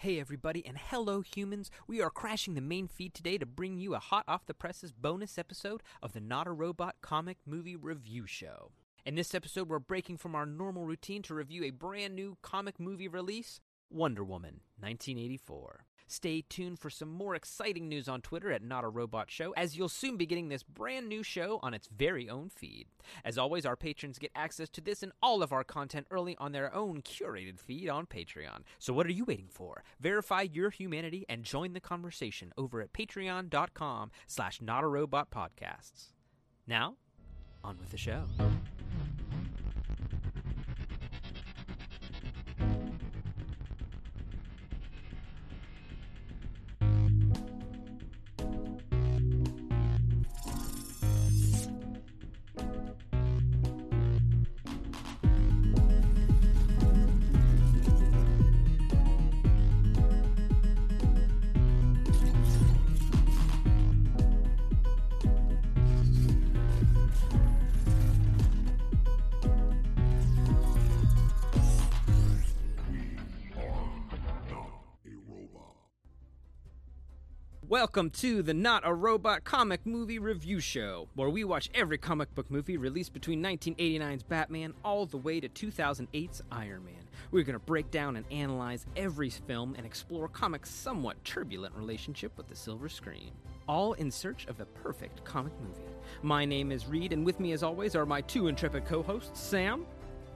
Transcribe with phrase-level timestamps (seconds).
[0.00, 1.70] Hey, everybody, and hello, humans.
[1.86, 4.92] We are crashing the main feed today to bring you a hot off the presses
[4.92, 8.70] bonus episode of the Not a Robot comic movie review show.
[9.04, 12.80] In this episode, we're breaking from our normal routine to review a brand new comic
[12.80, 13.60] movie release
[13.90, 15.84] Wonder Woman 1984.
[16.10, 19.76] Stay tuned for some more exciting news on Twitter at Not a Robot Show, as
[19.76, 22.88] you'll soon be getting this brand new show on its very own feed.
[23.24, 26.50] As always, our patrons get access to this and all of our content early on
[26.50, 28.62] their own curated feed on Patreon.
[28.80, 29.84] So what are you waiting for?
[30.00, 36.06] Verify your humanity and join the conversation over at patreon.com slash not a robot podcasts.
[36.66, 36.96] Now,
[37.62, 38.24] on with the show.
[77.80, 82.34] Welcome to the Not a Robot comic movie review show, where we watch every comic
[82.34, 87.08] book movie released between 1989's Batman all the way to 2008's Iron Man.
[87.30, 92.36] We're going to break down and analyze every film and explore comics' somewhat turbulent relationship
[92.36, 93.30] with the silver screen,
[93.66, 95.80] all in search of the perfect comic movie.
[96.20, 99.40] My name is Reed, and with me, as always, are my two intrepid co hosts,
[99.40, 99.86] Sam.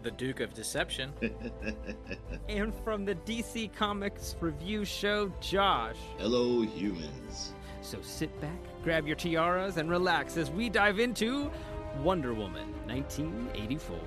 [0.05, 1.14] The Duke of Deception.
[2.48, 5.97] and from the DC Comics review show, Josh.
[6.19, 7.55] Hello, humans.
[7.80, 11.50] So sit back, grab your tiaras, and relax as we dive into
[12.02, 13.98] Wonder Woman 1984.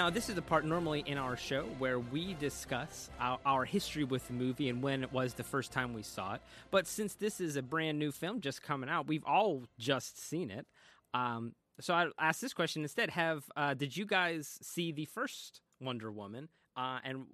[0.00, 4.02] Now, this is the part normally in our show where we discuss our, our, history
[4.02, 6.40] with the movie and when it was the first time we saw it.
[6.70, 10.50] But since this is a brand new film just coming out, we've all just seen
[10.50, 10.66] it.
[11.12, 15.60] Um, so I ask this question instead: Have uh, did you guys see the first
[15.82, 17.26] Wonder Woman, uh, and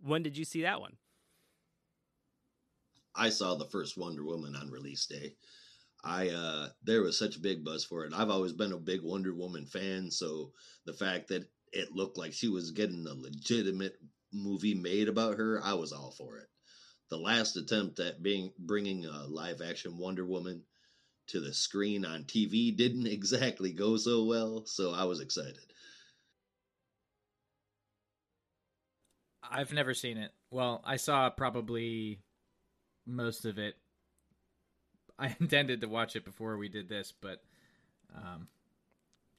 [0.00, 0.92] when did you see that one?
[3.16, 5.34] I saw the first Wonder Woman on release day.
[6.04, 8.12] I uh, there was such a big buzz for it.
[8.14, 10.52] I've always been a big Wonder Woman fan, so
[10.86, 13.96] the fact that it looked like she was getting a legitimate
[14.32, 16.48] movie made about her, I was all for it.
[17.10, 20.62] The last attempt at being bringing a live action Wonder Woman
[21.28, 25.58] to the screen on TV didn't exactly go so well, so I was excited.
[29.42, 30.32] I've never seen it.
[30.50, 32.20] Well, I saw probably
[33.06, 33.74] most of it.
[35.18, 37.42] I intended to watch it before we did this, but
[38.16, 38.48] um,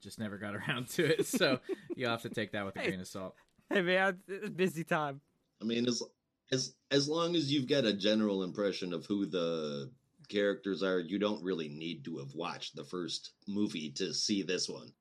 [0.03, 1.25] just never got around to it.
[1.25, 1.59] So
[1.95, 3.35] you'll have to take that with a hey, grain of salt.
[3.69, 5.21] Hey man, it's busy time.
[5.61, 6.03] I mean, as
[6.51, 9.89] as as long as you've got a general impression of who the
[10.29, 14.69] characters are, you don't really need to have watched the first movie to see this
[14.69, 14.91] one.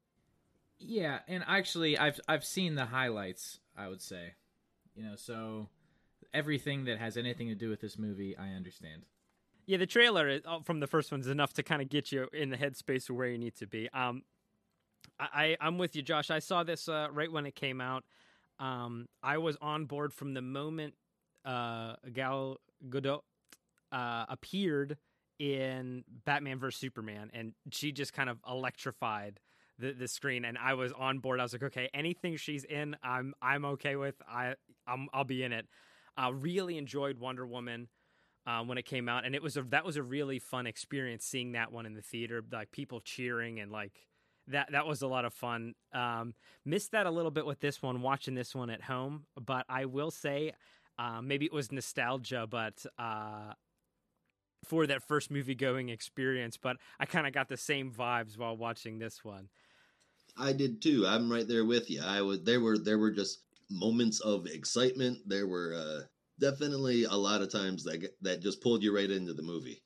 [0.78, 3.60] Yeah, and actually, I've I've seen the highlights.
[3.76, 4.34] I would say,
[4.94, 5.68] you know, so
[6.34, 9.02] everything that has anything to do with this movie, I understand.
[9.66, 12.28] Yeah, the trailer uh, from the first one is enough to kind of get you
[12.32, 13.88] in the headspace of where you need to be.
[13.94, 14.22] Um,
[15.18, 16.30] I, I'm with you, Josh.
[16.30, 18.04] I saw this uh, right when it came out.
[18.58, 20.94] Um, I was on board from the moment
[21.44, 22.58] uh, Gal
[22.88, 23.20] Gadot
[23.90, 24.98] uh, appeared
[25.38, 29.40] in Batman vs Superman, and she just kind of electrified
[29.78, 30.44] the, the screen.
[30.44, 31.40] And I was on board.
[31.40, 34.14] I was like, okay, anything she's in, I'm I'm okay with.
[34.28, 34.54] I
[34.86, 35.66] I'm, I'll be in it.
[36.16, 37.88] Uh, really enjoyed Wonder Woman.
[38.44, 41.24] Uh, when it came out, and it was a that was a really fun experience
[41.24, 44.00] seeing that one in the theater, like people cheering and like
[44.48, 45.74] that that was a lot of fun.
[45.92, 49.24] Um, missed that a little bit with this one, watching this one at home.
[49.40, 50.52] But I will say,
[50.98, 53.52] uh, maybe it was nostalgia, but uh,
[54.64, 56.56] for that first movie going experience.
[56.56, 59.48] But I kind of got the same vibes while watching this one.
[60.36, 61.04] I did too.
[61.06, 62.02] I'm right there with you.
[62.02, 65.18] I was there were there were just moments of excitement.
[65.26, 66.00] There were uh,
[66.40, 69.82] definitely a lot of times that that just pulled you right into the movie.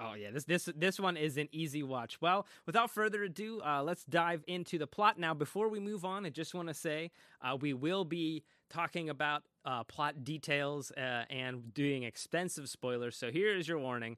[0.00, 2.20] Oh yeah, this this this one is an easy watch.
[2.20, 5.34] Well, without further ado, uh, let's dive into the plot now.
[5.34, 7.10] Before we move on, I just want to say
[7.42, 13.16] uh, we will be talking about uh, plot details uh, and doing expensive spoilers.
[13.16, 14.16] So here is your warning: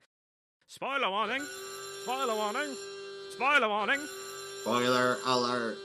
[0.67, 1.47] spoiler warning,
[2.03, 2.77] spoiler warning,
[3.31, 4.07] spoiler warning,
[4.61, 5.79] spoiler alert.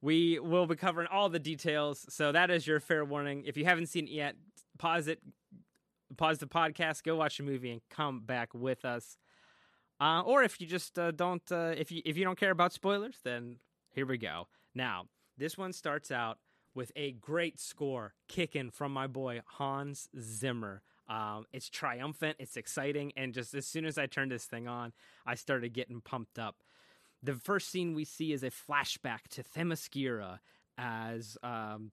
[0.00, 3.44] We will be covering all the details, so that is your fair warning.
[3.46, 4.36] If you haven't seen it yet,
[4.78, 5.20] pause it,
[6.16, 9.16] pause the podcast, go watch a movie, and come back with us.
[10.00, 12.72] Uh, or if you just uh, don't, uh, if you if you don't care about
[12.72, 13.56] spoilers, then
[13.94, 14.46] here we go.
[14.74, 15.06] Now,
[15.36, 16.38] this one starts out
[16.74, 20.82] with a great score kicking from my boy Hans Zimmer.
[21.08, 24.92] Um, it's triumphant, it's exciting, and just as soon as I turned this thing on,
[25.26, 26.56] I started getting pumped up.
[27.22, 30.38] The first scene we see is a flashback to Themyscira
[30.76, 31.92] as um,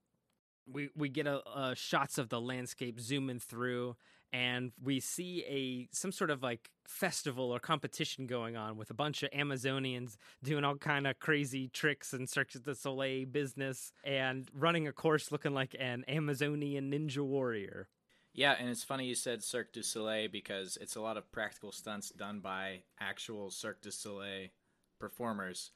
[0.72, 3.96] we we get a, a shots of the landscape zooming through,
[4.34, 8.94] and we see a some sort of like festival or competition going on with a
[8.94, 14.50] bunch of Amazonians doing all kind of crazy tricks and Cirque du Soleil business and
[14.54, 17.88] running a course looking like an Amazonian ninja warrior.
[18.34, 21.72] Yeah, and it's funny you said Cirque du Soleil because it's a lot of practical
[21.72, 24.50] stunts done by actual Cirque du Soleil
[25.00, 25.72] performers.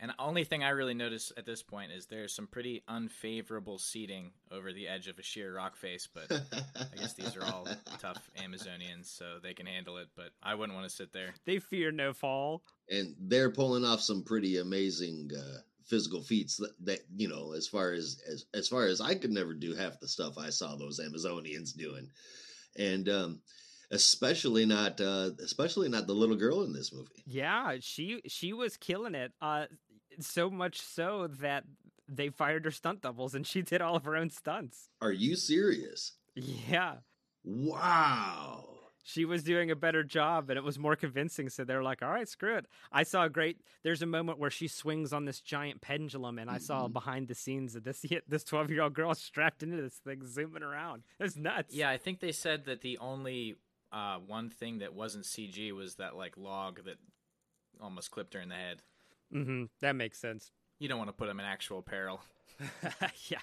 [0.00, 3.78] And the only thing I really notice at this point is there's some pretty unfavorable
[3.78, 7.68] seating over the edge of a sheer rock face, but I guess these are all
[8.00, 11.34] tough Amazonians, so they can handle it, but I wouldn't want to sit there.
[11.44, 12.62] They fear no fall.
[12.88, 17.66] and they're pulling off some pretty amazing uh, physical feats that, that you know as
[17.68, 20.76] far as, as as far as i could never do half the stuff i saw
[20.76, 22.08] those amazonians doing
[22.76, 23.40] and um
[23.90, 28.76] especially not uh especially not the little girl in this movie Yeah, she she was
[28.76, 29.32] killing it.
[29.42, 29.66] Uh,
[30.24, 31.64] so much so that
[32.08, 34.88] they fired her stunt doubles and she did all of her own stunts.
[35.00, 36.96] are you serious Yeah.
[37.44, 38.64] wow
[39.02, 42.10] she was doing a better job and it was more convincing so they're like all
[42.10, 45.40] right screw it i saw a great there's a moment where she swings on this
[45.40, 46.92] giant pendulum and i saw Mhm.
[46.92, 50.62] behind the scenes of this this 12 year old girl strapped into this thing zooming
[50.62, 53.56] around it's nuts Yeah, I think they said that the only
[53.92, 56.96] uh, one thing that wasn't CG was that like log that
[57.80, 58.82] almost clipped her in the head.
[59.32, 60.52] Hmm that makes sense.
[60.78, 62.20] You don't want to put them in actual peril.
[63.28, 63.38] yeah.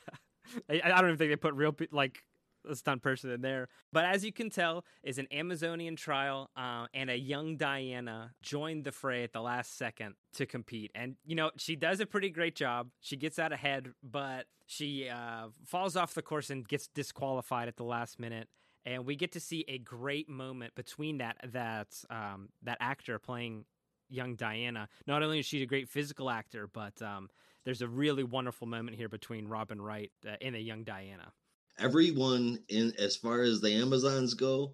[0.69, 2.23] I, I don't even think they put real pe- like
[2.67, 3.69] a stunt person in there.
[3.93, 8.83] But as you can tell is an amazonian trial uh, and a young diana joined
[8.83, 10.91] the fray at the last second to compete.
[10.95, 12.89] And you know she does a pretty great job.
[13.01, 17.77] She gets out ahead but she uh, falls off the course and gets disqualified at
[17.77, 18.49] the last minute.
[18.85, 23.65] And we get to see a great moment between that that um, that actor playing
[24.09, 24.88] young Diana.
[25.06, 27.30] Not only is she a great physical actor, but um,
[27.65, 31.31] there's a really wonderful moment here between Robin Wright uh, and a young Diana.
[31.80, 34.74] everyone in as far as the amazons go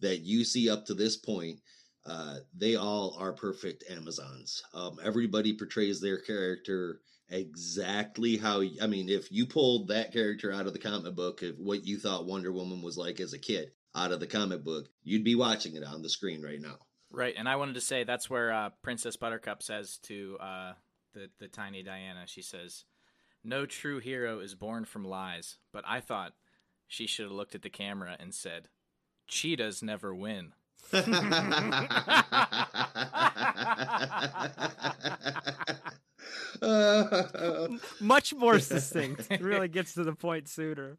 [0.00, 1.60] that you see up to this point
[2.06, 9.08] uh, they all are perfect amazons um, everybody portrays their character exactly how i mean
[9.08, 12.52] if you pulled that character out of the comic book of what you thought wonder
[12.52, 15.84] woman was like as a kid out of the comic book you'd be watching it
[15.84, 16.76] on the screen right now
[17.14, 20.72] Right, and I wanted to say that's where uh, Princess Buttercup says to uh,
[21.12, 22.24] the the tiny Diana.
[22.26, 22.84] She says,
[23.44, 26.32] "No true hero is born from lies." But I thought
[26.88, 28.68] she should have looked at the camera and said,
[29.28, 30.54] "Cheetahs never win."
[38.00, 39.28] Much more succinct.
[39.30, 40.98] It really gets to the point sooner.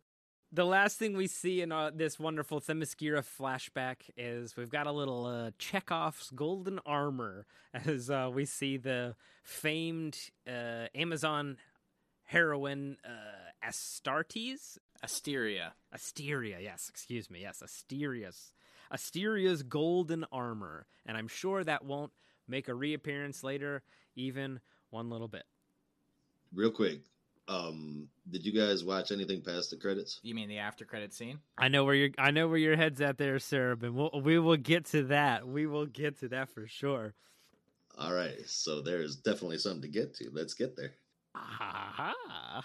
[0.56, 4.92] The last thing we see in uh, this wonderful Themyscira flashback is we've got a
[4.94, 10.18] little uh, Chekhov's golden armor as uh, we see the famed
[10.48, 11.57] uh, Amazon
[12.24, 14.78] heroine uh, Astartes.
[15.04, 15.74] Asteria.
[15.92, 18.54] Asteria, yes, excuse me, yes, Asteria's
[18.90, 22.14] Asteria's golden armor, and I'm sure that won't
[22.47, 23.83] make a reappearance later,
[24.16, 25.44] even one little bit.
[26.54, 27.02] real quick
[27.47, 31.40] um did you guys watch anything past the credits You mean the after credit scene?
[31.57, 34.40] I know where your I know where your head's at there, sir, but we'll, we
[34.40, 35.47] will get to that.
[35.47, 37.14] We will get to that for sure.
[37.97, 40.94] all right so there's definitely something to get to let's get there
[41.37, 42.64] Ah,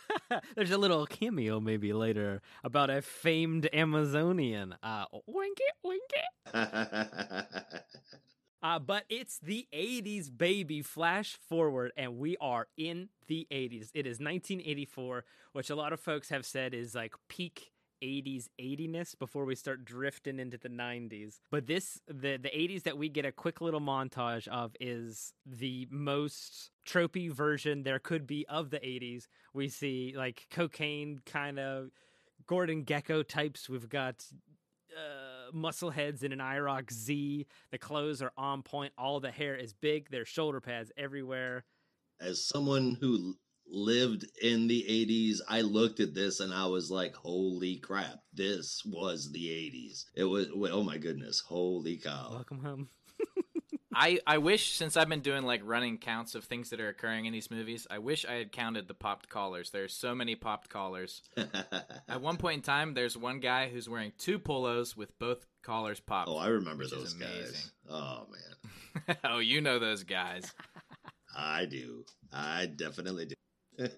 [0.56, 4.74] there's a little cameo maybe later about a famed Amazonian.
[4.82, 6.24] Uh, wink it, wink it.
[8.62, 10.82] Uh, but it's the 80s, baby.
[10.82, 13.90] Flash forward, and we are in the 80s.
[13.94, 19.18] It is 1984, which a lot of folks have said is like peak 80s 80ness
[19.18, 21.40] before we start drifting into the 90s.
[21.50, 25.86] But this, the, the 80s that we get a quick little montage of is the
[25.90, 29.26] most tropey version there could be of the 80s.
[29.52, 31.90] We see like cocaine kind of
[32.46, 33.68] Gordon Gekko types.
[33.68, 34.24] We've got
[34.96, 37.46] uh, muscle heads in an IROC Z.
[37.70, 38.92] The clothes are on point.
[38.98, 40.08] All the hair is big.
[40.10, 41.64] There's shoulder pads everywhere.
[42.20, 43.34] as someone who
[43.72, 48.82] lived in the 80s i looked at this and i was like holy crap this
[48.84, 52.88] was the 80s it was oh my goodness holy cow Welcome home.
[53.94, 57.24] I, I wish since I've been doing like running counts of things that are occurring
[57.26, 59.70] in these movies, I wish I had counted the popped collars.
[59.70, 61.22] There's so many popped collars.
[62.08, 66.00] At one point in time, there's one guy who's wearing two polos with both collars
[66.00, 66.28] popped.
[66.28, 67.44] oh, I remember which those amazing.
[67.44, 67.72] guys.
[67.88, 70.52] Oh man, oh, you know those guys.
[71.36, 72.04] I do.
[72.32, 73.34] I definitely do.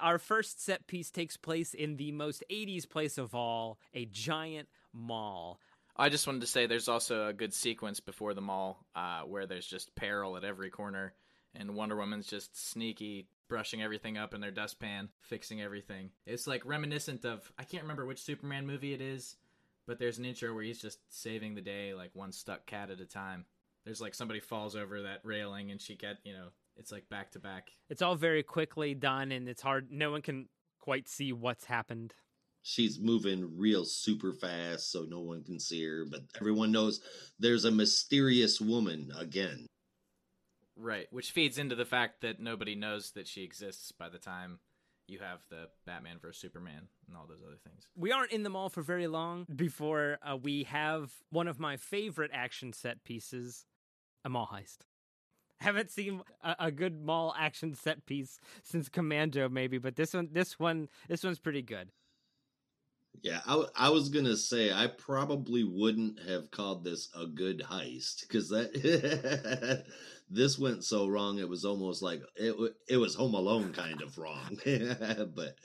[0.00, 4.68] Our first set piece takes place in the most 80s place of all, a giant
[4.92, 5.58] mall.
[5.96, 9.46] I just wanted to say there's also a good sequence before the mall uh, where
[9.46, 11.12] there's just peril at every corner,
[11.54, 16.10] and Wonder Woman's just sneaky, brushing everything up in their dustpan, fixing everything.
[16.26, 19.36] It's like reminiscent of I can't remember which Superman movie it is,
[19.86, 23.00] but there's an intro where he's just saving the day like one stuck cat at
[23.00, 23.44] a time.
[23.84, 27.32] There's like somebody falls over that railing and she get you know it's like back
[27.32, 27.70] to back.
[27.90, 30.48] It's all very quickly done and it's hard no one can
[30.80, 32.14] quite see what's happened.
[32.62, 37.00] She's moving real super fast so no one can see her, but everyone knows
[37.38, 39.66] there's a mysterious woman again.
[40.76, 44.60] Right, which feeds into the fact that nobody knows that she exists by the time
[45.08, 47.86] you have the Batman vs Superman and all those other things.
[47.96, 51.76] We aren't in the mall for very long before uh, we have one of my
[51.76, 53.66] favorite action set pieces,
[54.24, 54.78] a mall heist.
[55.60, 60.28] Haven't seen a, a good mall action set piece since Commando, maybe, but this one,
[60.32, 61.90] this one, this one's pretty good.
[63.20, 68.22] Yeah, I, I was gonna say I probably wouldn't have called this a good heist
[68.22, 69.84] because that
[70.30, 71.38] this went so wrong.
[71.38, 72.54] It was almost like it
[72.88, 74.58] it was Home Alone kind of wrong.
[75.34, 75.56] but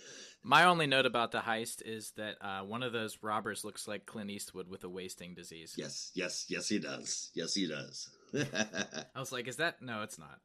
[0.44, 4.06] My only note about the heist is that uh, one of those robbers looks like
[4.06, 5.74] Clint Eastwood with a wasting disease.
[5.78, 7.32] yes, yes, yes, he does.
[7.34, 8.10] Yes, he does.
[8.36, 9.82] I was like, is that?
[9.82, 10.40] No, it's not.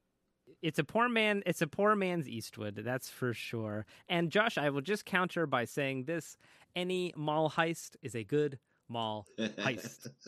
[0.60, 1.42] It's a poor man.
[1.46, 3.86] It's a poor man's Eastwood, that's for sure.
[4.08, 6.36] And Josh, I will just counter by saying this:
[6.74, 10.08] any mall heist is a good mall heist.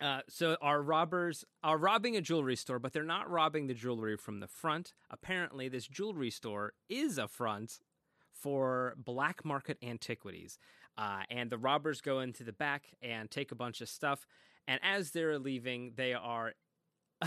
[0.00, 4.16] Uh, so our robbers are robbing a jewelry store, but they're not robbing the jewelry
[4.16, 4.94] from the front.
[5.10, 7.80] Apparently, this jewelry store is a front
[8.32, 10.58] for black market antiquities.
[10.96, 14.26] Uh, and the robbers go into the back and take a bunch of stuff.
[14.66, 16.54] And as they're leaving, they are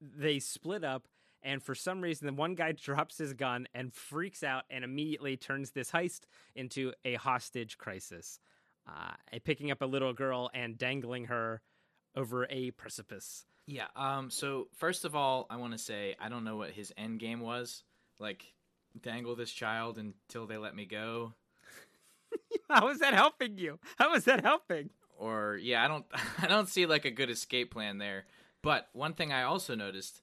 [0.00, 1.08] they split up.
[1.42, 5.36] And for some reason, the one guy drops his gun and freaks out and immediately
[5.36, 6.20] turns this heist
[6.54, 8.38] into a hostage crisis.
[8.88, 11.60] Uh, picking up a little girl and dangling her
[12.14, 13.44] over a precipice.
[13.66, 13.86] Yeah.
[13.96, 14.30] Um.
[14.30, 17.40] So first of all, I want to say I don't know what his end game
[17.40, 17.82] was.
[18.20, 18.44] Like,
[19.02, 21.34] dangle this child until they let me go,
[22.70, 23.80] How is that helping you?
[23.98, 24.90] How is that helping?
[25.18, 26.04] or yeah, I don't.
[26.42, 28.26] I don't see like a good escape plan there.
[28.62, 30.22] But one thing I also noticed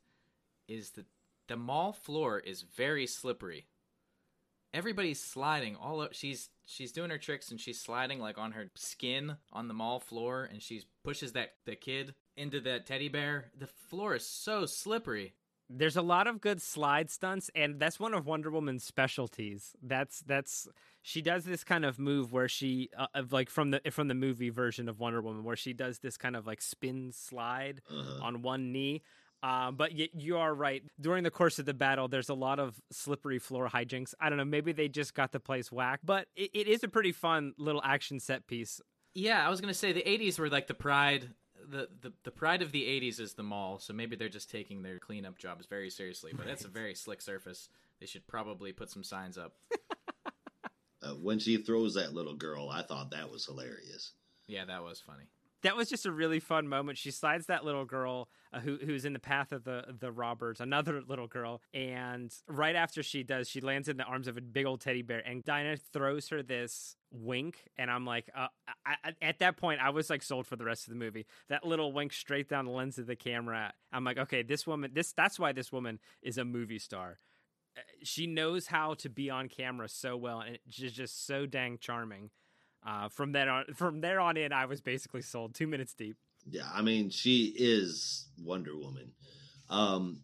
[0.68, 1.06] is that
[1.48, 3.68] the mall floor is very slippery.
[4.74, 8.72] Everybody's sliding all o- she's she's doing her tricks and she's sliding like on her
[8.76, 13.52] skin on the mall floor and she pushes that the kid into that teddy bear.
[13.58, 15.34] The floor is so slippery.
[15.70, 19.76] There's a lot of good slide stunts, and that's one of Wonder Woman's specialties.
[19.82, 20.68] That's that's
[21.04, 24.14] she does this kind of move where she uh, of like from the from the
[24.16, 28.24] movie version of Wonder Woman, where she does this kind of like spin slide Uh-huh.
[28.24, 29.04] on one knee.
[29.44, 30.82] Uh, but y- you are right.
[31.02, 34.14] During the course of the battle, there's a lot of slippery floor hijinks.
[34.20, 34.46] I don't know.
[34.46, 37.82] Maybe they just got the place whacked, but it, it is a pretty fun little
[37.84, 38.80] action set piece.
[39.14, 41.30] Yeah, I was gonna say the '80s were like the pride.
[41.70, 44.82] The, the the pride of the '80s is the mall, so maybe they're just taking
[44.82, 46.32] their cleanup jobs very seriously.
[46.36, 47.68] But that's a very slick surface.
[48.00, 49.54] They should probably put some signs up.
[51.02, 54.14] Uh, when she throws that little girl, I thought that was hilarious.
[54.48, 55.26] Yeah, that was funny.
[55.64, 56.98] That was just a really fun moment.
[56.98, 60.62] She slides that little girl uh, who who's in the path of the the robbers,
[60.62, 64.42] another little girl, and right after she does, she lands in the arms of a
[64.42, 68.48] big old teddy bear, and Dinah throws her this wink, and I'm like, uh,
[68.86, 71.26] I, at that point, I was like sold for the rest of the movie.
[71.50, 73.74] That little wink straight down the lens of the camera.
[73.92, 77.20] I'm like, okay, this woman, this that's why this woman is a movie star.
[77.78, 81.78] Uh, She knows how to be on camera so well, and it's just so dang
[81.80, 82.30] charming.
[82.86, 85.56] Uh, from then on, from there on in, I was basically sold.
[85.56, 86.18] Two minutes deep.
[86.50, 89.12] Yeah, I mean, she is Wonder Woman.
[89.70, 90.20] Um,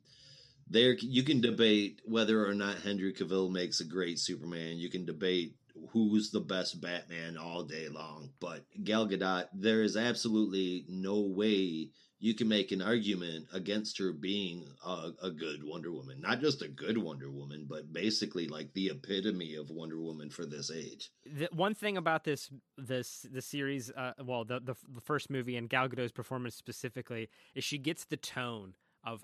[0.69, 4.77] there, you can debate whether or not Henry Cavill makes a great Superman.
[4.77, 5.55] You can debate
[5.91, 8.29] who's the best Batman all day long.
[8.39, 11.89] But Gal Gadot, there is absolutely no way
[12.19, 16.19] you can make an argument against her being a, a good Wonder Woman.
[16.19, 20.45] Not just a good Wonder Woman, but basically like the epitome of Wonder Woman for
[20.45, 21.11] this age.
[21.25, 25.55] The one thing about this this the series, uh, well, the, the the first movie
[25.55, 28.73] and Gal Gadot's performance specifically, is she gets the tone
[29.03, 29.23] of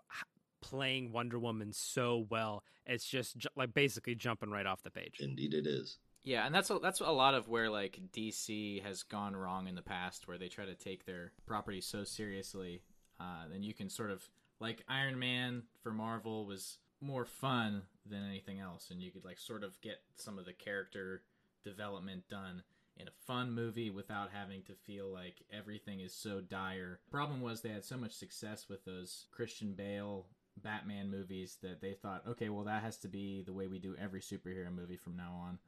[0.62, 2.64] playing Wonder Woman so well.
[2.86, 5.18] It's just ju- like basically jumping right off the page.
[5.20, 5.98] Indeed, it is.
[6.26, 9.76] Yeah, and that's a, that's a lot of where like DC has gone wrong in
[9.76, 12.82] the past, where they try to take their property so seriously.
[13.20, 14.28] uh, then you can sort of
[14.60, 19.38] like Iron Man for Marvel was more fun than anything else, and you could like
[19.38, 21.22] sort of get some of the character
[21.64, 22.64] development done
[22.98, 27.00] in a fun movie without having to feel like everything is so dire.
[27.12, 30.26] Problem was they had so much success with those Christian Bale
[30.58, 33.96] Batman movies that they thought, okay, well that has to be the way we do
[34.02, 35.60] every superhero movie from now on.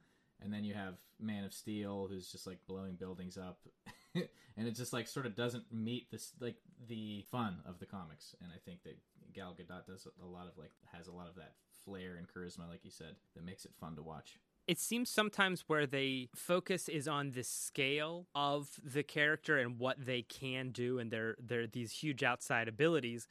[0.42, 3.60] And then you have Man of Steel who's just like blowing buildings up.
[4.16, 8.36] and it just like sort of doesn't meet this like the fun of the comics.
[8.42, 8.98] And I think that
[9.34, 11.54] Gal Gadot does a lot of like has a lot of that
[11.86, 15.64] flair and charisma like you said that makes it fun to watch it seems sometimes
[15.68, 21.00] where they focus is on the scale of the character and what they can do
[21.00, 23.28] and their their these huge outside abilities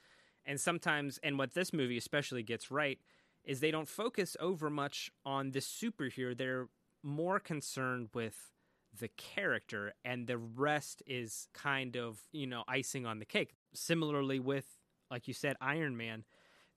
[0.47, 2.99] and sometimes and what this movie especially gets right
[3.45, 6.69] is they don't focus over much on the superhero they're
[7.03, 8.50] more concerned with
[8.99, 14.41] the character and the rest is kind of you know icing on the cake similarly
[14.41, 14.79] with
[15.11, 16.25] like you said iron man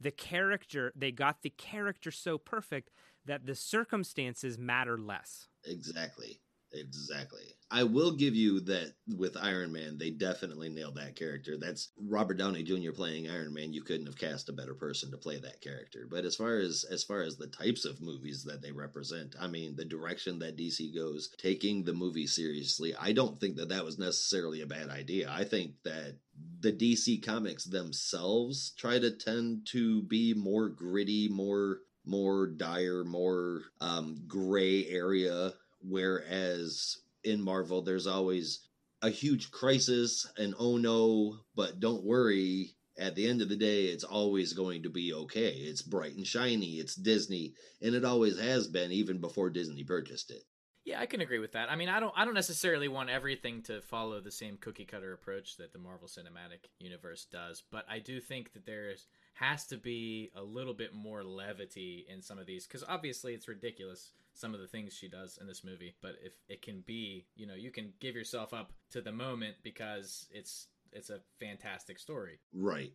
[0.02, 2.90] the character they got the character so perfect
[3.26, 5.48] that the circumstances matter less.
[5.66, 6.40] Exactly.
[6.72, 7.56] Exactly.
[7.72, 11.56] I will give you that with Iron Man, they definitely nailed that character.
[11.58, 12.92] That's Robert Downey Jr.
[12.92, 13.74] playing Iron Man.
[13.74, 16.08] You couldn't have cast a better person to play that character.
[16.10, 19.48] But as far as as far as the types of movies that they represent, I
[19.48, 23.86] mean, the direction that DC goes, taking the movie seriously, I don't think that that
[23.86, 25.32] was necessarily a bad idea.
[25.32, 26.18] I think that
[26.60, 33.62] the DC comics themselves try to tend to be more gritty, more more dire, more
[33.80, 35.54] um, gray area.
[35.82, 38.68] Whereas in Marvel, there's always
[39.02, 42.76] a huge crisis and oh no, but don't worry.
[42.98, 45.52] At the end of the day, it's always going to be okay.
[45.52, 46.80] It's bright and shiny.
[46.80, 50.44] It's Disney, and it always has been, even before Disney purchased it.
[50.84, 51.72] Yeah, I can agree with that.
[51.72, 55.14] I mean, I don't I don't necessarily want everything to follow the same cookie cutter
[55.14, 59.06] approach that the Marvel Cinematic Universe does, but I do think that there's
[59.36, 63.48] has to be a little bit more levity in some of these because obviously it's
[63.48, 67.26] ridiculous some of the things she does in this movie but if it can be
[67.36, 72.00] you know you can give yourself up to the moment because it's it's a fantastic
[72.00, 72.40] story.
[72.54, 72.94] Right.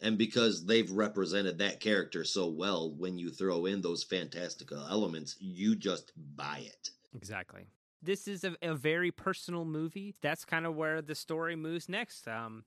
[0.00, 5.36] And because they've represented that character so well when you throw in those fantastical elements
[5.38, 6.90] you just buy it.
[7.14, 7.66] Exactly.
[8.02, 10.16] This is a, a very personal movie.
[10.22, 12.26] That's kind of where the story moves next.
[12.26, 12.64] Um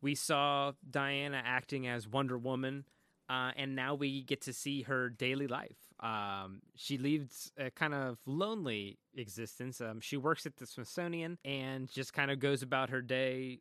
[0.00, 2.84] we saw Diana acting as Wonder Woman,
[3.30, 5.91] uh, and now we get to see her daily life.
[6.02, 9.80] Um, she leads a kind of lonely existence.
[9.80, 13.60] Um, she works at the Smithsonian and just kind of goes about her day.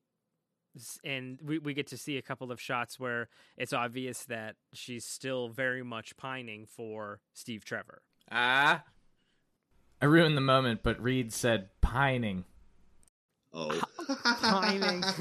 [1.04, 5.06] And we, we get to see a couple of shots where it's obvious that she's
[5.06, 8.02] still very much pining for Steve Trevor.
[8.32, 8.84] Ah.
[10.02, 12.46] I ruined the moment, but Reed said pining.
[13.54, 13.80] Oh.
[14.16, 15.04] Pining.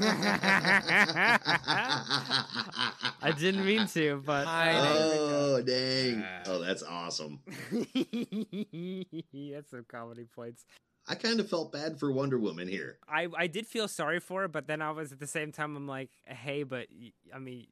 [3.21, 6.23] I didn't mean to, but uh, oh dang!
[6.45, 7.39] Oh, that's awesome.
[7.91, 10.65] he had some comedy points.
[11.07, 12.97] I kind of felt bad for Wonder Woman here.
[13.07, 15.75] I I did feel sorry for her, but then I was at the same time
[15.75, 16.87] I'm like, hey, but
[17.33, 17.67] I mean,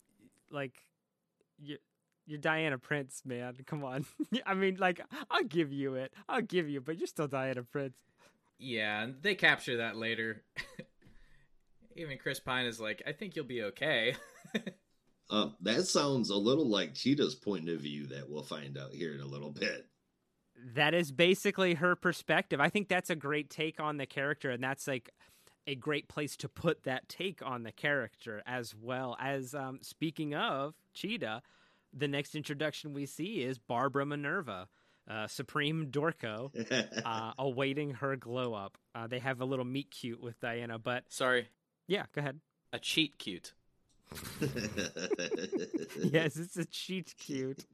[0.51, 0.83] like,
[1.57, 1.77] you
[2.25, 3.55] you're Diana Prince, man.
[3.65, 4.05] Come on.
[4.45, 5.01] I mean, like,
[5.31, 6.13] I'll give you it.
[6.27, 7.97] I'll give you, but you're still Diana Prince.
[8.59, 10.43] Yeah, they capture that later.
[11.95, 14.15] Even Chris Pine is like, I think you'll be okay.
[15.29, 19.13] uh, that sounds a little like Cheetah's point of view that we'll find out here
[19.13, 19.87] in a little bit.
[20.75, 22.59] That is basically her perspective.
[22.59, 25.09] I think that's a great take on the character, and that's like
[25.65, 30.33] a great place to put that take on the character as well as um, speaking
[30.33, 31.41] of Cheetah,
[31.93, 34.67] the next introduction we see is Barbara Minerva
[35.09, 36.51] uh, Supreme Dorko,
[37.05, 38.77] uh, awaiting her glow up.
[38.93, 41.47] Uh, they have a little meet cute with Diana, but sorry,
[41.89, 42.39] yeah, go ahead.
[42.71, 43.53] A cheat cute.
[46.03, 47.65] yes, it's a cheat cute,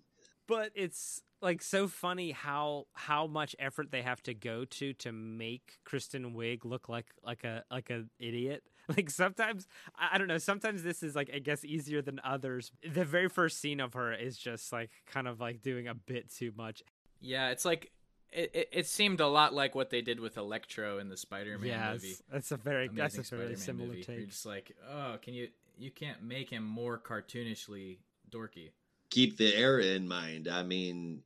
[0.47, 5.11] but it's like so funny how how much effort they have to go to to
[5.11, 8.63] make Kristen Wiig look like like a like a idiot.
[8.87, 9.65] Like sometimes
[9.97, 10.37] I don't know.
[10.37, 12.71] Sometimes this is like I guess easier than others.
[12.87, 16.31] The very first scene of her is just like kind of like doing a bit
[16.31, 16.83] too much.
[17.19, 17.89] Yeah, it's like
[18.35, 21.67] it, it, it, seemed a lot like what they did with Electro in the Spider-Man
[21.67, 22.15] yes, movie.
[22.31, 24.03] That's a very Amazing that's a Spider-Man very similar movie.
[24.03, 24.17] take.
[24.17, 27.97] You're just like, oh, can you you can't make him more cartoonishly
[28.29, 28.71] dorky.
[29.09, 30.47] Keep the era in mind.
[30.47, 31.21] I mean,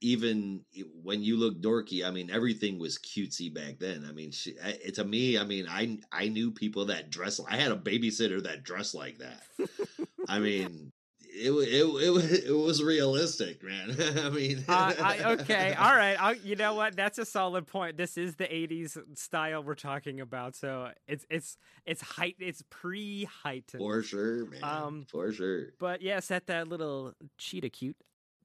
[0.00, 0.64] even
[1.02, 4.04] when you look dorky, I mean, everything was cutesy back then.
[4.08, 7.40] I mean, she, I, to me, I mean, I I knew people that dress.
[7.48, 9.42] I had a babysitter that dressed like that.
[10.28, 10.92] I mean,
[11.34, 13.96] it it it, it was realistic, man.
[14.18, 16.16] I mean, uh, I, okay, all right.
[16.20, 16.96] I'll, you know what?
[16.96, 17.96] That's a solid point.
[17.96, 22.36] This is the '80s style we're talking about, so it's it's it's height.
[22.38, 23.80] It's pre-heightened.
[23.80, 24.60] for sure, man.
[24.62, 25.68] Um, for sure.
[25.78, 27.96] But yes, at that little cheetah cute,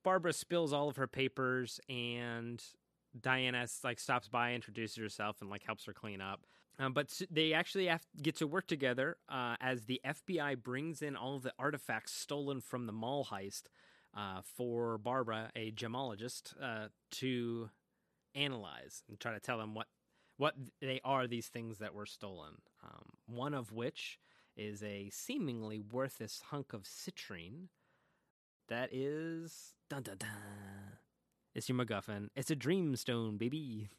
[0.03, 2.63] Barbara spills all of her papers, and
[3.19, 6.41] Diana like stops by, introduces herself, and like helps her clean up.
[6.79, 11.15] Um, but they actually have get to work together uh, as the FBI brings in
[11.15, 13.63] all the artifacts stolen from the mall heist
[14.15, 17.69] uh, for Barbara, a gemologist, uh, to
[18.35, 19.87] analyze and try to tell them what
[20.37, 21.25] what they are.
[21.25, 22.53] These things that were stolen.
[22.83, 24.19] Um, one of which
[24.55, 27.69] is a seemingly worthless hunk of citrine
[28.69, 30.29] that is dun dun dun.
[31.55, 32.27] It's your MacGuffin.
[32.35, 33.89] It's a dreamstone, baby.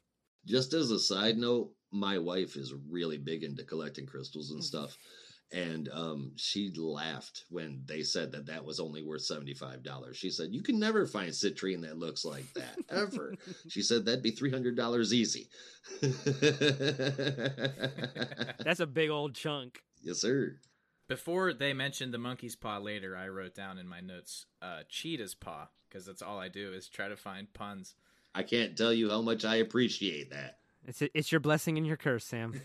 [0.45, 4.97] Just as a side note, my wife is really big into collecting crystals and stuff.
[5.51, 10.13] And um, she laughed when they said that that was only worth $75.
[10.13, 13.33] She said, You can never find citrine that looks like that, ever.
[13.67, 15.49] she said, That'd be $300 easy.
[18.63, 19.81] That's a big old chunk.
[20.03, 20.57] yes, sir.
[21.07, 25.33] Before they mentioned the monkey's paw later, I wrote down in my notes uh, cheetah's
[25.33, 27.95] paw because that's all I do is try to find puns.
[28.35, 30.59] I can't tell you how much I appreciate that.
[30.85, 32.59] It's it's your blessing and your curse, Sam.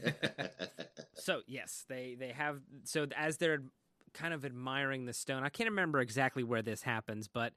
[1.15, 3.63] so yes, they they have so as they're
[4.13, 5.43] kind of admiring the stone.
[5.43, 7.53] I can't remember exactly where this happens, but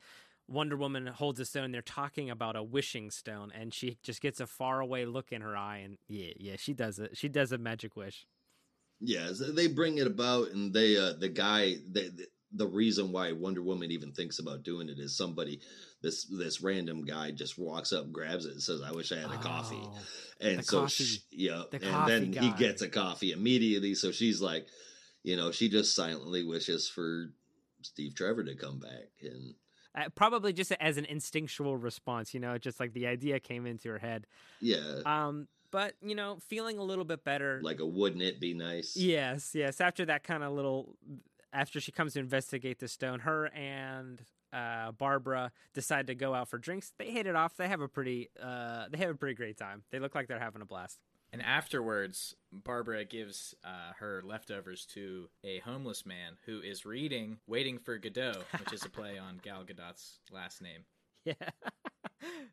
[0.47, 1.71] Wonder Woman holds a stone.
[1.71, 5.55] They're talking about a wishing stone, and she just gets a faraway look in her
[5.55, 7.15] eye, and yeah, yeah, she does it.
[7.15, 8.25] She does a magic wish.
[8.99, 12.09] Yeah, so they bring it about, and they uh the guy they,
[12.51, 15.59] the reason why Wonder Woman even thinks about doing it is somebody
[16.01, 19.31] this this random guy just walks up, grabs it, and says, "I wish I had
[19.31, 19.99] a coffee." Oh,
[20.39, 21.03] And so coffee.
[21.03, 23.95] she, yeah, The and coffee then he gets a coffee immediately.
[23.95, 24.67] So she's like,
[25.23, 27.31] you know, she just silently wishes for
[27.81, 29.55] Steve Trevor to come back, and
[29.95, 33.89] Uh, probably just as an instinctual response, you know, just like the idea came into
[33.89, 34.25] her head.
[34.61, 37.59] yeah, Um, but you know, feeling a little bit better.
[37.63, 38.95] like a wouldn't it be nice?
[38.95, 39.81] Yes, yes.
[39.81, 40.95] After that kind of little,
[41.53, 44.21] after she comes to investigate the stone, her and
[44.53, 46.93] uh, Barbara decide to go out for drinks.
[46.97, 47.57] They hit it off.
[47.57, 49.83] They have a pretty, uh, they have a pretty great time.
[49.91, 50.99] They look like they're having a blast.
[51.33, 57.79] And afterwards, Barbara gives uh, her leftovers to a homeless man who is reading Waiting
[57.79, 60.81] for Godot, which is a play on Gal Gadot's last name.
[61.25, 61.33] Yeah,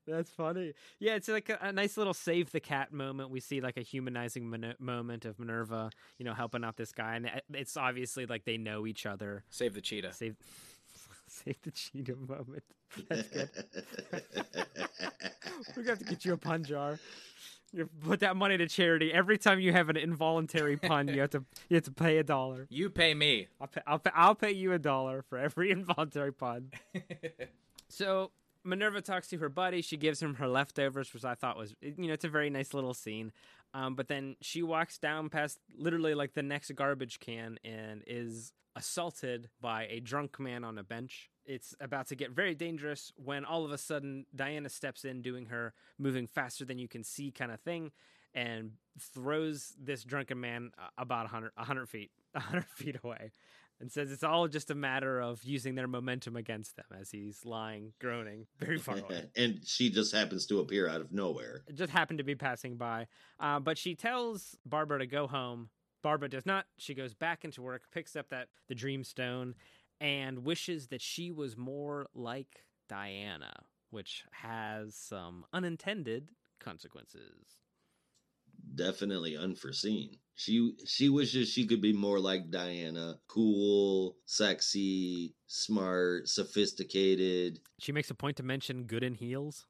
[0.06, 0.74] that's funny.
[0.98, 3.30] Yeah, it's like a, a nice little save the cat moment.
[3.30, 7.16] We see like a humanizing mon- moment of Minerva, you know, helping out this guy,
[7.16, 9.44] and uh, it's obviously like they know each other.
[9.50, 10.12] Save the cheetah.
[10.12, 10.36] Save,
[11.28, 12.64] save the cheetah moment.
[13.08, 13.50] That's good.
[15.76, 16.98] We're gonna have to get you a pun jar.
[17.72, 19.12] You put that money to charity.
[19.12, 22.22] Every time you have an involuntary pun, you have to you have to pay a
[22.22, 22.66] dollar.
[22.70, 23.48] You pay me.
[23.60, 26.70] I'll pay, I'll pay, I'll pay you a dollar for every involuntary pun.
[27.88, 28.30] So
[28.64, 29.82] Minerva talks to her buddy.
[29.82, 32.74] She gives him her leftovers, which I thought was, you know, it's a very nice
[32.74, 33.32] little scene.
[33.74, 38.52] Um, but then she walks down past literally like the next garbage can and is
[38.76, 41.30] assaulted by a drunk man on a bench.
[41.44, 45.46] It's about to get very dangerous when all of a sudden Diana steps in, doing
[45.46, 47.92] her moving faster than you can see kind of thing,
[48.32, 53.30] and throws this drunken man about 100, 100 feet, 100 feet away
[53.80, 57.44] and says it's all just a matter of using their momentum against them as he's
[57.44, 59.24] lying, groaning, very far away.
[59.36, 61.62] and she just happens to appear out of nowhere.
[61.66, 63.06] It just happened to be passing by.
[63.40, 65.70] Uh, but she tells Barbara to go home.
[66.02, 66.66] Barbara does not.
[66.76, 69.54] She goes back into work, picks up that the dream stone,
[70.00, 73.52] and wishes that she was more like Diana,
[73.90, 76.28] which has some unintended
[76.60, 77.63] consequences.
[78.74, 80.16] Definitely unforeseen.
[80.36, 88.10] She she wishes she could be more like Diana, cool, sexy, smart, sophisticated, She makes
[88.10, 89.66] a point to mention good in heels.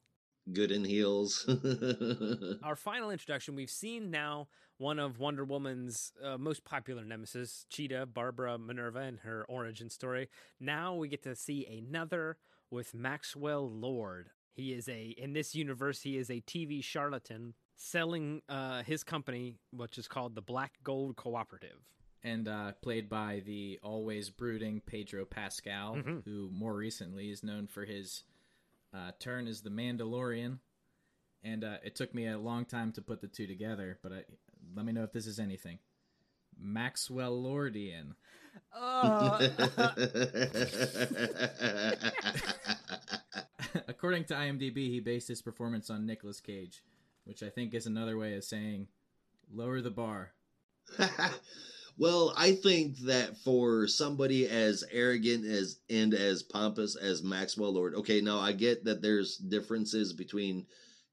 [0.53, 1.45] good in heels.
[2.63, 8.07] Our final introduction, we've seen now one of Wonder Woman's uh, most popular nemesis, Cheetah,
[8.07, 10.29] Barbara Minerva, and her origin story.
[10.61, 12.39] Now we get to see another
[12.71, 14.31] with Maxwell Lord.
[14.55, 19.59] He is a, in this universe, he is a TV charlatan selling uh, his company,
[19.73, 21.79] which is called the Black Gold Cooperative.
[22.23, 26.25] and uh, played by the always brooding Pedro Pascal, Mhm.
[26.25, 28.25] who more recently is known for his
[28.95, 30.59] uh, turn as the Mandalorian.
[31.43, 34.25] And uh, it took me a long time to put the two together, but I,
[34.75, 35.79] let me know if this is anything.
[36.59, 38.15] Maxwell Lordian.
[38.73, 39.39] Uh,
[43.89, 46.83] According to IMDb, he based his performance on Nicolas Cage,
[47.25, 48.89] which I think is another way of saying
[49.53, 50.33] lower the bar.
[51.97, 57.95] Well, I think that for somebody as arrogant as and as pompous as Maxwell Lord,
[57.95, 60.67] okay, now I get that there's differences between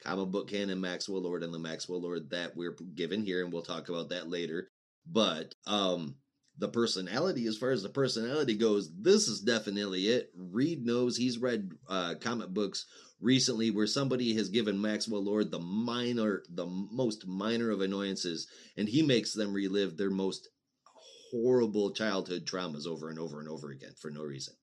[0.04, 3.62] comic book canon Maxwell Lord and the Maxwell Lord that we're given here, and we'll
[3.62, 4.72] talk about that later.
[5.06, 6.16] But um
[6.62, 10.32] the personality, as far as the personality goes, this is definitely it.
[10.38, 12.86] Reed knows he's read uh, comic books
[13.20, 18.48] recently where somebody has given Maxwell Lord the minor, the most minor of annoyances,
[18.78, 20.50] and he makes them relive their most
[21.32, 24.54] horrible childhood traumas over and over and over again for no reason.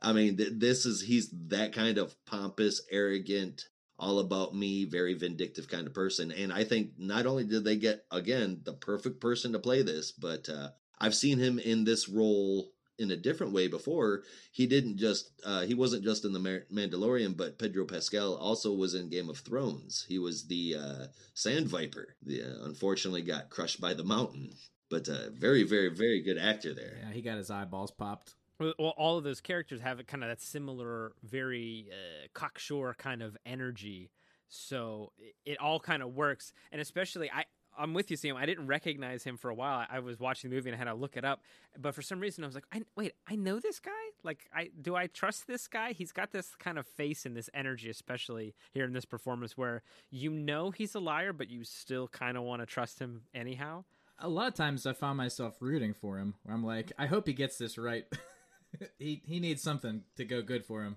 [0.00, 3.66] I mean, th- this is he's that kind of pompous, arrogant,
[3.98, 6.32] all about me, very vindictive kind of person.
[6.32, 10.12] And I think not only did they get again the perfect person to play this,
[10.12, 14.22] but uh, I've seen him in this role in a different way before.
[14.52, 18.72] He didn't just uh, he wasn't just in the Mar- Mandalorian, but Pedro Pascal also
[18.72, 20.04] was in Game of Thrones.
[20.08, 22.16] He was the uh, Sand Viper.
[22.22, 24.50] The, uh, unfortunately, got crushed by the mountain,
[24.88, 26.98] but uh, very, very, very good actor there.
[27.02, 28.34] Yeah, he got his eyeballs popped.
[28.58, 33.22] Well, well, all of those characters have kind of that similar, very uh, cocksure kind
[33.22, 34.10] of energy.
[34.48, 37.44] So it, it all kind of works, and especially I.
[37.78, 38.36] I'm with you, Sam.
[38.36, 39.86] I didn't recognize him for a while.
[39.88, 41.42] I was watching the movie and I had to look it up,
[41.78, 43.90] but for some reason I was like, I, "Wait, I know this guy.
[44.22, 45.92] Like, I do I trust this guy?
[45.92, 49.82] He's got this kind of face and this energy, especially here in this performance, where
[50.10, 53.84] you know he's a liar, but you still kind of want to trust him anyhow."
[54.18, 57.26] A lot of times I found myself rooting for him, where I'm like, I hope
[57.26, 58.06] he gets this right.
[58.98, 60.96] he he needs something to go good for him.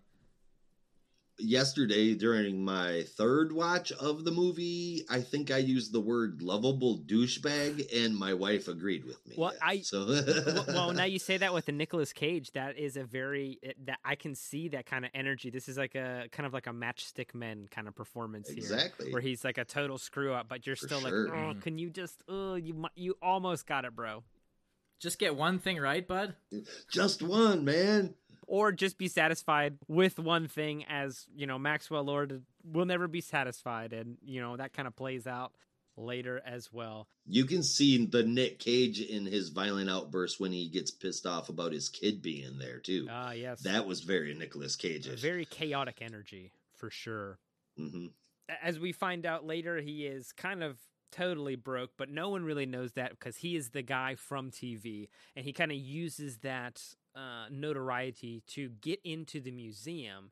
[1.40, 7.00] Yesterday, during my third watch of the movie, I think I used the word lovable
[7.00, 9.36] douchebag, and my wife agreed with me.
[9.38, 12.98] Well, I- so well, well, now you say that with the Nicolas Cage, that is
[12.98, 15.50] a very that I can see that kind of energy.
[15.50, 19.12] This is like a kind of like a matchstick men kind of performance here, exactly.
[19.12, 21.26] where he's like a total screw up, but you're For still sure.
[21.30, 21.62] like, oh, mm.
[21.62, 24.24] can you just, oh, you you almost got it, bro,
[25.00, 26.36] Just get one thing right, bud.
[26.92, 28.16] Just one, man.
[28.48, 33.22] or just be satisfied with one thing, as you know, Maxwell Lord will never be
[33.22, 35.54] satisfied, and you know that kind of plays out
[35.96, 37.08] later as well.
[37.26, 41.50] You can see the Nick Cage in his violent outburst when he gets pissed off
[41.50, 43.08] about his kid being there too.
[43.10, 45.08] Ah, yes, that was very Nicolas Cage.
[45.08, 47.38] very chaotic energy for sure.
[47.78, 48.08] hmm
[48.64, 50.80] as we find out later, he is kind of
[51.12, 55.10] totally broke, but no one really knows that because he is the guy from TV,
[55.36, 56.82] and he kind of uses that
[57.16, 60.32] uh, notoriety to get into the museum.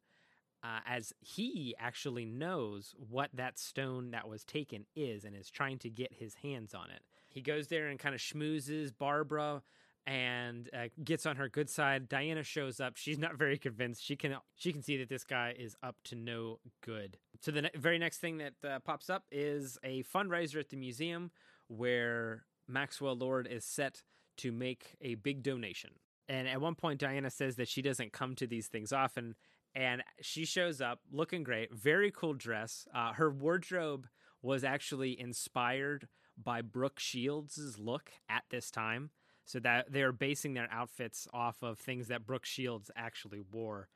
[0.63, 5.77] Uh, as he actually knows what that stone that was taken is and is trying
[5.77, 7.01] to get his hands on it.
[7.29, 9.61] He goes there and kind of schmoozes Barbara
[10.07, 12.07] and uh, gets on her good side.
[12.07, 12.95] Diana shows up.
[12.95, 14.03] She's not very convinced.
[14.03, 17.17] She can she can see that this guy is up to no good.
[17.39, 20.77] So the ne- very next thing that uh, pops up is a fundraiser at the
[20.77, 21.31] museum
[21.67, 24.03] where Maxwell Lord is set
[24.37, 25.91] to make a big donation.
[26.29, 29.35] And at one point, Diana says that she doesn't come to these things often.
[29.75, 32.87] And she shows up looking great, very cool dress.
[32.93, 34.07] Uh, her wardrobe
[34.41, 36.07] was actually inspired
[36.41, 39.11] by Brooke Shields' look at this time
[39.45, 43.87] so that they're basing their outfits off of things that Brooke Shields actually wore.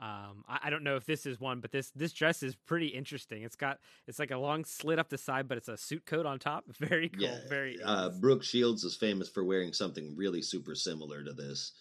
[0.00, 2.86] Um, I, I don't know if this is one, but this this dress is pretty
[2.86, 3.42] interesting.
[3.42, 6.24] It's got it's like a long slit up the side, but it's a suit coat
[6.24, 6.64] on top.
[6.78, 7.22] Very cool.
[7.22, 7.78] Yeah, Very.
[7.84, 11.72] Uh, Brooke Shields is famous for wearing something really super similar to this,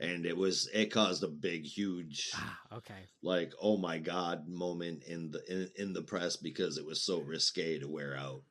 [0.00, 3.08] and it was it caused a big, huge, ah, okay.
[3.22, 7.20] like oh my god moment in the in, in the press because it was so
[7.20, 8.42] risque to wear out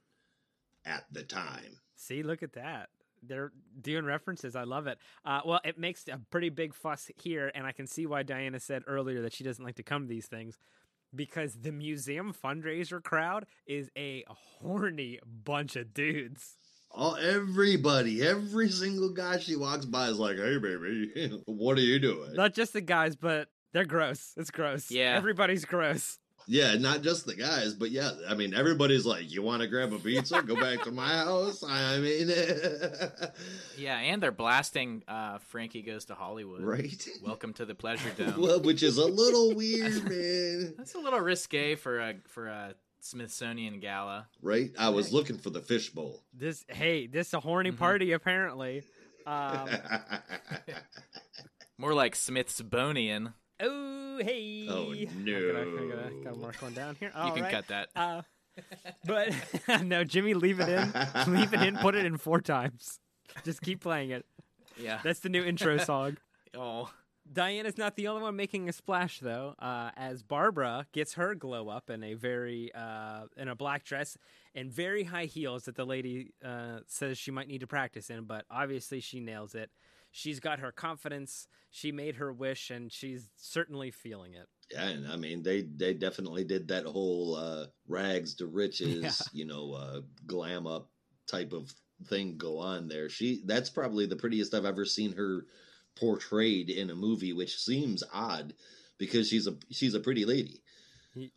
[0.86, 1.78] at the time.
[1.96, 2.90] See, look at that.
[3.24, 3.52] They're
[3.82, 4.56] doing references.
[4.56, 4.98] I love it.
[5.26, 8.60] Uh, well, it makes a pretty big fuss here, and I can see why Diana
[8.60, 10.58] said earlier that she doesn't like to come to these things
[11.14, 16.58] because the museum fundraiser crowd is a horny bunch of dudes.
[16.92, 22.00] All everybody, every single guy she walks by is like, "Hey, baby, what are you
[22.00, 24.34] doing?" Not just the guys, but they're gross.
[24.38, 24.90] It's gross.
[24.90, 25.16] Yeah.
[25.16, 26.18] Everybody's gross.
[26.48, 29.94] Yeah, not just the guys, but yeah, I mean, everybody's like, "You want to grab
[29.94, 30.42] a pizza?
[30.42, 32.30] Go back to my house." I mean,
[33.78, 36.62] Yeah, and they're blasting uh, Frankie Goes to Hollywood.
[36.64, 37.08] right?
[37.24, 38.42] Welcome to the Pleasure Dome.
[38.42, 40.74] well, which is a little weird, man.
[40.78, 44.28] That's a little risque for a for a Smithsonian gala.
[44.42, 44.72] Right?
[44.78, 46.24] I was looking for the fishbowl.
[46.34, 47.78] This hey, this is a horny Mhm.
[47.78, 48.84] party apparently.
[49.28, 49.70] Um,
[51.78, 53.34] More like Smithsonian.
[53.62, 54.68] Oh hey.
[54.70, 56.24] Oh, I gotta, I gotta, no.
[56.24, 57.12] gotta mark one down here.
[57.26, 57.52] you can right.
[57.52, 57.90] cut that.
[57.96, 58.22] Uh,
[59.06, 59.34] but
[59.84, 60.94] no, Jimmy, leave it in.
[61.34, 61.78] leave it in.
[61.78, 63.00] Put it in four times.
[63.44, 64.26] Just keep playing it.
[64.78, 65.00] Yeah.
[65.04, 66.18] That's the new intro song.
[66.56, 66.92] Oh.
[67.32, 71.70] Diana's not the only one making a splash, though, uh, as Barbara gets her glow
[71.70, 74.18] up in a very uh, in a black dress
[74.56, 78.24] and very high heels that the lady uh, says she might need to practice in,
[78.24, 79.70] but obviously she nails it.
[80.12, 81.48] She's got her confidence.
[81.72, 84.48] She made her wish, and she's certainly feeling it.
[84.72, 89.12] Yeah, and I mean they they definitely did that whole uh, rags to riches, Yeah.
[89.34, 90.90] you know, uh, glam up
[91.28, 91.72] type of
[92.08, 93.10] thing go on there.
[93.10, 95.46] She that's probably the prettiest I've ever seen her
[95.96, 98.54] portrayed in a movie, which seems odd
[98.98, 100.62] because she's a she's a pretty lady.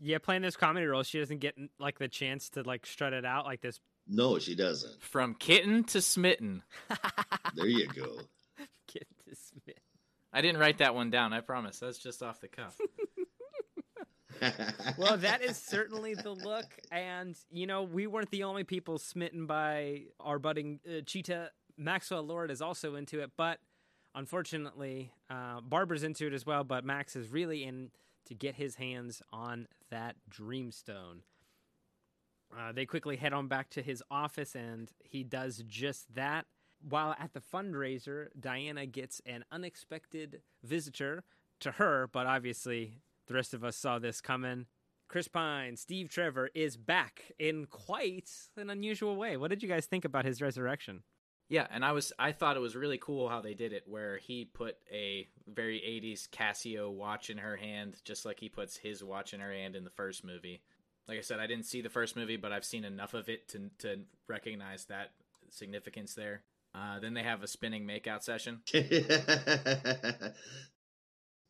[0.00, 3.24] Yeah, playing this comedy role, she doesn't get like the chance to like strut it
[3.24, 3.80] out like this.
[4.06, 5.02] No, she doesn't.
[5.02, 6.62] From kitten to smitten.
[7.54, 8.18] There you go.
[9.33, 9.81] Get this bit.
[10.33, 11.33] I didn't write that one down.
[11.33, 11.79] I promise.
[11.79, 12.79] That's just off the cuff.
[14.99, 19.47] well, that is certainly the look, and you know we weren't the only people smitten
[19.47, 21.51] by our budding uh, cheetah.
[21.77, 23.59] Maxwell Lord is also into it, but
[24.14, 26.64] unfortunately, uh, Barbara's into it as well.
[26.64, 27.90] But Max is really in
[28.27, 31.21] to get his hands on that Dreamstone.
[32.57, 36.47] Uh, they quickly head on back to his office, and he does just that.
[36.88, 41.25] While at the fundraiser, Diana gets an unexpected visitor
[41.61, 44.66] to her, but obviously the rest of us saw this coming.
[45.09, 49.37] Chris Pine, Steve Trevor is back in quite an unusual way.
[49.37, 51.03] What did you guys think about his resurrection?
[51.49, 54.16] Yeah, and I was I thought it was really cool how they did it where
[54.16, 59.05] he put a very 80s Casio watch in her hand just like he puts his
[59.05, 60.62] watch in her hand in the first movie.
[61.07, 63.49] Like I said, I didn't see the first movie, but I've seen enough of it
[63.49, 65.11] to to recognize that
[65.51, 66.42] significance there.
[66.74, 68.61] Uh, then they have a spinning makeout session.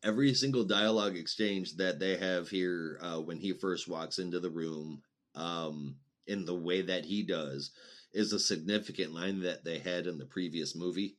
[0.03, 4.49] Every single dialogue exchange that they have here uh, when he first walks into the
[4.49, 5.01] room,
[5.35, 5.95] um,
[6.27, 7.71] in the way that he does,
[8.13, 11.15] is a significant line that they had in the previous movie,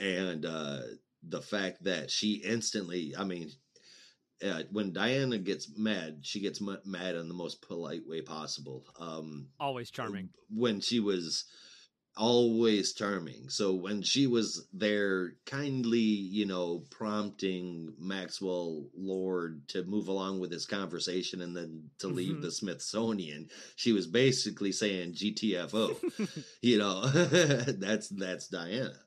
[0.00, 0.80] and uh,
[1.22, 3.50] the fact that she instantly, I mean,
[4.44, 8.84] uh, when Diana gets mad, she gets m- mad in the most polite way possible.
[8.98, 10.30] Um, Always charming.
[10.50, 11.44] when she was
[12.18, 13.48] always charming.
[13.48, 20.50] So when she was there kindly, you know, prompting Maxwell Lord to move along with
[20.50, 22.42] his conversation and then to leave Mhm.
[22.42, 25.96] the Smithsonian, she was basically saying GTFO.
[26.62, 27.06] you know,
[27.78, 28.98] that's that's Diana.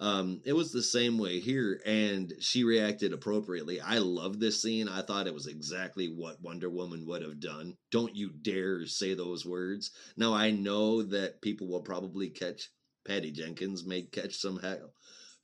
[0.00, 3.80] Um, it was the same way here, and she reacted appropriately.
[3.80, 4.88] I love this scene.
[4.88, 7.76] I thought it was exactly what Wonder Woman would have done.
[7.90, 9.90] Don't you dare say those words.
[10.16, 12.70] Now I know that people will probably catch
[13.08, 14.92] Patty Jenkins may catch some hell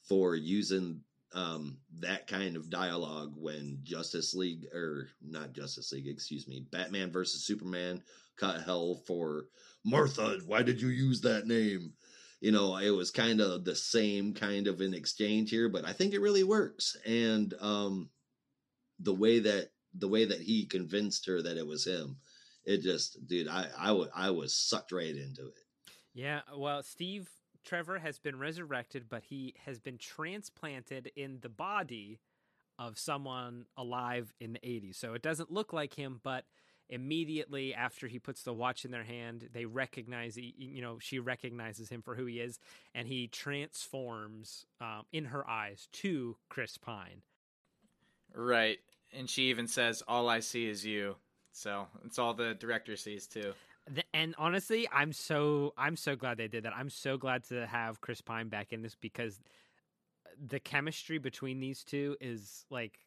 [0.06, 1.00] for using
[1.32, 7.10] um, that kind of dialogue when Justice League or not Justice League, excuse me, Batman
[7.10, 8.02] versus Superman
[8.36, 9.46] caught hell for
[9.84, 10.38] Martha.
[10.46, 11.94] Why did you use that name?
[12.44, 15.94] You know, it was kind of the same kind of an exchange here, but I
[15.94, 16.94] think it really works.
[17.06, 18.10] And um,
[18.98, 22.18] the way that the way that he convinced her that it was him,
[22.66, 25.54] it just, dude, I I I was sucked right into it.
[26.12, 27.30] Yeah, well, Steve
[27.64, 32.20] Trevor has been resurrected, but he has been transplanted in the body
[32.78, 34.96] of someone alive in the 80s.
[34.96, 36.44] So it doesn't look like him, but
[36.88, 41.88] immediately after he puts the watch in their hand, they recognize, you know, she recognizes
[41.88, 42.58] him for who he is,
[42.94, 47.22] and he transforms um, in her eyes to Chris Pine.
[48.34, 48.78] Right.
[49.12, 51.16] And she even says, All I see is you.
[51.52, 53.54] So it's all the director sees too.
[54.12, 56.72] And honestly, I'm so I'm so glad they did that.
[56.74, 59.38] I'm so glad to have Chris Pine back in this because
[60.44, 62.98] the chemistry between these two is like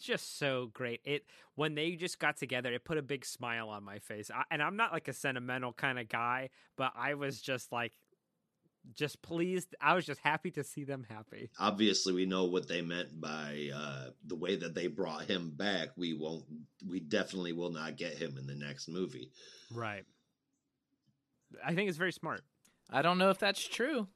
[0.00, 1.00] just so great.
[1.04, 4.30] It when they just got together, it put a big smile on my face.
[4.30, 7.92] I, and I'm not like a sentimental kind of guy, but I was just like
[8.94, 9.74] just pleased.
[9.80, 11.50] I was just happy to see them happy.
[11.58, 15.88] obviously we know what they meant by uh the way that they brought him back
[15.96, 16.44] we won't
[16.86, 19.30] we definitely will not get him in the next movie
[19.72, 20.04] Right.
[21.64, 22.42] I think it's very smart.
[22.90, 24.08] I don't know if that's true.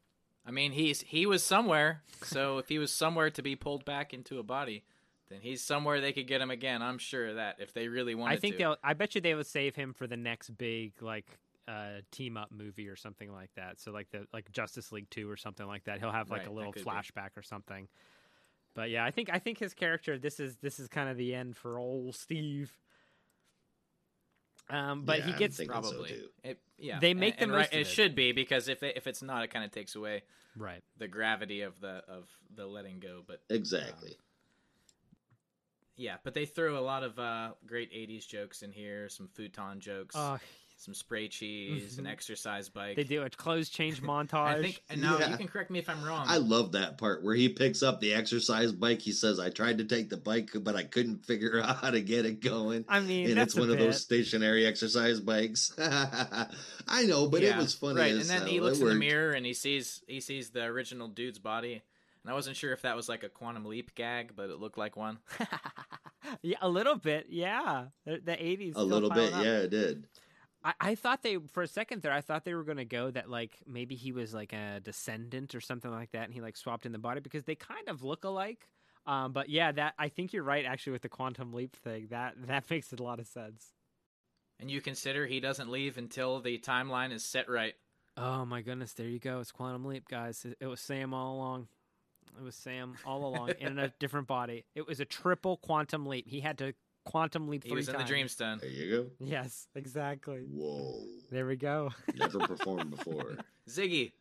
[0.46, 2.02] I mean, he's he was somewhere.
[2.22, 4.84] So if he was somewhere to be pulled back into a body,
[5.28, 6.82] then he's somewhere they could get him again.
[6.82, 8.58] I'm sure of that if they really wanted I think to.
[8.58, 8.76] they'll.
[8.82, 11.26] I bet you they would save him for the next big like
[11.66, 13.78] uh, team up movie or something like that.
[13.80, 15.98] So like the like Justice League two or something like that.
[15.98, 16.90] He'll have like Right, a little could be.
[16.90, 17.88] flashback or something.
[18.74, 20.18] But yeah, I think I think his character.
[20.18, 22.70] This is this is kind of the end for old Steve.
[24.70, 26.08] Um, but Yeah, he gets thinking so, probably.
[26.10, 26.28] too.
[26.44, 27.86] It, yeah, They make and, the and most right, of It it.
[27.86, 30.22] should be because if it, if it's not, it kind of takes away
[30.56, 30.82] right.
[30.98, 33.22] the gravity of the of the letting go.
[33.26, 34.16] But exactly
[35.98, 39.08] Yeah, but they throw a lot of uh, great '80s jokes in here.
[39.08, 40.38] Some futon jokes, Oh,
[40.76, 42.10] some spray cheese, an Mhm.
[42.12, 42.94] exercise bike.
[42.94, 44.34] they do a clothes change montage.
[44.58, 45.30] I think, and now Yeah.
[45.32, 46.26] you can correct me if I'm wrong.
[46.28, 49.02] I love that part where he picks up the exercise bike.
[49.02, 52.00] He says, "I tried to take the bike, but I couldn't figure out how to
[52.00, 55.72] get it going." I mean, and that's it's one a of those stationary exercise bikes.
[55.78, 57.98] I know, but it was funny.
[57.98, 58.12] right?
[58.12, 58.46] as And then hell.
[58.48, 61.82] he It looks in the mirror and he sees he sees the original dude's body.
[62.28, 64.76] And I wasn't sure if that was like a quantum leap gag, but it looked
[64.76, 65.16] like one.
[66.42, 67.28] yeah, a little bit.
[67.30, 68.76] Yeah, the, the 80s.
[68.76, 69.42] A little bit, up.
[69.42, 70.06] yeah, it did.
[70.62, 72.12] I, I thought they for a second there.
[72.12, 75.54] I thought they were going to go that like maybe he was like a descendant
[75.54, 78.02] or something like that, and he like swapped in the body because they kind of
[78.02, 78.68] look alike.
[79.06, 82.08] Um, but yeah, that I think you're right actually with the quantum leap thing.
[82.10, 83.72] That that makes a lot of sense.
[84.60, 87.72] And you consider he doesn't leave until the timeline is set right.
[88.18, 89.40] Oh my goodness, there you go.
[89.40, 90.44] It's quantum leap, guys.
[90.44, 91.68] It, it was Sam all along.
[92.38, 94.64] It was Sam all along in a different body.
[94.74, 96.26] It was a triple quantum leap.
[96.28, 96.74] He had to
[97.04, 98.10] quantum leap He was in the times.
[98.10, 98.60] Dreamstone.
[98.60, 99.24] There you go.
[99.24, 100.40] Yes, exactly.
[100.50, 101.00] Whoa,
[101.30, 101.90] There we go.
[102.16, 103.36] never performed before.
[103.68, 104.12] Ziggy.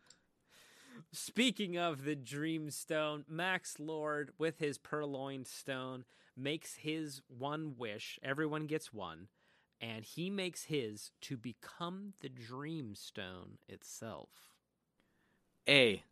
[1.11, 6.05] Speaking of the Dreamstone, Max Lord with his purloined stone
[6.35, 8.19] makes his one wish.
[8.23, 9.27] Everyone gets one,
[9.81, 14.29] and he makes his to become the Dreamstone itself.
[15.67, 16.03] A.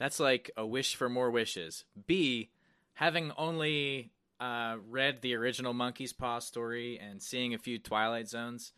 [0.00, 1.84] That's like a wish for more wishes.
[2.06, 2.48] B.
[2.94, 8.72] Having only uh, read the original Monkey's Paw story and seeing a few Twilight Zones,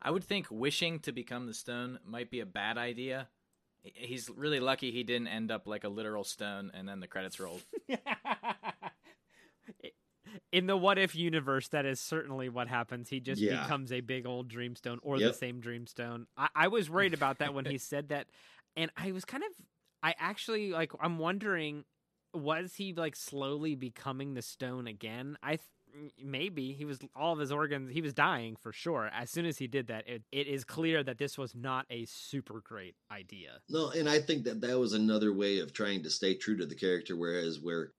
[0.00, 3.26] I would think wishing to become the stone might be a bad idea.
[3.82, 7.40] He's really lucky he didn't end up like a literal stone and then the credits
[7.40, 7.62] rolled.
[10.52, 13.08] In the what if universe, that is certainly what happens.
[13.08, 13.62] He just Yeah.
[13.62, 16.26] becomes a big old Dreamstone or the same Dreamstone.
[16.36, 18.26] I, I was worried about that when he said that,
[18.76, 19.50] and I was kind of,
[20.02, 21.84] I actually like, I'm wondering,
[22.34, 25.36] was he like slowly becoming the stone again?
[25.42, 27.92] I th- maybe he was all of his organs.
[27.92, 29.10] He was dying for sure.
[29.12, 32.04] As soon as he did that, it, it is clear that this was not a
[32.04, 33.60] super great idea.
[33.68, 36.66] No, and I think that that was another way of trying to stay true to
[36.66, 37.16] the character.
[37.16, 37.92] Whereas, where,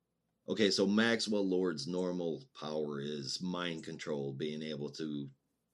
[0.47, 5.27] okay, so Maxwell Lord's normal power is mind control, being able to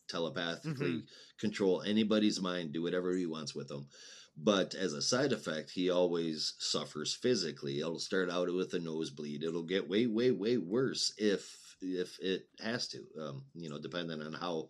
[0.07, 1.05] telepathically mm-hmm.
[1.39, 3.88] control anybody's mind, do whatever he wants with them.
[4.38, 7.79] But as a side effect, he always suffers physically.
[7.79, 9.43] It'll start out with a nosebleed.
[9.43, 13.03] It'll get way, way, way worse if if it has to.
[13.21, 14.69] Um, you know, depending on how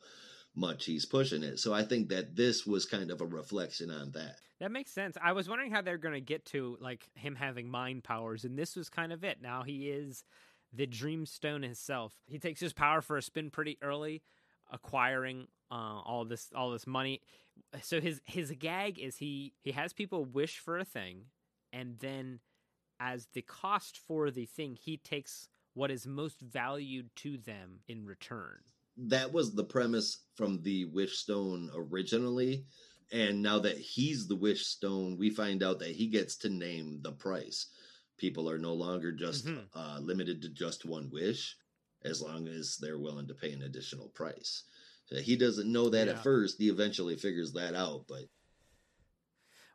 [0.55, 1.59] much he's pushing it.
[1.59, 4.37] So I think that this was kind of a reflection on that.
[4.59, 5.17] That makes sense.
[5.21, 8.57] I was wondering how they're going to get to like him having mind powers, and
[8.57, 9.41] this was kind of it.
[9.41, 10.23] Now he is
[10.71, 12.13] the Dreamstone himself.
[12.25, 14.21] He takes his power for a spin pretty early,
[14.71, 17.21] acquiring uh, all this all this money.
[17.81, 21.25] So his his gag is he he has people wish for a thing,
[21.73, 22.39] and then
[22.99, 28.05] as the cost for the thing, he takes what is most valued to them in
[28.05, 28.61] return.
[28.97, 32.65] that was the premise from the wish stone originally
[33.11, 37.01] and now that he's the wish stone we find out that he gets to name
[37.01, 37.67] the price
[38.17, 39.67] people are no longer just Mhm.
[39.73, 41.57] uh, limited to just one wish
[42.05, 44.63] as long as they're willing to pay an additional price
[45.09, 46.13] he doesn't know that Yeah.
[46.13, 48.23] at first he eventually figures that out but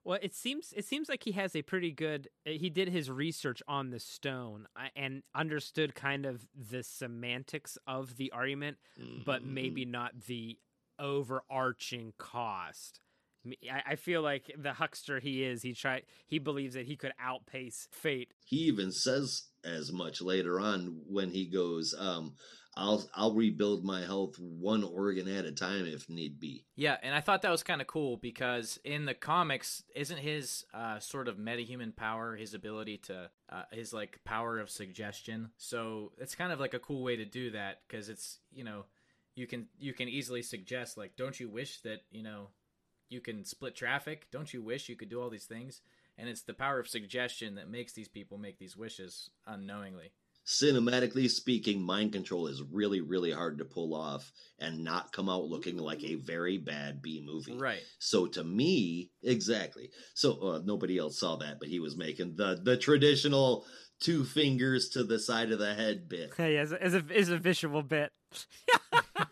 [0.02, 2.28] Well, it seems it seems like he has a pretty good.
[2.46, 7.76] uh, He did his research on the stone uh, and understood kind of the semantics
[7.86, 8.78] of the argument,
[9.26, 9.52] but mhm.
[9.52, 10.58] maybe not the
[10.98, 13.00] overarching cost.
[13.70, 17.88] I feel like the huckster he is, he try he believes that he could outpace
[17.90, 18.32] fate.
[18.44, 22.34] he even says as much later on when he goes um
[22.76, 27.14] i'll i'll rebuild my health one organ at a time if need be Yeah, and
[27.14, 31.28] I thought that was kind of cool because in the comics, isn't his uh, sort
[31.28, 35.50] of metahuman power his ability to uh, his like power of suggestion?
[35.58, 38.86] So it's kind of like a cool way to do that because it's you know
[39.34, 42.48] you can you can easily suggest like, don't you wish that you know
[43.10, 44.28] you can split traffic?
[44.30, 45.82] Don't you wish you could do all these things?
[46.16, 50.12] And it's the power of suggestion that makes these people make these wishes unknowingly.
[50.50, 55.44] Cinematically speaking, mind control is really, really hard to pull off and not come out
[55.44, 57.56] looking like a very bad B movie.
[57.56, 57.80] Right.
[57.98, 59.90] So to me, exactly.
[60.14, 63.64] So uh, nobody else saw that, but he was making the the traditional
[64.00, 66.32] two fingers to the side of the head bit.
[66.36, 68.10] Hey, as a, as a is a visual bit.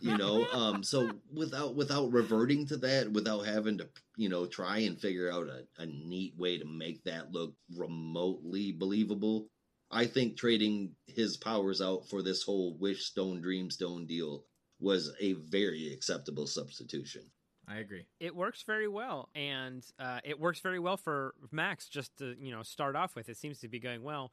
[0.01, 4.79] You know, um, so without without reverting to that, without having to you know try
[4.79, 9.49] and figure out a, a neat way to make that look remotely believable.
[9.91, 14.45] I think trading his powers out for this whole Wish Stone Dreamstone deal
[14.81, 17.23] was a very acceptable substitution.
[17.67, 18.07] I agree.
[18.19, 22.51] it works very well and uh, it works very well for max just to you
[22.51, 24.33] know start off with it seems to be going well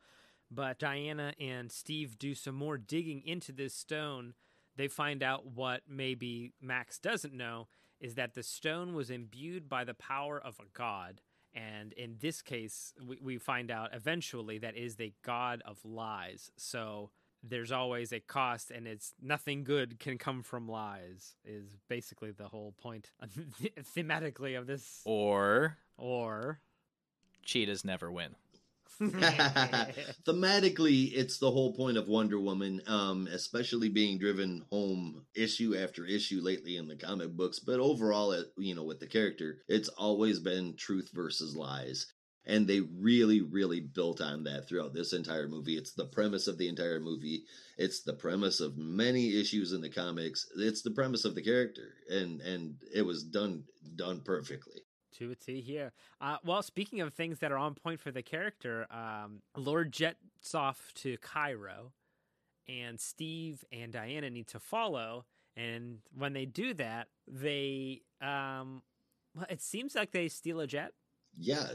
[0.49, 4.35] But Diana and Steve do some more digging into this stone.
[4.77, 7.67] They find out what maybe Max doesn't know
[7.99, 11.21] is that the stone was imbued by the power of a god.
[11.55, 16.51] And in this case, we, we find out eventually that is the god of lies.
[16.57, 22.31] So there's always a cost, and it's nothing good can come from lies, is basically
[22.31, 23.11] the whole point
[23.95, 25.01] thematically of this.
[25.05, 26.59] Or Or.
[27.43, 28.35] cheetahs never win.
[30.25, 36.05] Thematically, it's the whole point of Wonder Woman, um, especially being driven home issue after
[36.05, 37.59] issue lately in the comic books.
[37.59, 42.07] But overall, it, you know, with the character, it's always been truth versus lies.
[42.45, 45.75] And they really, really built on that throughout this entire movie.
[45.77, 47.43] It's the premise of the entire movie.
[47.77, 50.45] It's the premise of many issues in the comics.
[50.55, 53.63] It's the premise of the character, and and it was done
[53.95, 54.84] done perfectly.
[55.19, 55.93] To a T here.
[56.19, 60.53] Uh, well, speaking of things that are on point for the character, um, Lord jets
[60.53, 61.93] off to Cairo,
[62.67, 65.25] and Steve and Diana need to follow.
[65.55, 68.81] And when they do that, they, um,
[69.33, 70.91] well, it seems like they steal a jet.
[71.37, 71.65] yeah,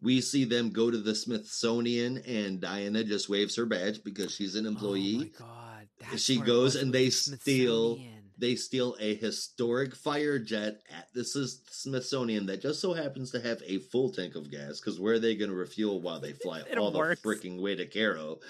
[0.00, 4.54] we see them go to the Smithsonian, and Diana just waves her badge because she's
[4.54, 5.16] an employee.
[5.16, 5.88] Oh my god!
[6.00, 7.98] That's She goes and they the steal-.
[8.36, 13.40] They steal a historic fire jet at this is Smithsonian that just so happens to
[13.40, 14.80] have a full tank of gas.
[14.80, 17.20] Because where are they going to refuel while they fly all works.
[17.20, 18.40] the freaking way to Cairo?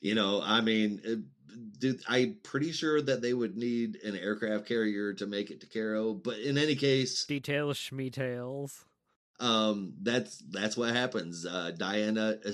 [0.00, 1.16] You know, I mean, uh,
[1.78, 5.66] dude, I'm pretty sure that they would need an aircraft carrier to make it to
[5.66, 6.14] Cairo.
[6.14, 8.84] But in any case, Details, schmetails.
[9.38, 11.44] Um that's that's what happens.
[11.44, 12.52] Uh diana uh,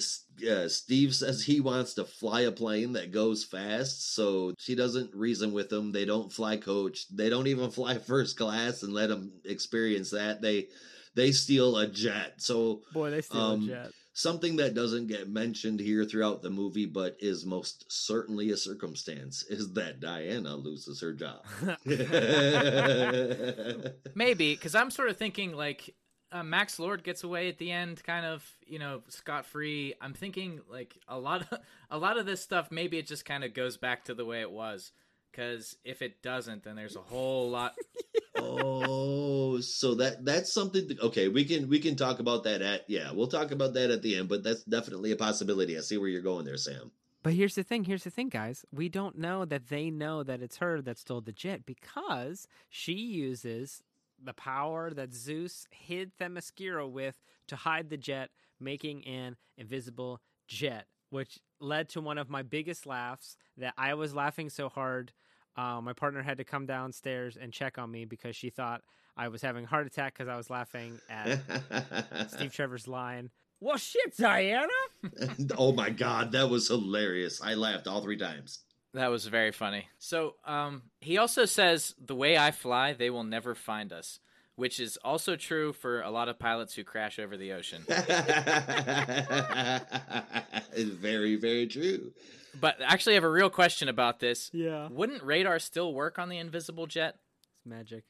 [0.51, 5.15] uh, steve says he wants to fly a plane that goes fast so she doesn't
[5.15, 5.93] reason with him.
[5.93, 10.43] They don't fly coach they don't even fly first class and let him experience that.
[10.43, 10.69] They
[11.15, 12.35] they steal a jet.
[12.39, 13.91] So Boy, they steal Um, a jet.
[14.15, 19.43] something that doesn't get mentioned here throughout the movie but is most certainly a circumstance
[19.49, 21.45] is that diana loses her job.
[24.15, 25.95] Maybe because I'm sort of thinking like
[26.33, 29.95] uh, Max Lord gets away at the end, kind of you know scot free.
[30.01, 31.59] I'm thinking like a lot of
[31.91, 32.71] a lot of this stuff.
[32.71, 34.93] Maybe it just kind of goes back to the way it was.
[35.31, 37.75] Because if it doesn't, then there's a whole lot.
[38.37, 40.89] oh, so that that's something.
[40.89, 43.91] To, okay, we can we can talk about that at yeah, we'll talk about that
[43.91, 44.29] at the end.
[44.29, 45.77] But that's definitely a possibility.
[45.77, 46.91] I see where you're going there, Sam.
[47.23, 47.85] But here's the thing.
[47.85, 48.65] Here's the thing, guys.
[48.73, 52.93] We don't know that they know that it's her that stole the jet because she
[52.93, 53.83] uses
[54.25, 60.87] the power that Zeus hid Themyscira with to hide the jet, making an invisible jet,
[61.11, 63.37] which led to one of my biggest laughs.
[63.57, 65.13] That I was laughing so hard,
[65.57, 68.83] uh, my partner had to come downstairs and check on me because she thought
[69.17, 71.39] I was having a heart attack because I was laughing at
[72.29, 73.31] Steve Trevor's line.
[73.61, 74.67] Well, shit, Diana.
[75.59, 77.41] oh my god, that was hilarious.
[77.43, 78.61] I laughed all three times.
[78.95, 79.87] That was very funny.
[79.99, 84.19] So um, he also says, "The way I fly, they will never find us,"
[84.57, 87.85] which is also true for a lot of pilots who crash over the ocean.
[90.73, 92.13] it's very, very true.
[92.61, 94.51] but actually, I have a real question about this.
[94.53, 97.17] Yeah, Wouldn't radar still work on the invisible jet?
[97.57, 98.05] it's magic.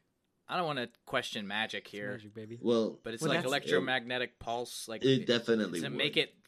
[0.48, 2.58] I don't want to question magic It's here, magic, baby.
[2.60, 4.86] Well, but it's Well, like that's- electromagnetic pulse.
[4.88, 5.96] Like it definitely does it would.
[5.98, 6.41] make it y-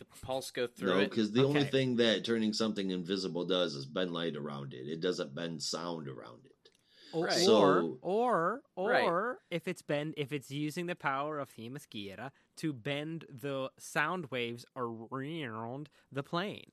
[0.00, 1.10] the pulse go through no, it?
[1.10, 4.88] because the only thing that turning something invisible does is bend light around it.
[4.88, 6.70] It doesn't bend sound around it.
[7.12, 7.38] Or, Right.
[7.38, 9.36] So- or, or, Right.
[9.50, 14.64] if it's bend, if it's using the power of Themyscira to bend the sound waves
[14.74, 16.72] around the plane.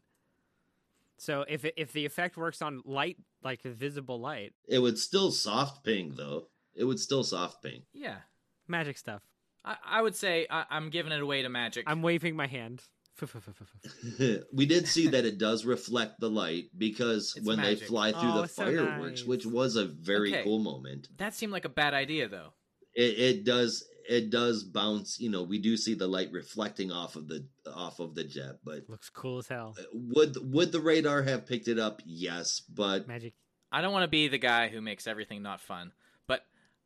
[1.18, 5.32] So if it, if the effect works on light, like visible light, It would still
[5.32, 6.48] soft ping though.
[6.76, 7.82] It would still soft ping.
[7.92, 8.20] Yeah,
[8.68, 9.24] magic stuff.
[9.66, 11.86] I, I would say I, I'm giving it away to magic.
[11.88, 12.84] I'm waving my hand.
[14.54, 17.80] we did see that it does reflect the light because It's when magic.
[17.82, 19.26] they fly through Oh, the so fireworks, nice.
[19.28, 20.44] which was a very Okay.
[20.44, 21.08] cool moment.
[21.18, 22.54] That seemed like a bad idea, though.
[22.94, 25.20] It, it does it does bounce.
[25.20, 28.60] You know, we do see the light reflecting off of the off of the jet,
[28.64, 29.76] but Looks cool as hell.
[29.80, 32.02] Uh, would would the radar have picked it up?
[32.06, 33.34] Yes, but Magic.
[33.72, 35.92] I don't want to be the guy who makes everything not fun,
[36.26, 36.42] but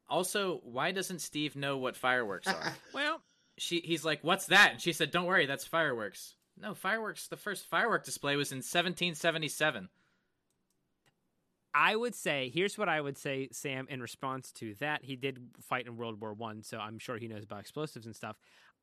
[0.10, 2.74] also, why doesn't Steve know what fireworks are?
[2.94, 3.22] Well,
[3.62, 7.28] she he's like, "What's that?" And she said, "Don't worry, that's fireworks." No, fireworks.
[7.28, 9.90] The first firework display was in 1777.
[11.74, 15.06] I would say here's what I would say, Sam, in response to that.
[15.06, 18.16] He did fight in World War One, so I'm sure he knows about explosives and
[18.16, 18.36] stuff.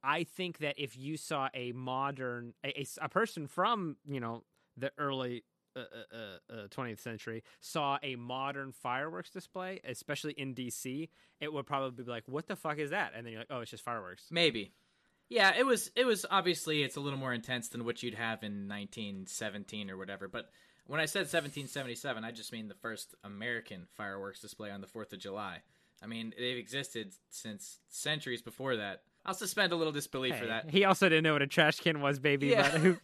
[0.02, 4.44] I think that if you saw a modern a a person from you know
[4.76, 5.42] the early
[5.80, 11.08] uh, uh, uh, 20th century saw a modern fireworks display, especially in DC,
[11.40, 13.60] it would probably be like, "What the fuck is that?" And then you're like, "Oh,
[13.60, 14.72] it's just fireworks." Maybe.
[15.28, 15.90] Yeah, it was.
[15.94, 19.96] It was obviously it's a little more intense than what you'd have in 1917 or
[19.96, 20.26] whatever.
[20.28, 20.50] But
[20.86, 25.12] when I said 1777, I just mean the first American fireworks display on the Fourth
[25.12, 25.58] of July.
[26.02, 29.02] I mean, they've existed since centuries before that.
[29.26, 30.70] I'll suspend a little disbelief Hey, for that.
[30.70, 32.48] He also didn't know what a trash can was, baby.
[32.48, 32.62] Yeah.
[32.62, 32.96] But who,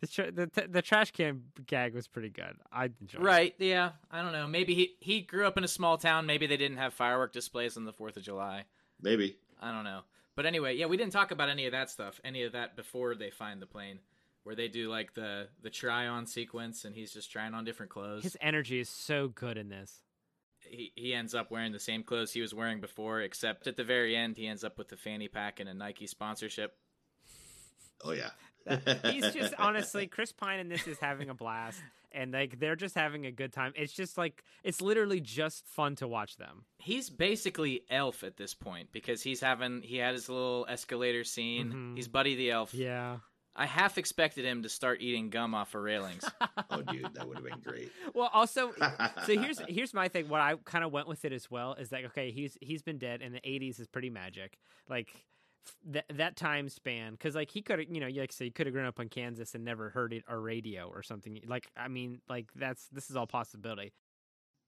[0.00, 2.56] the, tra- the the the trash can gag was pretty good.
[2.72, 3.20] I enjoyed.
[3.22, 3.24] it.
[3.24, 3.54] Right?
[3.58, 3.90] Yeah.
[4.10, 4.46] I don't know.
[4.46, 6.26] Maybe he he grew up in a small town.
[6.26, 8.64] Maybe they didn't have firework displays on the Fourth of July.
[9.00, 9.36] Maybe.
[9.60, 10.00] I don't know.
[10.34, 13.14] But anyway, yeah, we didn't talk about any of that stuff, any of that before
[13.14, 14.00] they find the plane,
[14.44, 17.90] where they do like the the try on sequence, and he's just trying on different
[17.90, 18.22] clothes.
[18.22, 20.02] His energy is so good in this.
[20.60, 23.84] he he ends up wearing the same clothes he was wearing before, except at the
[23.84, 26.76] very end, he ends up with the fanny pack and a Nike sponsorship.
[28.04, 28.30] Oh yeah.
[29.04, 31.80] He's just honestly, Chris Pine in this is having a blast,
[32.12, 33.72] and like they're just having a good time.
[33.76, 36.64] It's just like it's literally just fun to watch them.
[36.78, 41.72] He's basically Elf at this point because he's having he had his little escalator scene.
[41.72, 41.96] Mhm.
[41.96, 42.74] He's Buddy the Elf.
[42.74, 43.18] Yeah.
[43.58, 46.22] I half expected him to start eating gum off of railings.
[46.70, 47.90] oh dude, that would have been great.
[48.12, 48.72] Well, also,
[49.26, 50.28] so here's here's my thing.
[50.28, 52.98] What I kind of went with it as well is like, okay, he's he's been
[52.98, 54.58] dead, and the '80s is pretty magic.
[54.90, 55.22] Like f-
[55.86, 58.74] that that time span, because like he could you know, like say, he could have
[58.74, 61.40] grown up in Kansas and never heard it or radio or something.
[61.46, 63.92] Like, I mean, like that's this is all possibility.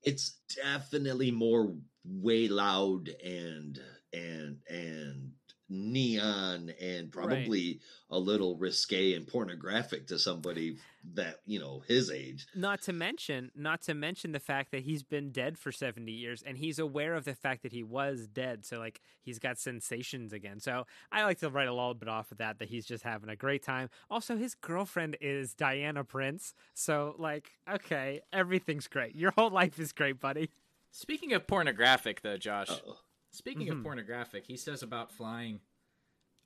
[0.03, 1.74] it's definitely more
[2.05, 3.80] way loud and
[4.12, 5.32] and and
[5.69, 10.79] neon and probably a little risque and pornographic to somebody
[11.14, 15.03] that you know his age Not to mention, not to mention the fact that he's
[15.03, 18.64] been dead for 70 years and he's aware of the fact that he was dead.
[18.64, 20.61] So like he's got sensations again.
[20.61, 23.31] So I like to write a little bit off of that that he's just having
[23.31, 23.91] a great time.
[24.11, 26.55] Also, his girlfriend is Diana Prince.
[26.75, 29.14] So like, okay, everything's great.
[29.14, 30.51] Your whole life is great, buddy.
[30.91, 32.71] Speaking of pornographic, though, Josh.
[32.71, 32.97] Uh-oh.
[33.31, 33.79] Speaking Mhm.
[33.79, 35.61] of pornographic, he says about flying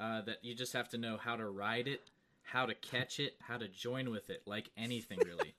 [0.00, 2.10] uh, that you just have to know how to ride it,
[2.42, 5.54] how to catch it, how to join with it, like anything really.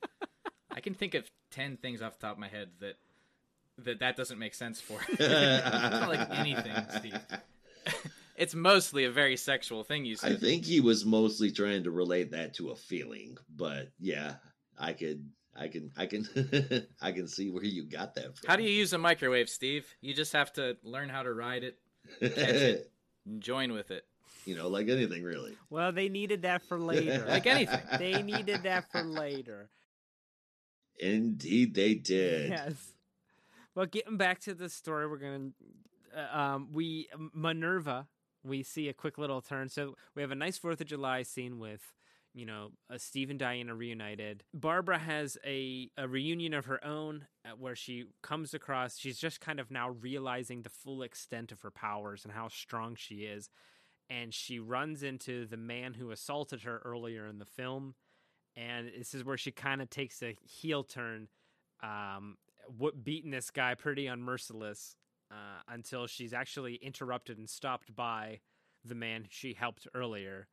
[0.70, 2.98] I can think of ten things off the top of my head that
[3.78, 5.00] that that doesn't make sense for.
[5.08, 7.20] it's not like anything, Steve.
[8.36, 10.30] It's mostly a very sexual thing you say.
[10.34, 14.38] I think he was mostly trying to relate that to a feeling, but yeah,
[14.78, 16.28] I could, I can, I can,
[17.02, 18.48] I can see where you got that from.
[18.48, 19.86] How do you use a microwave, Steve?
[20.02, 21.78] You just have to learn how to ride it,
[22.20, 22.92] it.
[23.26, 24.06] and join with it.
[24.46, 25.56] you know, like anything really.
[25.70, 27.26] Well, they needed that for later.
[27.30, 27.80] Like anything.
[28.00, 29.70] they needed that for later.
[31.00, 32.50] Indeed, they did.
[32.50, 32.94] Yes.
[33.76, 35.50] Well, getting back to the story, we're gonna
[36.16, 38.08] uh, um, we Minerva.
[38.44, 39.70] We see a quick little turn.
[39.70, 41.94] So we have a nice Fourth of July scene with
[42.34, 44.44] you know uh, Steve and Diana reunited.
[44.54, 48.98] Barbara has a a reunion of her own uh, where she comes across.
[48.98, 52.96] She's just kind of now realizing the full extent of her powers and how strong
[52.96, 53.50] she is.
[54.10, 57.96] And she runs into the man who assaulted her earlier in the film.
[58.56, 61.30] And this is where she kind of takes a heel turn
[61.82, 62.38] um,
[62.78, 64.96] what beating this guy pretty unmerciless
[65.32, 68.40] uh, until she's actually interrupted and stopped by
[68.86, 70.48] the man she helped earlier.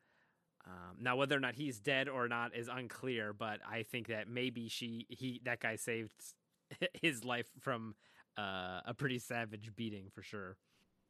[0.67, 4.29] Um, now, whether or not he's dead or not is unclear, but I think that
[4.29, 6.13] maybe she he that guy saved
[7.03, 7.95] his life from
[8.39, 10.57] uh, a pretty savage beating for sure.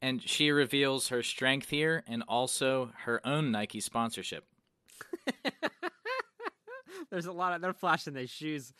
[0.03, 4.45] And she reveals her strength here and also her own Nike sponsorship.
[7.11, 8.73] There's a lot of they're flashing their shoes.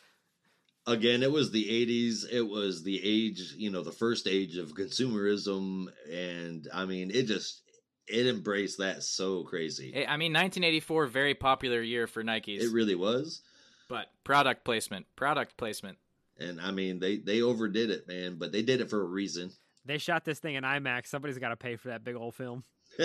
[0.87, 2.25] Again, it was the 80s.
[2.33, 5.89] It was the age, you know, the first age of consumerism.
[6.11, 7.63] And I mean, it just,
[8.07, 9.93] it embraced that so crazy.
[9.95, 12.61] I mean, 1984, very popular year for Nikes.
[12.61, 13.43] It really was.
[13.89, 15.99] but product placement, product placement.
[16.39, 19.51] And I mean, they, they overdid it, man, but they did it for a reason.
[19.85, 21.07] They shot this thing in IMAX.
[21.07, 22.65] Somebody's got to pay for that big old film.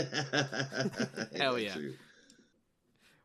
[1.36, 1.74] Hell yeah.
[1.74, 1.94] True.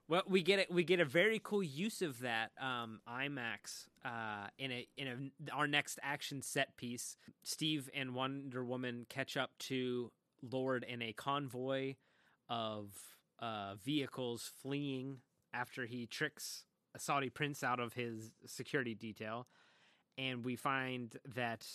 [0.09, 0.73] Well, we get it.
[0.73, 5.55] We get a very cool use of that um, IMAX uh, in a in a,
[5.55, 7.17] our next action set piece.
[7.45, 10.11] Steve and Wonder Woman catch up to
[10.43, 11.95] Lord in a convoy
[12.49, 12.89] of
[13.39, 15.19] uh, vehicles fleeing
[15.53, 16.65] after he tricks
[16.95, 19.47] a Saudi prince out of his security detail,
[20.19, 21.67] and we find that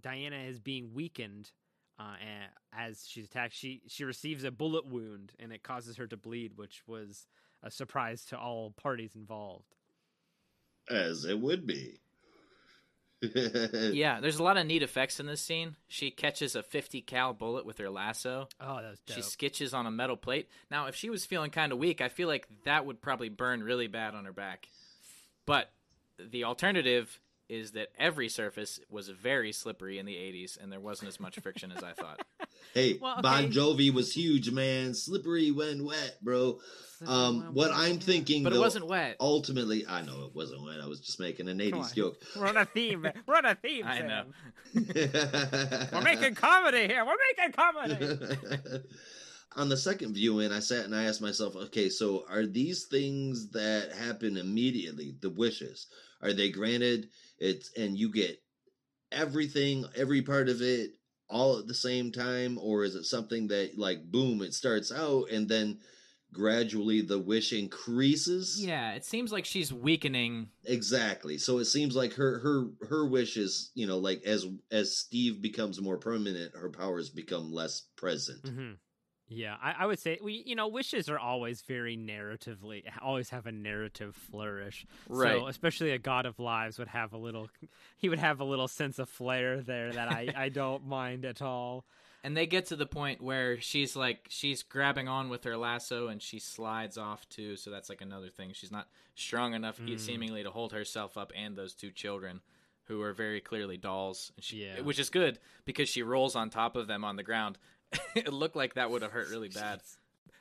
[0.00, 1.50] Diana is being weakened.
[1.98, 2.16] Uh,
[2.74, 6.52] as she's attacked, she she receives a bullet wound, and it causes her to bleed,
[6.56, 7.26] which was
[7.62, 9.74] a surprise to all parties involved.
[10.90, 11.98] As it would be.
[13.92, 15.76] Yeah, there's a lot of neat effects in this scene.
[15.88, 18.48] She catches a 50 cal bullet with her lasso.
[18.60, 19.16] Oh, that was dope.
[19.16, 20.48] She sketches on a metal plate.
[20.70, 23.62] Now, if she was feeling kind of weak, I feel like that would probably burn
[23.62, 24.68] really bad on her back.
[25.46, 25.70] But
[26.18, 31.08] the alternative is that every surface was very slippery in the 80s and there wasn't
[31.08, 32.20] as much friction as I thought.
[32.74, 33.54] Hey, Well, Bon okay.
[33.54, 34.92] Jovi was huge, man.
[34.92, 36.58] Slippery when wet, bro.
[37.06, 39.16] Um, what I'm thinking, But it though, wasn't wet.
[39.20, 40.80] Ultimately, I know it wasn't wet.
[40.82, 42.16] I was just making an '80s joke.
[42.36, 43.06] We're on a theme.
[43.26, 43.86] We're on a theme.
[43.86, 44.24] I know.
[44.74, 47.04] We're making comedy here.
[47.04, 48.84] We're making comedy.
[49.56, 53.50] on the second viewing, I sat and I asked myself, okay, so are these things
[53.52, 55.86] that happen immediately, the wishes,
[56.22, 57.08] are they granted?
[57.38, 58.38] It's and you get
[59.12, 60.92] everything, every part of it,
[61.28, 65.30] all at the same time, or is it something that like boom, it starts out
[65.30, 65.78] and then
[66.32, 68.64] gradually the wish increases?
[68.64, 70.50] Yeah, it seems like she's weakening.
[70.64, 71.38] Exactly.
[71.38, 75.40] So it seems like her her her wish is, you know, like as as Steve
[75.40, 78.46] becomes more permanent, her powers become less present.
[78.46, 78.72] hmm
[79.28, 83.46] Yeah, I, I would say we, you know, wishes are always very narratively, always have
[83.46, 84.86] a narrative flourish.
[85.08, 85.36] Right.
[85.38, 87.48] So, especially a god of lives would have a little,
[87.96, 91.42] he would have a little sense of flair there that I, I don't mind at
[91.42, 91.84] all.
[92.22, 96.08] And they get to the point where she's like she's grabbing on with her lasso
[96.08, 98.50] and she slides off too, so that's like another thing.
[98.52, 99.98] She's not strong enough Mm.
[100.00, 102.40] seemingly to hold herself up and those two children
[102.84, 104.32] who are very clearly dolls.
[104.36, 104.80] And She, Yeah.
[104.80, 107.58] Which is good because she rolls on top of them on the ground.
[108.14, 109.80] it looked like that would have hurt really bad.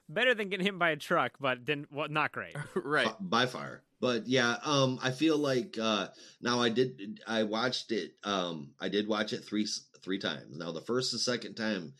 [0.08, 2.56] Better than getting hit by a truck, but then well, not great.
[2.76, 3.12] right.
[3.20, 6.08] By far but yeah um i feel like uh
[6.42, 9.68] now i did i watched it um i did watch it three
[10.04, 11.94] three times now the first and second time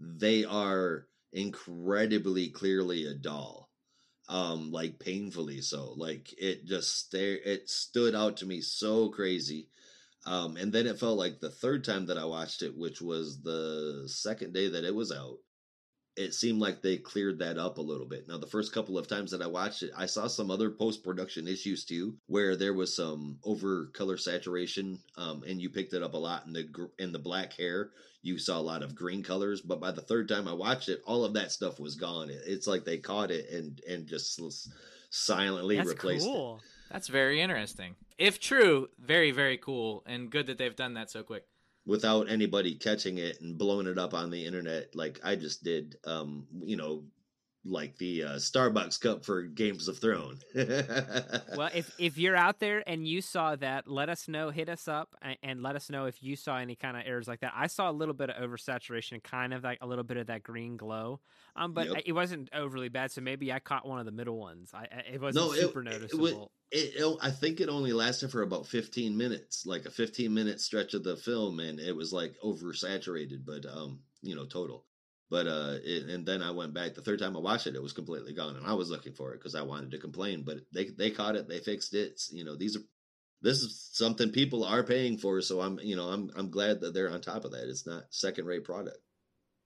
[0.00, 3.70] they are incredibly clearly a doll
[4.28, 9.68] um like painfully so like it just stare it stood out to me so crazy
[10.26, 13.42] um and then it felt like the third time that i watched it which was
[13.42, 15.36] the second day that it was out
[16.16, 18.28] it seemed like they cleared that up a little bit.
[18.28, 21.02] Now, the first couple of times that I watched it, I saw some other post
[21.02, 26.02] production issues too, where there was some over color saturation, um, and you picked it
[26.02, 27.90] up a lot in the gr- in the black hair.
[28.22, 31.02] You saw a lot of green colors, but by the third time I watched it,
[31.04, 32.30] all of that stuff was gone.
[32.30, 34.40] It, it's like they caught it and and just
[35.10, 36.60] silently That's replaced cool.
[36.90, 37.96] That's very interesting.
[38.18, 41.44] If true, very very cool and good that they've done that so quick.
[41.86, 45.96] without anybody catching it and blowing it up on the internet, like I just did.
[46.04, 47.04] Um, you know.
[47.64, 50.44] Like the uh, Starbucks cup for Games of Thrones.
[51.52, 54.50] Well, if if you're out there and you saw that, let us know.
[54.50, 57.28] Hit us up and, and let us know if you saw any kind of errors
[57.28, 57.52] like that.
[57.54, 60.42] I saw a little bit of oversaturation, kind of like a little bit of that
[60.42, 61.20] green glow,
[61.54, 62.02] um, but Yep.
[62.06, 63.12] it wasn't overly bad.
[63.12, 64.72] So maybe I caught one of the middle ones.
[64.74, 66.50] I, I it wasn't No, super it noticeable.
[66.72, 70.60] it, it- I think it only lasted for about 15 minutes, like a 15 minute
[70.60, 74.86] stretch of the film, and it was like oversaturated, but um, you know, total.
[75.34, 77.82] But uh, it, and then I went back the third time I watched it, it
[77.82, 80.58] was completely gone, and I was looking for it because I wanted to complain, but
[80.72, 82.22] they they caught it, they fixed it.
[82.30, 82.82] You know, these are
[83.42, 86.94] this is something people are paying for, so I'm you know I'm I'm glad that
[86.94, 87.68] they're on top of that.
[87.68, 88.98] It's not second rate product.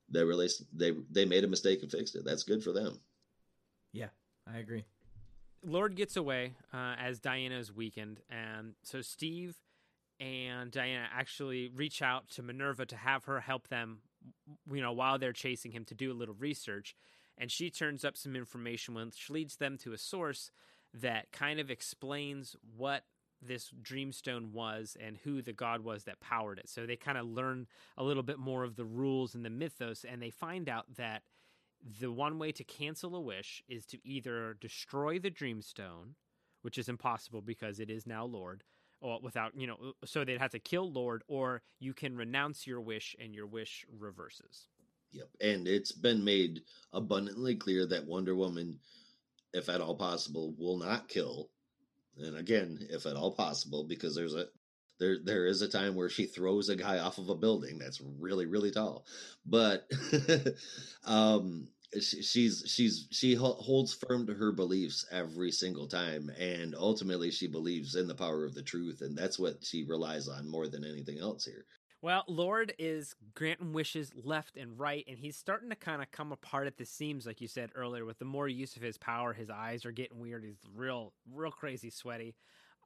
[0.08, 2.24] They released they they made a mistake and fixed it.
[2.24, 2.98] That's good for them.
[3.92, 4.08] Yeah,
[4.50, 4.86] I agree.
[5.62, 9.54] Lord gets away uh, as Diana is weakened, and so Steve
[10.18, 13.98] and Diana actually reach out to Minerva to have her help them,
[14.70, 16.95] you know, while they're chasing him to do a little research.
[17.37, 20.51] And she turns up some information, which leads them to a source
[20.93, 23.05] that kind of explains what
[23.41, 26.68] this dreamstone was and who the god was that powered it.
[26.68, 27.66] So they kind of learn
[27.97, 31.22] a little bit more of the rules and the mythos, and they find out that
[32.01, 36.14] the one way to cancel a wish is to either destroy the dreamstone,
[36.62, 38.64] which is impossible because it is now Lord,
[39.01, 42.80] or without, you know, so they'd have to kill Lord, or you can renounce your
[42.80, 44.68] wish and your wish reverses.
[45.12, 45.28] Yep.
[45.40, 48.78] And it's been made abundantly clear that Wonder Woman,
[49.53, 51.49] if at all possible, will not kill.
[52.18, 54.46] And again, if at all possible, because there's a
[54.99, 58.03] there there is a time where she throws a guy off of a building that's
[58.18, 59.07] really really tall,
[59.46, 59.88] but
[61.05, 61.68] um,
[62.01, 67.95] she's she's she holds firm to her beliefs every single time, and ultimately she believes
[67.95, 71.18] in the power of the truth, and that's what she relies on more than anything
[71.18, 71.64] else here.
[72.01, 76.30] Well, Lord is granting wishes left and right, and he's starting to kind of come
[76.30, 78.05] apart at the seams, like you said earlier.
[78.05, 80.45] With the more use of his power, his eyes are getting weird.
[80.45, 82.36] He's real, real crazy sweaty.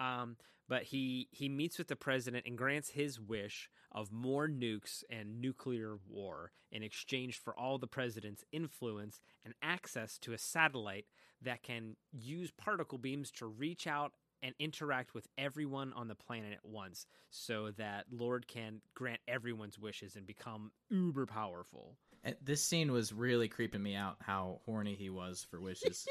[0.00, 0.36] Um,
[0.68, 5.40] but he he meets with the president and grants his wish of more nukes and
[5.40, 11.06] nuclear war in exchange for all the president's influence and access to a satellite
[11.42, 14.12] that can use particle beams to reach out
[14.42, 19.78] and interact with everyone on the planet at once so that Lord can grant everyone's
[19.78, 21.96] wishes and become uber powerful.
[22.42, 24.16] This scene was really creeping me out.
[24.20, 26.06] How horny he was for wishes.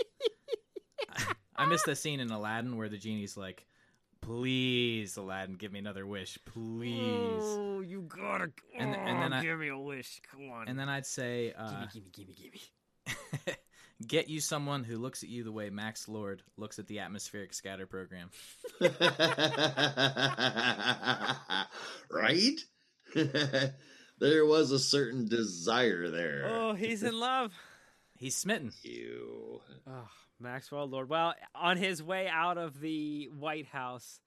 [1.56, 3.66] I missed the scene in Aladdin where the genie's like,
[4.22, 7.42] please, Aladdin, give me another wish, please.
[7.42, 8.52] Oh, you gotta.
[8.78, 10.22] And- and then oh, I- give me a wish.
[10.32, 10.68] Come on.
[10.68, 12.62] And then I'd say, uh, gimme, gimme, gimme,
[13.08, 13.58] gimme.
[14.08, 17.54] get you someone who looks at you the way Max Lord looks at the atmospheric
[17.54, 18.30] scatter program.
[22.10, 22.60] right?
[24.20, 26.46] there was a certain desire there.
[26.48, 27.54] Oh, he's in love.
[28.18, 28.72] He's smitten.
[28.84, 29.62] Ew.
[29.88, 30.08] Oh,
[30.42, 31.10] Maxwell Lord.
[31.10, 34.20] Well, on his way out of the White House,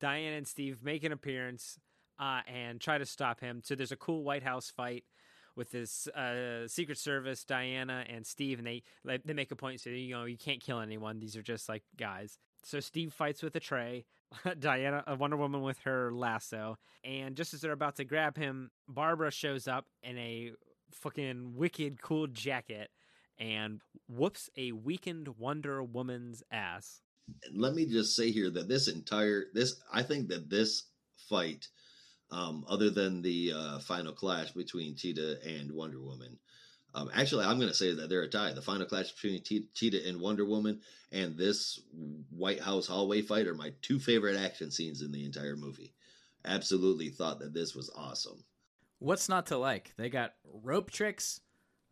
[0.00, 1.78] Diane and Steve make an appearance
[2.18, 3.62] uh, and try to stop him.
[3.64, 5.04] So there's a cool White House fight
[5.56, 9.80] with this uh, Secret Service, Diana and Steve, and they they make a point.
[9.80, 11.18] So you know you can't kill anyone.
[11.18, 12.38] These are just like guys.
[12.64, 14.04] So Steve fights with a tray.
[14.58, 18.70] Diana, a Wonder Woman, with her lasso, and just as they're about to grab him,
[18.88, 20.52] Barbara shows up in a
[20.90, 22.90] fucking wicked cool jacket
[23.42, 27.00] and whoops a weakened Wonder Woman's ass.
[27.52, 30.84] let me just say here that this entire this I think that this
[31.28, 31.68] fight,
[32.30, 36.38] um, other than the uh, final clash between Cheetah and Wonder Woman,
[36.94, 38.52] um, actually I'm going to say that they're a tie.
[38.52, 40.80] The final clash between Che- Cheetah and Wonder Woman
[41.10, 41.80] and this
[42.30, 45.92] White House hallway fight are my two favorite action scenes in the entire movie.
[46.44, 48.44] Absolutely thought that this was awesome.
[48.98, 49.94] What's not to like?
[49.96, 51.40] They got rope tricks,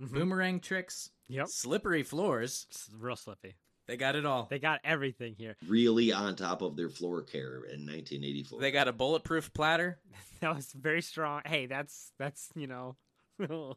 [0.01, 1.47] boomerang tricks, Yep.
[1.49, 2.67] slippery floors.
[2.71, 3.55] It's real slippy.
[3.87, 4.47] They got it all.
[4.49, 5.57] They got everything here.
[5.67, 8.61] Really on top of their floor care in 1984.
[8.61, 9.99] They got a bulletproof platter.
[10.41, 11.43] That was very strong.
[11.45, 12.97] Hey, that's that's you know,
[13.39, 13.77] well,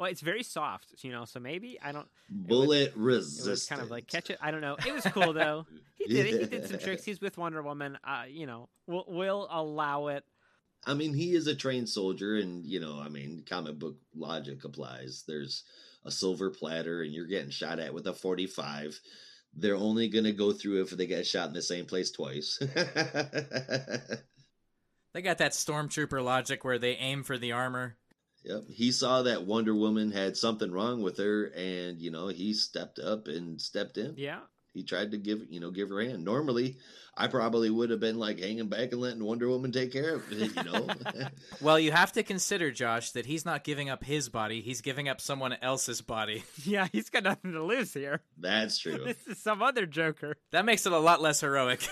[0.00, 1.24] it's very soft, you know.
[1.24, 2.08] So maybe I don't.
[2.28, 3.50] Bullet It resistant.
[3.50, 4.38] was kind of like catch it.
[4.40, 4.76] I don't know.
[4.84, 5.66] It was cool though.
[5.94, 6.40] He did it.
[6.40, 7.04] He did some tricks.
[7.04, 7.96] He's with Wonder Woman.
[8.02, 10.24] Uh, you know, we'll we'll allow it.
[10.84, 14.64] I mean, he is a trained soldier, and you know, I mean, comic book logic
[14.64, 15.24] applies.
[15.26, 15.64] There's
[16.04, 19.00] a silver platter, and you're getting shot at with a 45.
[19.54, 22.58] They're only going to go through if they get shot in the same place twice.
[25.12, 27.96] They got that stormtrooper logic where they aim for the armor.
[28.44, 32.54] yep, he saw that Wonder Woman had something wrong with her, and you know, he
[32.54, 34.14] stepped up and stepped in.
[34.16, 34.40] Yeah.
[34.72, 36.24] He tried to give you know give her a hand.
[36.24, 36.78] Normally,
[37.14, 40.32] I probably would have been like hanging back and letting Wonder Woman take care of
[40.32, 40.56] it.
[40.56, 40.88] You know.
[41.60, 45.08] Well, you have to consider, Josh, that he's not giving up his body; he's giving
[45.08, 46.44] up someone else's body.
[46.64, 46.88] Yeah.
[46.92, 48.22] He's got nothing to lose here.
[48.38, 49.04] That's true.
[49.04, 50.36] This is some other Joker.
[50.52, 51.86] That makes it a lot less heroic.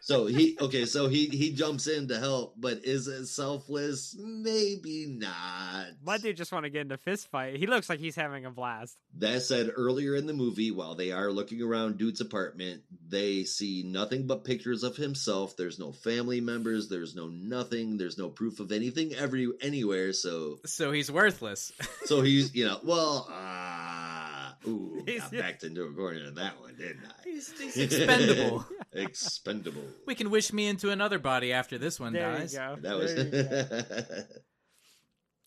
[0.00, 4.14] So he okay, so he he jumps in to help, but is it selfless?
[4.18, 5.86] Maybe not.
[6.04, 7.56] My dude just want to get into fist fight.
[7.56, 8.98] He looks like he's having a blast.
[9.16, 13.82] That said, earlier in the movie, while they are looking around Dude's apartment, they see
[13.82, 15.56] nothing but pictures of himself.
[15.56, 16.88] There's no family members.
[16.88, 17.98] There's no nothing.
[17.98, 20.12] There's no proof of anything every anywhere.
[20.12, 21.72] So so he's worthless.
[22.04, 26.60] so he's you know well ah ooh He's- got backed into a corner in that
[26.60, 27.12] one, didn't I?
[27.28, 28.64] he's, he's expendable.
[28.92, 29.82] Expendable.
[30.06, 32.52] we can wish me into another body after this one There dies.
[32.52, 32.76] you go.
[32.80, 33.14] That was.
[33.14, 33.86] There
[34.18, 34.24] you.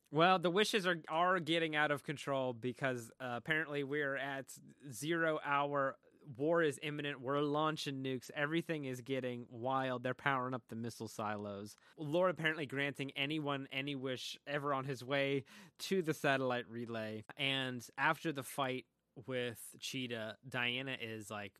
[0.09, 4.45] Well, the wishes are are getting out of control because uh, apparently we're at
[4.91, 5.97] zero hour.
[6.35, 7.21] War is imminent.
[7.21, 8.29] We're launching nukes.
[8.35, 10.03] Everything is getting wild.
[10.03, 11.75] They're powering up the missile silos.
[11.97, 15.45] Lord apparently granting anyone any wish ever on his way
[15.79, 17.23] to the satellite relay.
[17.37, 18.85] And after the fight
[19.25, 21.53] with Cheetah, Diana is like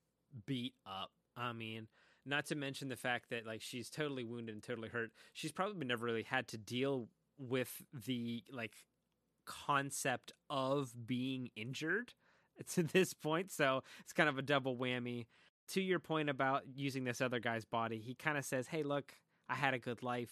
[0.45, 1.11] beat up.
[1.35, 1.87] I mean,
[2.25, 5.11] not to mention the fact that like she's totally wounded and totally hurt.
[5.33, 7.07] She's probably never really had to deal
[7.37, 8.75] with the like
[9.45, 12.13] concept of being injured
[12.73, 15.25] to this point so it's kind of a double whammy.
[15.71, 19.13] To your point about using this other guy's body he kind of says hey look
[19.49, 20.31] i had a good life.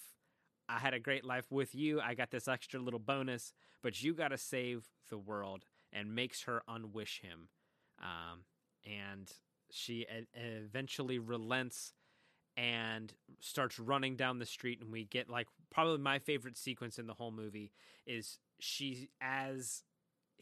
[0.68, 2.02] I had a great life with you.
[2.02, 3.54] I got this extra little bonus
[3.84, 7.50] but you got to save the world and makes her unwish him.
[8.00, 8.42] Um,
[8.86, 9.32] and
[9.72, 11.94] she eventually relents
[12.58, 17.08] and starts running down the street and we get like probably my favorite sequence in
[17.08, 17.72] the whole movie
[18.08, 19.84] is she as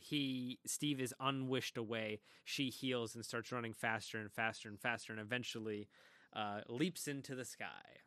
[0.03, 5.13] he Steve is unwished away she heals and starts running faster and faster and faster
[5.13, 5.87] and eventually
[6.35, 7.99] uh, leaps into the sky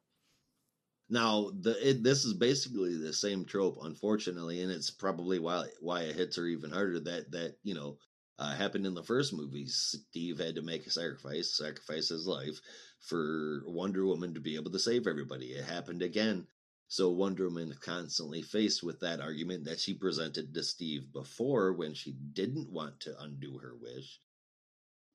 [1.08, 6.02] Now, the it, this is basically the same trope, unfortunately, and it's probably why why
[6.02, 6.98] it hits her even harder.
[7.00, 7.98] That that you know
[8.38, 9.66] uh, happened in the first movie.
[9.66, 12.60] Steve had to make a sacrifice, sacrifice his life
[13.00, 15.46] for Wonder Woman to be able to save everybody.
[15.52, 16.46] It happened again.
[16.88, 21.72] So Wonder Woman is constantly faced with that argument that she presented to Steve before
[21.72, 24.20] when she didn't want to undo her wish.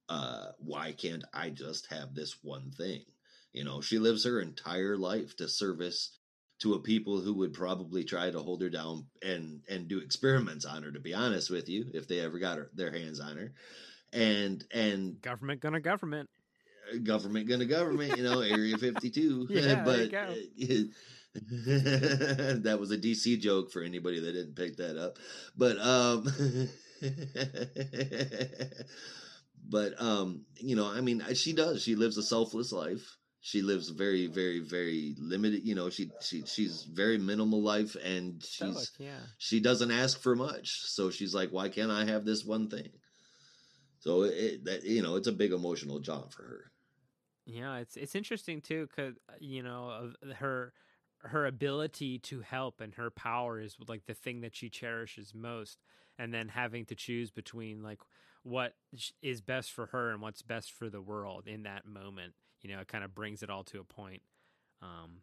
[0.09, 3.05] Uh, why can't I just have this one thing?
[3.53, 6.17] You know, she lives her entire life to service
[6.59, 10.65] to a people who would probably try to hold her down and and do experiments
[10.65, 10.91] on her.
[10.91, 13.53] To be honest with you, if they ever got her, their hands on her,
[14.11, 16.29] and and government gonna government
[17.03, 19.47] government gonna government, you know, Area 52.
[19.49, 20.35] Yeah, there you but go.
[21.33, 25.17] that was a DC joke for anybody that didn't pick that up.
[25.55, 26.27] But um
[29.69, 31.81] but um you know, I mean, she does.
[31.81, 33.17] She lives a selfless life.
[33.39, 38.43] She lives very very very limited, you know, she she she's very minimal life and
[38.43, 39.19] she's Stoic, yeah.
[39.37, 40.81] she doesn't ask for much.
[40.83, 42.89] So she's like, why can't I have this one thing?
[43.99, 46.71] So it, that you know, it's a big emotional job for her.
[47.45, 50.73] Yeah, it's it's interesting too, cause you know her
[51.23, 55.79] her ability to help and her power is like the thing that she cherishes most,
[56.17, 57.99] and then having to choose between like
[58.43, 58.73] what
[59.21, 62.33] is best for her and what's best for the world in that moment.
[62.61, 64.21] You know, it kind of brings it all to a point.
[64.81, 65.21] Um,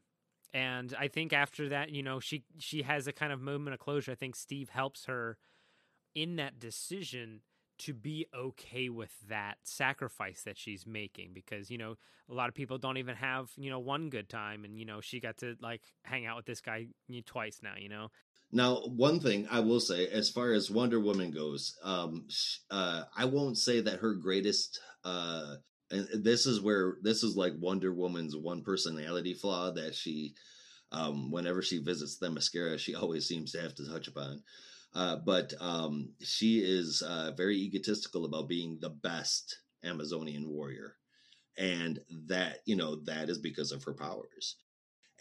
[0.54, 3.80] and I think after that, you know, she she has a kind of moment of
[3.80, 4.12] closure.
[4.12, 5.36] I think Steve helps her
[6.14, 7.40] in that decision
[7.78, 11.94] to be okay with that sacrifice that she's making because you know
[12.30, 15.00] a lot of people don't even have you know one good time and you know
[15.00, 16.86] she got to like hang out with this guy
[17.26, 18.08] twice now you know
[18.50, 22.26] Now, one thing I will say, as far as Wonder Woman goes, um,
[22.70, 25.56] uh, I won't say that her greatest, uh,
[25.90, 30.34] and this is where this is like Wonder Woman's one personality flaw that she,
[30.92, 34.42] um, whenever she visits Themyscira, she always seems to have to touch upon.
[34.98, 40.96] Uh, but um, she is uh, very egotistical about being the best Amazonian warrior,
[41.56, 44.56] and that you know that is because of her powers.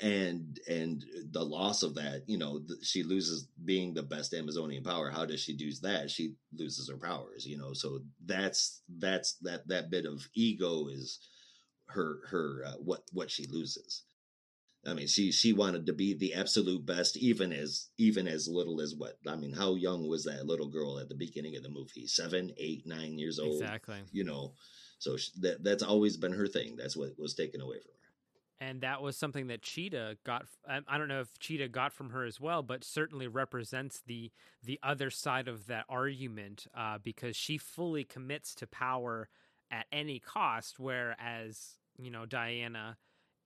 [0.02, 4.84] And and the loss of that you know th- she loses being the best amazonian
[4.84, 5.12] power.
[5.12, 6.10] How does she do that?
[6.10, 7.74] She loses her powers you know?
[7.74, 11.20] So that's that's that that bit of ego is
[11.90, 14.04] her her uh, what what she loses
[14.88, 18.82] i mean she she wanted to be the absolute best even as even as little
[18.82, 21.70] as what i mean how young was that little girl at the beginning of the
[21.70, 22.08] movie?
[22.08, 23.98] Seven eight nine years old exactly.
[24.12, 24.54] you know?
[25.00, 26.76] So she, that that's always been her thing.
[26.76, 28.70] That's what was taken away from her.
[28.70, 32.24] And that was something that cheetah got I- don't know if cheetah got from her
[32.24, 34.32] as well but certainly represents the
[34.64, 39.30] the other side of that argument uh, because she fully commits to power
[39.70, 42.98] at any cost whereas you know diana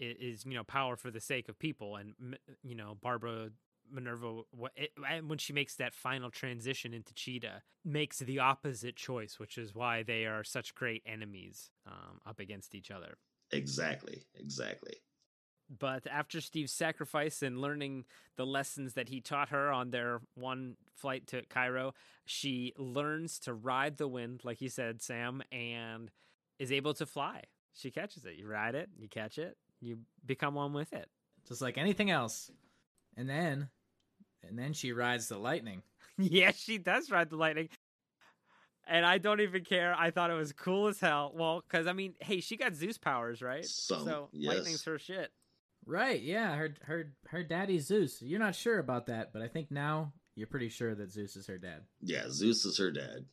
[0.02, 3.50] is you know power for the sake of people and you know barbara
[3.92, 4.42] minerva
[4.76, 4.92] it,
[5.26, 10.04] when she makes that final transition into cheetah makes the opposite choice which is why
[10.04, 13.18] they are such great enemies um, up against each other
[13.52, 14.94] exactly exactly
[15.80, 18.04] but after Steve's sacrifice and learning
[18.36, 21.94] the lessons that he taught her on their one flight to Cairo,
[22.26, 26.12] she learns to ride the wind, like you said, Sam, and
[26.60, 27.44] is able to fly.
[27.74, 28.36] She catches it.
[28.36, 31.10] You ride it, you catch it, you become one with it.
[31.48, 32.50] just like anything else.
[33.18, 33.70] And then,
[34.48, 35.82] and then she rides the lightning.
[36.18, 37.70] yeah, she does ride the lightning.
[38.88, 39.96] And I don't even care.
[39.98, 41.32] I thought it was cool as hell.
[41.36, 43.66] Well, because I mean, hey, she got Zeus powers, right?
[43.66, 44.56] Some, so yes.
[44.56, 45.32] lightning's her shit.
[45.86, 46.22] Right?
[46.22, 48.22] Yeah, her her her daddy's Zeus.
[48.22, 51.48] You're not sure about that, but I think now you're pretty sure that Zeus is
[51.48, 51.82] her dad.
[52.02, 53.26] Yeah, Zeus is her dad.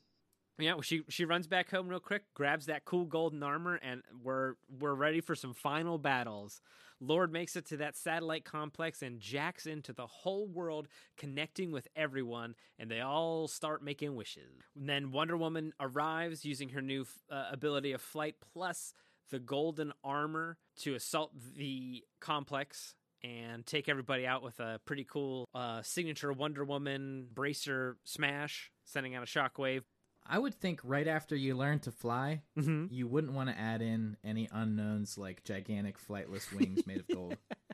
[0.59, 4.02] Yeah, well, she she runs back home real quick, grabs that cool golden armor, and
[4.22, 6.61] we're we're ready for some final battles.
[7.00, 11.86] Lord makes it to that satellite complex and jacks into the whole world, connecting with
[11.94, 14.50] everyone, and they all start making wishes.
[14.76, 18.94] And then Wonder Woman arrives using her new uh, ability of flight plus
[19.30, 25.48] the golden armor to assault the complex and take everybody out with a pretty cool
[25.54, 29.82] uh, signature Wonder Woman bracer smash, sending out a shockwave.
[30.29, 32.87] I would think right after you learn to fly, Mm-hmm.
[32.93, 37.37] you wouldn't want to add in any unknowns like gigantic flightless wings made of gold.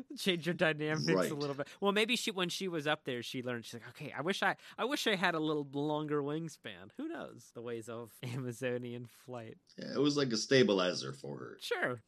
[0.18, 1.30] change your dynamics Right.
[1.30, 1.68] a little bit.
[1.80, 3.64] Well, maybe she when she was up there, she learned.
[3.64, 6.90] She's like, okay, I wish I, I wish I had a little longer wingspan.
[6.96, 9.56] Who knows the ways of Amazonian flight?
[9.78, 11.58] Yeah, it was like a stabilizer for her.
[11.60, 12.00] Sure.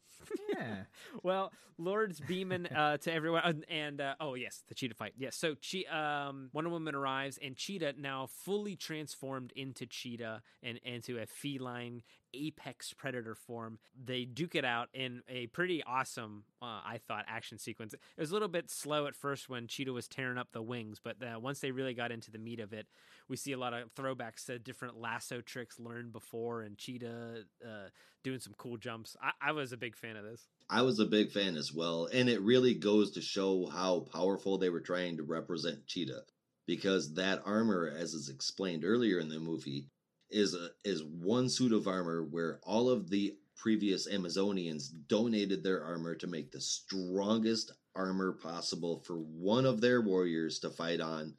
[0.49, 0.83] Yeah.
[1.23, 5.13] Well, Lord's beaming uh, to everyone, and uh, oh yes, the cheetah fight.
[5.17, 10.77] Yes, so che- um, Wonder Woman arrives, and Cheetah now fully transformed into Cheetah and
[10.83, 12.03] into a feline
[12.33, 13.79] apex predator form.
[14.01, 17.93] They duke it out in a pretty awesome, uh, I thought, action sequence.
[17.93, 20.99] It was a little bit slow at first when Cheetah was tearing up the wings,
[21.03, 22.87] but uh, once they really got into the meat of it,
[23.27, 27.89] we see a lot of throwbacks to different lasso tricks learned before, and Cheetah uh,
[28.23, 29.15] doing some cool jumps.
[29.21, 30.47] I, I was a big fan of this.
[30.69, 34.57] I was a big fan as well, and it really goes to show how powerful
[34.57, 36.23] they were trying to represent Cheetah,
[36.67, 39.87] because that armor, as is explained earlier in the movie,
[40.29, 45.83] is a, is one suit of armor where all of the previous Amazonians donated their
[45.83, 51.35] armor to make the strongest armor possible for one of their warriors to fight on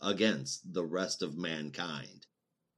[0.00, 2.26] against the rest of mankind.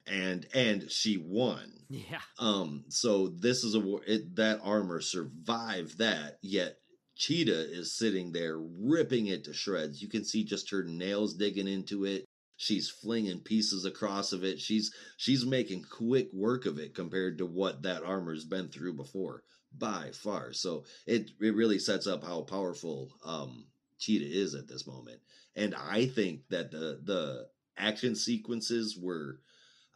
[0.06, 1.72] and and she won.
[1.90, 2.20] Yeah.
[2.38, 6.78] Um, so this is a war it, that armor survived that, yet
[7.16, 10.00] Cheetah is sitting there ripping it to shreds.
[10.00, 12.24] You can see just her nails digging into it.
[12.60, 14.60] She's flinging pieces across of it.
[14.60, 19.44] She's she's making quick work of it compared to what that armor's been through before
[19.78, 20.52] by far.
[20.52, 23.66] So it it really sets up how powerful um
[24.00, 25.20] Cheetah is at this moment.
[25.54, 27.46] And I think that the the
[27.76, 29.38] action sequences were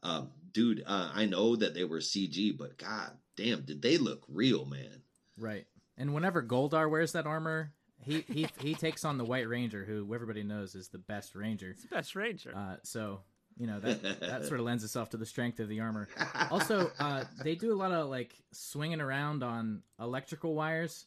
[0.05, 4.23] um dude, uh, I know that they were CG, but god damn, did they look
[4.29, 5.03] real, man.
[5.37, 5.67] Right.
[5.99, 7.73] And whenever Goldar wears that armor,
[8.05, 11.71] he he he takes on the White Ranger, who everybody knows is the best Ranger.
[11.71, 12.53] It's the best ranger.
[12.55, 13.21] Uh, so
[13.59, 16.09] you know that that sort of lends itself to the strength of the armor.
[16.51, 21.07] Also, uh, they do a lot of like swinging around on electrical wires.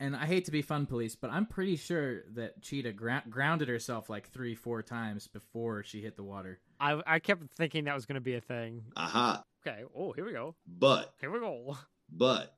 [0.00, 3.68] And I hate to be fun police, but I'm pretty sure that Cheetah gra- grounded
[3.68, 6.58] herself like three, four times before she hit the water.
[6.80, 8.82] I I kept thinking that was going to be a thing.
[8.96, 9.44] Aha.
[9.66, 9.84] Okay.
[9.96, 10.56] Oh, here we go.
[10.66, 11.76] But Here we go.
[12.10, 12.56] but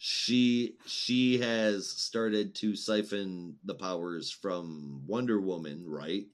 [0.00, 6.26] she she has started to siphon the powers from Wonder Woman, right?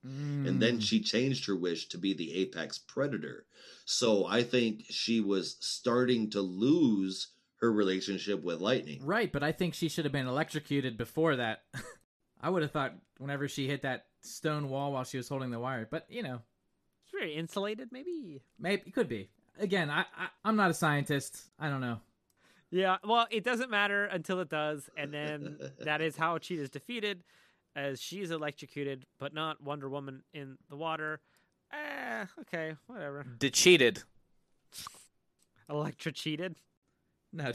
[0.44, 0.60] And Mm.
[0.60, 3.46] then she changed her wish to be the apex predator.
[3.86, 7.28] So I think she was starting to lose
[7.60, 9.00] her relationship with Lightning.
[9.02, 11.62] Right, but I think she should have been electrocuted before that.
[12.42, 15.58] I would have thought whenever she hit that stone wall while she was holding the
[15.58, 16.42] wire, but you know,
[17.04, 18.42] It's very insulated, maybe.
[18.58, 19.30] maybe it could be.
[19.58, 21.44] Again, I, I I'm not a scientist.
[21.58, 22.00] I don't know.
[22.70, 22.96] Yeah.
[23.04, 27.22] Well, it doesn't matter until it does, and then that is how Cheetah is defeated,
[27.76, 31.20] as she is electrocuted, but not Wonder Woman in the water.
[31.72, 33.24] Eh, okay, whatever.
[33.38, 34.02] De cheated.
[35.68, 36.56] Electra cheated.
[37.32, 37.52] No.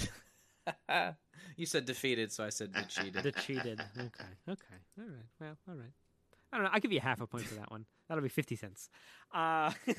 [1.56, 3.24] you said defeated, so I said cheated.
[3.24, 3.80] The cheated.
[3.98, 4.30] Okay.
[4.50, 4.76] Okay.
[4.98, 5.26] All right.
[5.40, 5.58] Well.
[5.68, 5.92] All right.
[6.52, 6.72] I don't know.
[6.74, 7.86] I'll give you half a point for that one.
[8.08, 8.90] That'll be fifty cents.
[9.34, 9.72] Uh,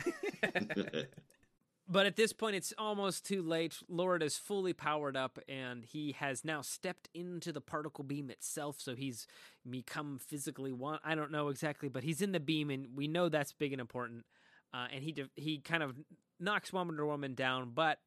[1.91, 3.77] but at this point, it's almost too late.
[3.89, 8.77] Lord is fully powered up, and he has now stepped into the particle beam itself.
[8.79, 9.27] So he's
[9.69, 11.01] become physically one.
[11.05, 13.81] I don't know exactly, but he's in the beam, and we know that's big and
[13.81, 14.25] important.
[14.73, 15.97] Uh, and he de- he kind of
[16.39, 17.99] knocks Wonder Woman down, but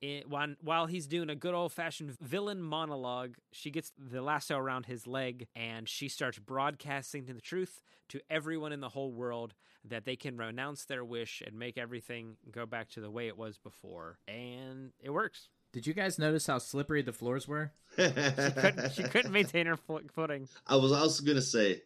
[0.00, 4.56] it, while, while he's doing a good old fashioned villain monologue, she gets the lasso
[4.56, 9.54] around his leg and she starts broadcasting the truth to everyone in the whole world
[9.84, 13.36] that they can renounce their wish and make everything go back to the way it
[13.36, 14.18] was before.
[14.28, 15.48] And it works.
[15.72, 17.72] Did you guys notice how slippery the floors were?
[17.98, 20.48] She couldn't, she couldn't maintain her footing.
[20.66, 21.82] I was also gonna say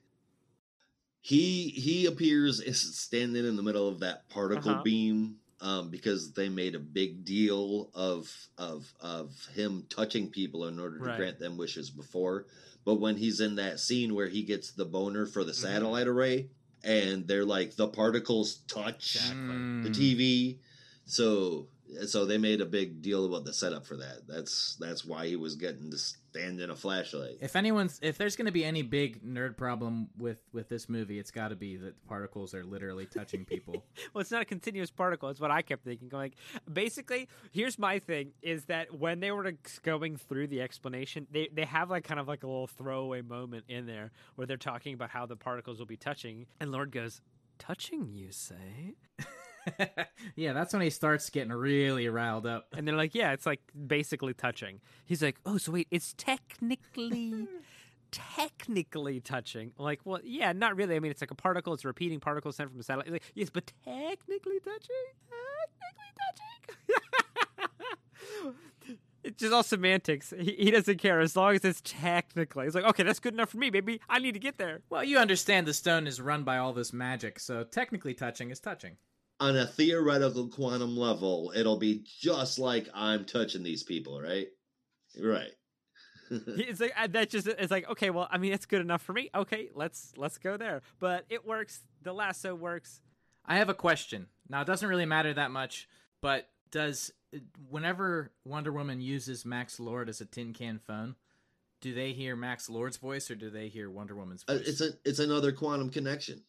[1.20, 4.82] he he appears is standing in the middle of that particle Uh-huh.
[4.82, 10.78] beam um, because they made a big deal of of of him touching people in
[10.78, 11.16] order to Right.
[11.16, 12.46] grant them wishes before.
[12.84, 15.56] But when he's in that scene where he gets the boner for the Mhm.
[15.56, 16.50] satellite array,
[16.82, 19.54] and they're like the particles touch Exactly.
[19.54, 19.82] Mm.
[19.84, 20.58] the TV,
[21.04, 21.68] so
[22.06, 24.26] so they made a big deal about the setup for that.
[24.26, 27.38] That's that's why he was getting to stand in a flashlight.
[27.40, 31.18] If anyone's, if there's going to be any big nerd problem with with this movie,
[31.18, 33.84] it's got to be that particles are literally touching people.
[34.12, 35.28] Well, it's not a continuous particle.
[35.28, 36.10] It's what I kept thinking.
[36.12, 36.34] Like,
[36.70, 41.64] basically, here's my thing: is that when they were going through the explanation, they they
[41.64, 45.10] have like kind of like a little throwaway moment in there where they're talking about
[45.10, 47.20] how the particles will be touching, and Lord goes,
[47.58, 48.96] "Touching, you say?"
[50.36, 52.66] yeah, that's when he starts getting really riled up.
[52.76, 57.46] And they're like, "Yeah, it's like basically touching." He's like, "Oh, so wait, it's technically."
[58.10, 60.96] Technically touching, like, well, yeah, not really.
[60.96, 61.72] I mean, it's like a particle.
[61.72, 63.10] It's a repeating particle sent from a satellite.
[63.10, 65.06] Like, yes, but technically touching,
[65.80, 66.92] technically
[68.44, 68.54] touching.
[69.24, 70.32] it's just all semantics.
[70.38, 72.64] He, he doesn't care as long as it's technically.
[72.64, 74.00] He's like, okay, that's good enough for me, baby.
[74.08, 74.80] I need to get there.
[74.90, 78.60] Well, you understand the stone is run by all this magic, so technically touching is
[78.60, 78.96] touching.
[79.40, 84.48] On a theoretical quantum level, it'll be just like I'm touching these people, right?
[85.22, 85.50] Right.
[86.30, 87.28] It's like uh, that.
[87.28, 89.28] Just it's like, okay, well, I mean, it's good enough for me.
[89.34, 90.80] Okay, let's let's go there.
[90.98, 91.80] But it works.
[92.02, 93.00] The lasso works.
[93.44, 94.28] I have a question.
[94.48, 95.88] Now, it doesn't really matter that much,
[96.22, 97.12] but does
[97.68, 101.16] whenever Wonder Woman uses Max Lord as a tin can phone,
[101.82, 104.68] do they hear Max Lord's voice or do they hear Wonder Woman's Uh, voice?
[104.68, 106.42] it's a it's another quantum connection.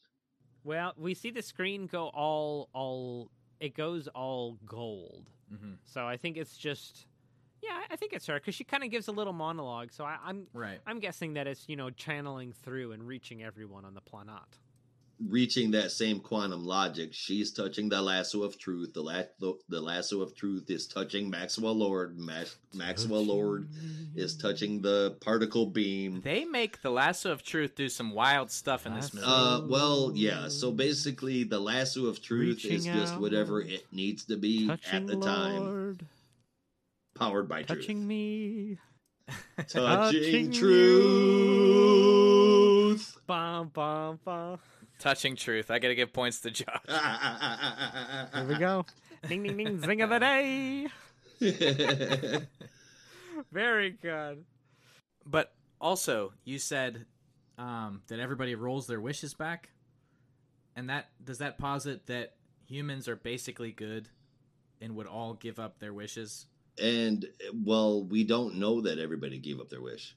[0.63, 3.29] Well, we see the screen go all all.
[3.59, 5.29] It goes all gold.
[5.53, 5.77] Mhm.
[5.83, 7.05] So I think it's just.
[7.61, 9.93] Yeah, I think it's her because she kind of gives a little monologue.
[9.93, 10.79] So I, I'm Right.
[10.85, 14.59] I'm guessing that it's you know channeling through and reaching everyone on the planet.
[15.27, 18.93] Reaching that same quantum logic, she's touching the lasso of truth.
[18.93, 22.17] The, la- the, the lasso of truth is touching Maxwell Lord.
[22.17, 23.69] Max- Maxwell Lord
[24.15, 26.21] is touching the particle beam.
[26.23, 29.27] They make the lasso of truth do some wild stuff in this movie.
[29.29, 30.47] Uh, well, yeah.
[30.47, 34.95] So basically, the lasso of truth is just out, whatever it needs to be touching
[34.95, 36.05] at the time, Lord,
[37.15, 37.79] powered by truth.
[37.79, 38.07] touching truth.
[38.07, 38.77] me.
[39.57, 40.83] Touching Touching truth.
[43.25, 44.59] Bum, bum, bum.
[44.99, 45.69] Touching truth.
[45.71, 46.67] I gotta give points to Josh.
[48.33, 48.85] Here we go.
[49.27, 49.81] ding, ding, ding.
[49.81, 50.87] Zing of the day.
[53.51, 54.45] Very good.
[55.25, 57.05] But also, you said
[57.57, 59.69] um, that everybody rolls their wishes back,
[60.75, 64.07] and that does that posit that humans are basically good
[64.81, 66.45] and would all give up their wishes?
[66.81, 67.27] and
[67.63, 70.15] well, we don't know that everybody gave up their wish.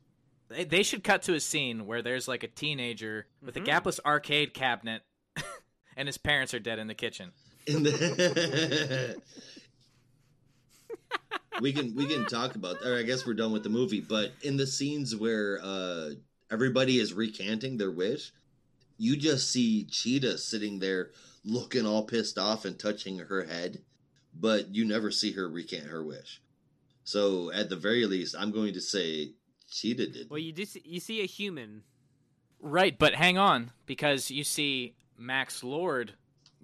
[0.49, 3.63] They, they should cut to a scene where there's like a teenager with Mhm.
[3.63, 5.03] a gapless arcade cabinet,
[5.97, 7.33] and his parents are dead in the kitchen.
[7.67, 9.17] In the-
[11.61, 14.33] we can we can talk about or I guess we're done with the movie, but
[14.43, 16.11] in the scenes where uh
[16.51, 18.33] everybody is recanting their wish,
[18.99, 21.11] you just see Cheetah sitting there
[21.45, 23.83] looking all pissed off and touching her head,
[24.39, 26.41] but you never see her recant her wish.
[27.05, 29.33] So at the very least, I'm going to say
[29.77, 30.31] Cheetah did.
[30.31, 31.83] Well, you do see, you see a human.
[32.61, 36.15] Right, but hang on, because you see Max Lord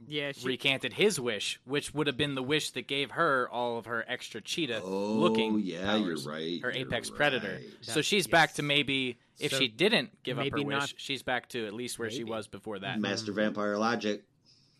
[0.08, 3.76] Yeah, she, recanted his wish, which would have been the wish that gave her all
[3.78, 6.62] of her extra cheetah oh, looking yeah, powers, you're right.
[6.62, 7.58] her you're apex predator.
[7.60, 7.68] right.
[7.82, 10.78] So That- she's back to maybe if So she didn't give up her maybe wish,
[10.78, 12.98] not- she's back to at least where she was before that.
[12.98, 14.24] Master Vampire logic.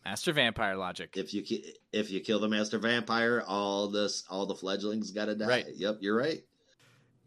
[0.05, 1.15] Master Vampire logic.
[1.17, 5.27] If you ki- if you kill the master vampire, all this all the fledglings got
[5.27, 5.47] to die.
[5.47, 5.67] Right.
[5.77, 6.43] Yep, you're right.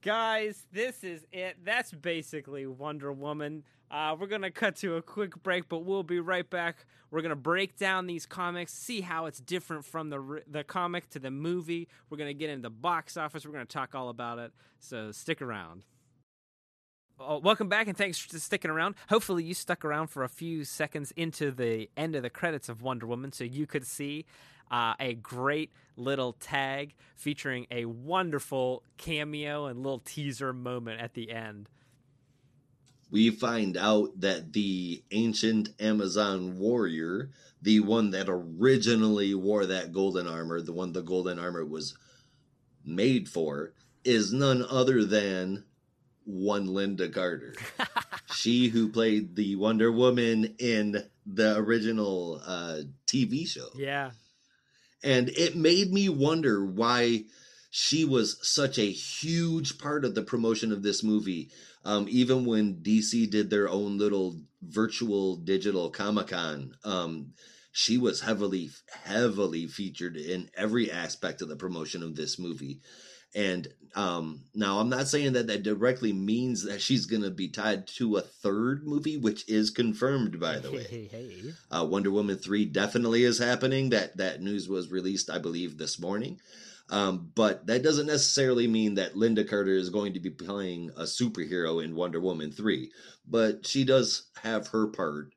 [0.05, 1.57] Guys, this is it.
[1.65, 3.63] That's basically Wonder Woman.
[3.89, 6.85] Uh, we're gonna cut to a quick break, but we'll be right back.
[7.09, 11.19] We're gonna break down these comics, see how it's different from the the comic to
[11.19, 11.87] the movie.
[12.07, 13.47] We're gonna get into the box office.
[13.47, 14.51] We're gonna talk all about it.
[14.77, 15.85] So stick around.
[17.19, 18.93] Oh, welcome back, and thanks for sticking around.
[19.09, 22.83] Hopefully, you stuck around for a few seconds into the end of the credits of
[22.83, 24.25] Wonder Woman, so you could see
[24.71, 31.31] uh, a great little tag featuring a wonderful cameo and little teaser moment at the
[31.31, 31.69] end.
[33.11, 37.29] We find out that the ancient Amazon warrior,
[37.61, 41.95] the one that originally wore that golden armor, the one the golden armor was
[42.83, 43.73] made for,
[44.03, 45.63] is none other than
[46.25, 47.55] one Lynda Carter.
[48.33, 53.67] she who played the Wonder Woman in the original uh, TV show.
[53.75, 54.11] Yeah,
[55.05, 57.25] And it made me wonder why
[57.69, 61.51] she was such a huge part of the promotion of this movie.
[61.83, 67.33] Um, even when DC did their own little virtual digital Comic Con, um,
[67.71, 68.71] she was heavily,
[69.03, 72.79] heavily featured in every aspect of the promotion of this movie.
[73.35, 77.47] And um, now I'm not saying that that directly means that she's going to be
[77.47, 80.83] tied to a third movie, which is confirmed, by the way.
[80.83, 81.53] Hey, hey, hey.
[81.71, 83.89] Uh, Wonder Woman three definitely is happening.
[83.89, 86.39] That that news was released, I believe, this morning.
[86.89, 91.03] Um, but that doesn't necessarily mean that Lynda Carter is going to be playing a
[91.03, 92.91] superhero in Wonder Woman three.
[93.27, 95.33] But she does have her part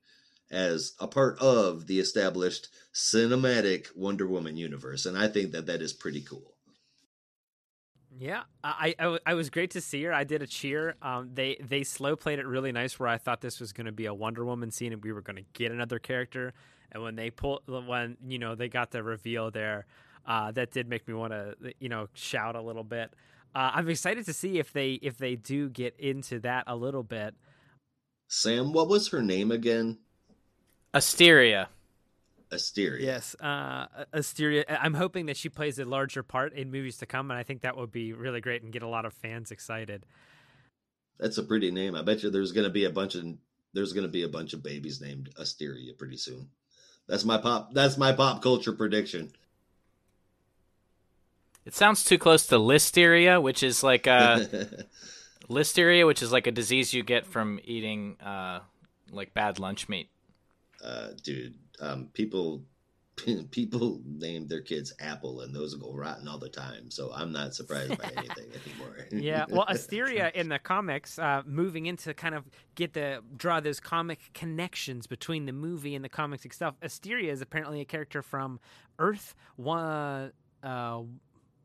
[0.51, 5.81] as a part of the established cinematic Wonder Woman universe, and I think that that
[5.81, 6.55] is pretty cool.
[8.21, 10.13] Yeah, I I was great to see her.
[10.13, 10.97] I did a cheer.
[11.03, 13.93] Um, they they slow played it really nice, where I thought this was going to
[13.93, 16.53] be a Wonder Woman scene, and we were going to get another character.
[16.91, 19.87] And when they pull, when you know they got the reveal there,
[20.27, 23.13] uh, that did make me want to you know shout a little bit.
[23.55, 27.05] Uh, I'm excited to see if they if they do get into that a little
[27.05, 27.37] bit.
[28.27, 29.99] Sam, what was her name again?
[30.93, 31.69] Asteria.
[32.51, 33.05] Asteria.
[33.05, 34.65] Yes, uh, Asteria.
[34.69, 37.63] I'm hoping that she plays a larger part in movies to come, and I think
[37.63, 40.07] that would be really great and get a lot of fans excited.
[41.19, 41.95] That's a pretty name.
[41.95, 43.25] I bet you there's going to be a bunch of
[43.75, 46.49] there's going to be a bunch of babies named Asteria pretty soon.
[47.07, 47.73] That's my pop.
[47.73, 49.33] That's my pop culture prediction.
[51.65, 54.69] It sounds too close to listeria, which is like a
[55.51, 58.61] listeria, which is like a disease you get from eating uh,
[59.11, 60.09] like bad lunch meat.
[60.83, 62.63] uh, dude, um, people
[63.51, 66.91] people name their kids Apple, and those go rotten all the time.
[66.91, 69.07] So I'm not surprised by anything anymore.
[69.11, 72.45] yeah, well, Asteria in the comics, uh, moving into kind of
[72.75, 76.75] get the draw those comic connections between the movie and the comics itself.
[76.83, 78.61] Asteria is apparently a character from
[78.99, 80.33] Earth one.
[80.63, 81.03] Uh,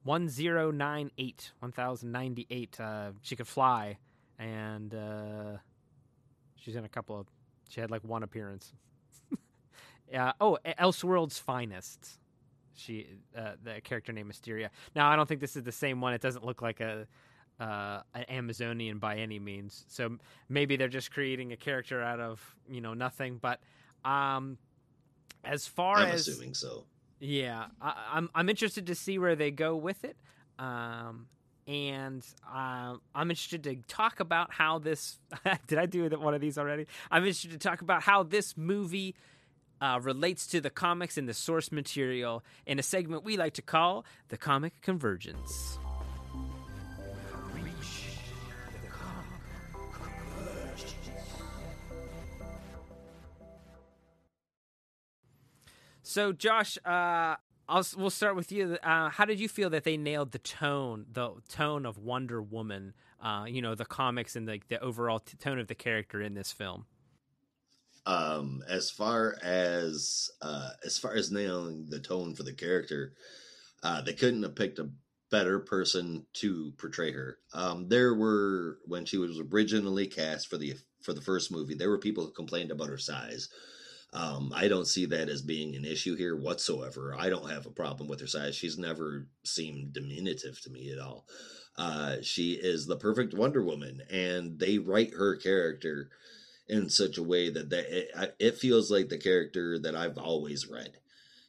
[0.04, 3.98] 1098 1098 uh she could fly
[4.38, 5.58] and uh
[6.58, 7.28] she's in a couple of
[7.70, 8.74] she had like one appearance
[10.14, 12.20] Uh, oh, Elseworld's finest.
[12.76, 13.08] She,
[13.38, 14.72] uh, the character named Mysteria.
[14.96, 16.14] Now, I don't think this is the same one.
[16.14, 17.08] It doesn't look like a
[17.60, 19.86] uh, an Amazonian by any means.
[19.88, 20.18] So
[20.50, 23.38] maybe they're just creating a character out of you know nothing.
[23.42, 23.60] But
[24.04, 24.58] um,
[25.44, 26.86] as far I'm as assuming so.
[27.20, 30.18] yeah, I, I'm I'm interested to see where they go with it.
[30.60, 31.28] Um,
[31.66, 35.20] and uh, I'm interested to talk about how this.
[35.68, 36.88] did I do one of these already?
[37.10, 39.16] I'm interested to talk about how this movie
[39.84, 43.62] uh, relates to the comics and the source material in a segment we like to
[43.62, 45.78] call the Comic Convergence.
[56.02, 57.36] So, Josh, uh,
[57.68, 58.78] I'll, we'll start with you.
[58.84, 62.94] Uh, how did you feel that they nailed the tone, the tone of Wonder Woman?
[63.22, 66.36] Uh, you know, the comics and the the overall t- tone of the character in
[66.36, 66.86] this film.
[68.06, 73.14] Um, as far as uh, as far as nailing the tone for the character,
[73.82, 74.90] uh, they couldn't have picked a
[75.32, 77.40] better person to portray her.
[77.54, 81.90] Um, there were when she was originally cast for the for the first movie, there
[81.90, 83.50] were people who complained about her size.
[84.14, 87.16] Um, I don't see that as being an issue here whatsoever.
[87.18, 88.56] I don't have a problem with her size.
[88.56, 91.26] She's never seemed diminutive to me at all.
[91.78, 96.10] Uh, she is the perfect Wonder Woman, and they write her character
[96.68, 100.68] in such a way that, that it, it feels like the character that I've always
[100.68, 100.98] read.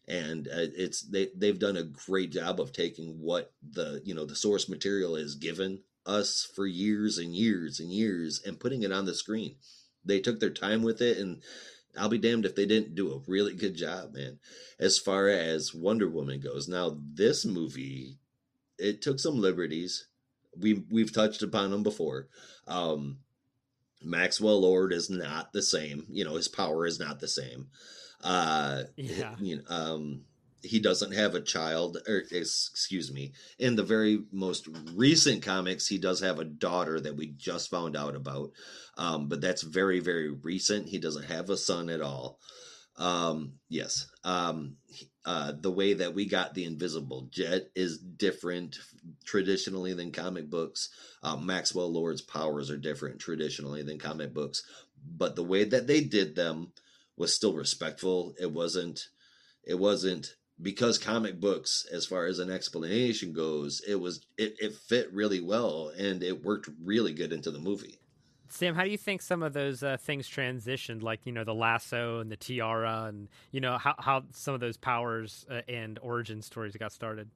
[0.07, 4.27] And uh, it's they they've done a great job of taking what the you know
[4.27, 8.93] the source material has given us for years and years and years and putting it
[8.93, 9.57] on the screen.
[10.05, 11.43] They took their time with it and
[11.97, 14.41] I'll be damned if they didn't do a really good job, man.
[14.79, 18.19] As far as Wonder Woman goes, now this movie
[18.79, 20.07] it took some liberties.
[20.59, 22.29] We we've touched upon them before.
[22.67, 23.19] Um,
[24.05, 26.07] Maxwell Lord is not the same.
[26.09, 27.69] You know, his power is not the same.
[28.23, 29.35] Uh, Yeah.
[29.39, 30.25] You know, um,
[30.63, 33.33] he doesn't have a child, or excuse me.
[33.59, 37.97] In the very most recent comics, he does have a daughter that we just found
[37.97, 38.53] out about.
[38.97, 40.89] Um, but that's very, very recent.
[40.89, 42.39] He doesn't have a son at all.
[42.97, 44.07] Um, yes.
[44.25, 44.77] Um,
[45.25, 48.79] uh, the way that we got the invisible jet is different
[49.25, 50.91] traditionally than comic books.
[51.23, 54.63] Uh, Maxwell Lord's powers are different traditionally than comic books,
[55.17, 56.73] but the way that they did them
[57.17, 58.35] was still respectful.
[58.39, 59.09] It wasn't.
[59.67, 64.75] It wasn't because comic books, as far as an explanation goes, it was it, it
[64.75, 67.99] fit really well and it worked really good into the movie.
[68.55, 71.55] Sam, how do you think some of those uh, things transitioned, like you know the
[71.55, 75.99] lasso and the tiara, and you know how how some of those powers uh, and
[76.03, 77.29] origin stories got started?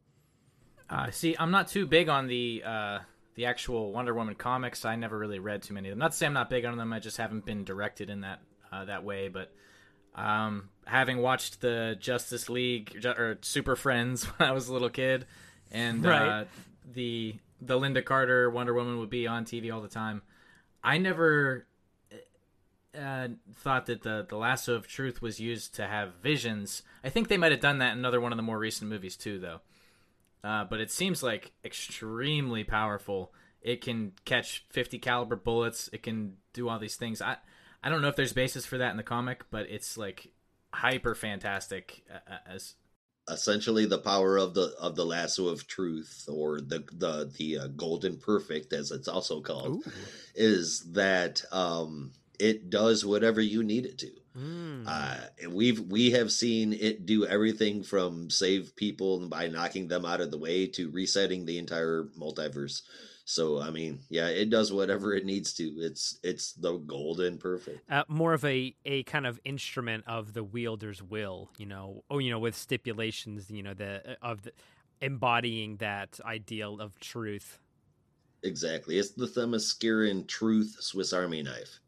[0.88, 2.98] Uh, see, I'm not too big on the uh,
[3.34, 4.84] the actual Wonder Woman comics.
[4.84, 5.98] I never really read too many of them.
[5.98, 6.92] Not to say I'm not big on them.
[6.92, 8.40] I just haven't been directed in that
[8.70, 9.26] uh, that way.
[9.28, 9.52] But
[10.14, 15.26] um, having watched the Justice League or Super Friends when I was a little kid,
[15.72, 16.28] and Right.
[16.28, 16.44] uh,
[16.92, 20.22] the the Lynda Carter Wonder Woman would be on TV all the time.
[20.88, 21.66] I never
[22.98, 26.82] uh, thought that the the lasso of truth was used to have visions.
[27.04, 29.14] I think they might have done that in another one of the more recent movies
[29.14, 29.60] too, though.
[30.42, 33.34] Uh, but it seems like extremely powerful.
[33.60, 35.90] It can catch 50 caliber bullets.
[35.92, 37.20] It can do all these things.
[37.20, 37.36] I
[37.82, 40.32] I don't know if there's basis for that in the comic, but it's like
[40.72, 42.76] hyper fantastic uh, as
[43.30, 47.66] essentially the power of the of the lasso of truth or the the the uh,
[47.68, 49.82] golden perfect as it's also called
[50.34, 54.10] is that um it does whatever you need it to.
[54.36, 54.84] Mm.
[54.86, 55.16] uh
[55.50, 60.30] we've we have seen it do everything from save people by knocking them out of
[60.30, 62.82] the way to resetting the entire multiverse
[63.28, 67.78] so i mean yeah it does whatever it needs to it's it's the golden perfect
[67.90, 72.18] uh, more of a, a kind of instrument of the wielder's will, you know, oh,
[72.18, 74.52] you know, with stipulations, you know, the of the
[75.00, 77.58] embodying that ideal of truth.
[78.42, 81.80] exactly it's the themysciran truth swiss army knife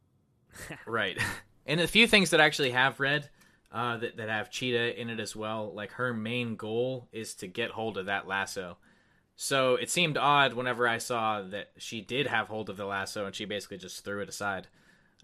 [0.86, 1.18] right.
[1.66, 3.28] And a few things that I actually have read
[3.70, 5.70] uh, that that have Cheetah in it as well.
[5.74, 8.78] Like her main goal is to get hold of that lasso.
[9.40, 13.24] So it seemed odd whenever I saw that she did have hold of the lasso
[13.24, 14.66] and she basically just threw it aside.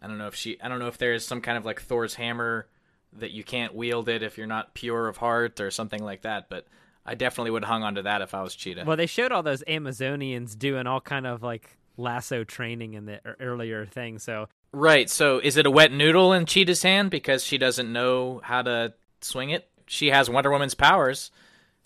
[0.01, 2.15] I don't know if she I don't know if there's some kind of like Thor's
[2.15, 2.69] hammer
[3.15, 6.49] that you can't wield it if you're not pure of heart or something like that,
[6.49, 6.65] but
[7.05, 8.85] I definitely would have hung onto that if I was Cheetah.
[8.87, 13.21] Well, they showed all those Amazonians doing all kind of like lasso training in the
[13.41, 14.21] earlier thing.
[14.21, 15.11] So Right.
[15.11, 18.95] So is it a wet noodle in Cheetah's hand because she doesn't know how to
[19.23, 19.69] swing it?
[19.87, 21.33] She has Wonder Woman's powers,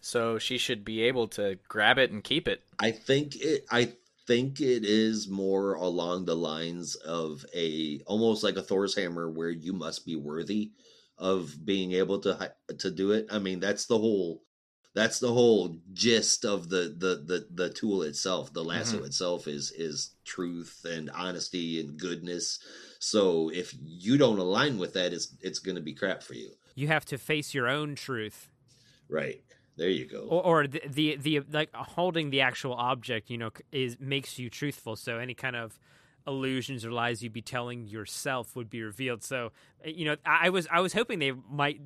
[0.01, 2.63] so she should be able to grab it and keep it.
[2.79, 3.65] I think it.
[3.71, 3.93] I
[4.27, 9.51] think it is more along the lines of a almost like a Thor's hammer, where
[9.51, 10.73] you must be worthy
[11.17, 13.27] of being able to to do it.
[13.31, 14.43] I mean, that's the whole
[14.95, 18.53] that's the whole gist of the the the, the tool itself.
[18.53, 19.07] The lasso mm-hmm.
[19.07, 22.59] itself is is truth and honesty and goodness.
[22.99, 26.51] So if you don't align with that, it's it's going to be crap for you.
[26.75, 28.49] You have to face your own truth.
[29.09, 29.43] Right.
[29.79, 30.21] There you go.
[30.29, 34.51] or, or the, the the like holding the actual object you know is makes you
[34.51, 35.79] truthful so any kind of
[36.27, 39.51] illusions or lies you'd be telling yourself would be revealed so
[39.87, 41.81] uh, you know i I was i was hoping they might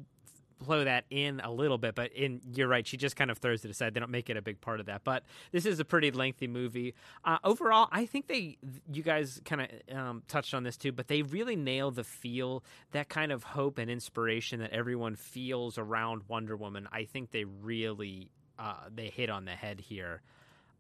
[0.63, 3.65] flow that in a little bit but in you're right she just kind of throws
[3.65, 3.95] it aside.
[3.95, 6.47] They don't make it a big part of that but this is a pretty lengthy
[6.47, 6.95] movie.
[7.25, 8.59] Uh, overall i think they
[8.91, 12.63] you guys kind of um, touched on this too but they really nail the feel
[12.93, 16.89] that kind of hope and inspiration that everyone feels around wonder woman.
[16.93, 20.23] I think they really uh, they hit on the head here.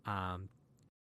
[0.06, 0.48] Um,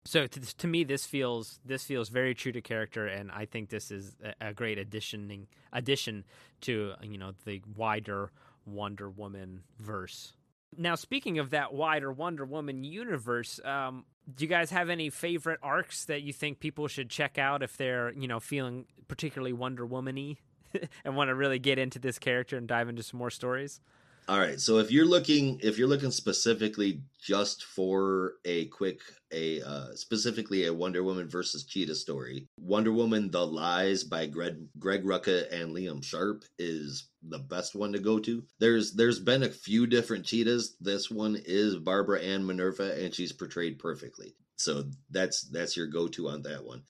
[0.03, 3.69] so to, to me this feels this feels very true to character and i think
[3.69, 6.23] this is a, a great additioning addition
[6.59, 8.31] to you know the wider
[8.65, 10.33] wonder woman verse.
[10.77, 15.59] Now speaking of that wider wonder woman universe um, do you guys have any favorite
[15.61, 19.85] arcs that you think people should check out if they're you know feeling particularly wonder
[19.85, 20.37] woman-y
[21.05, 23.81] and want to really get into this character and dive into some more stories
[24.27, 24.59] All right.
[24.59, 30.65] So if you're looking if you're looking specifically just for a quick a uh, specifically
[30.65, 35.75] a Wonder Woman versus Cheetah story, Wonder Woman: The Lies by Greg Greg Rucka and
[35.75, 38.43] Liam Sharp is the best one to go to.
[38.59, 40.75] There's there's been a few different cheetahs.
[40.79, 44.35] This one is Barbara Ann Minerva, and she's portrayed perfectly.
[44.55, 46.83] So that's that's your go to on that one.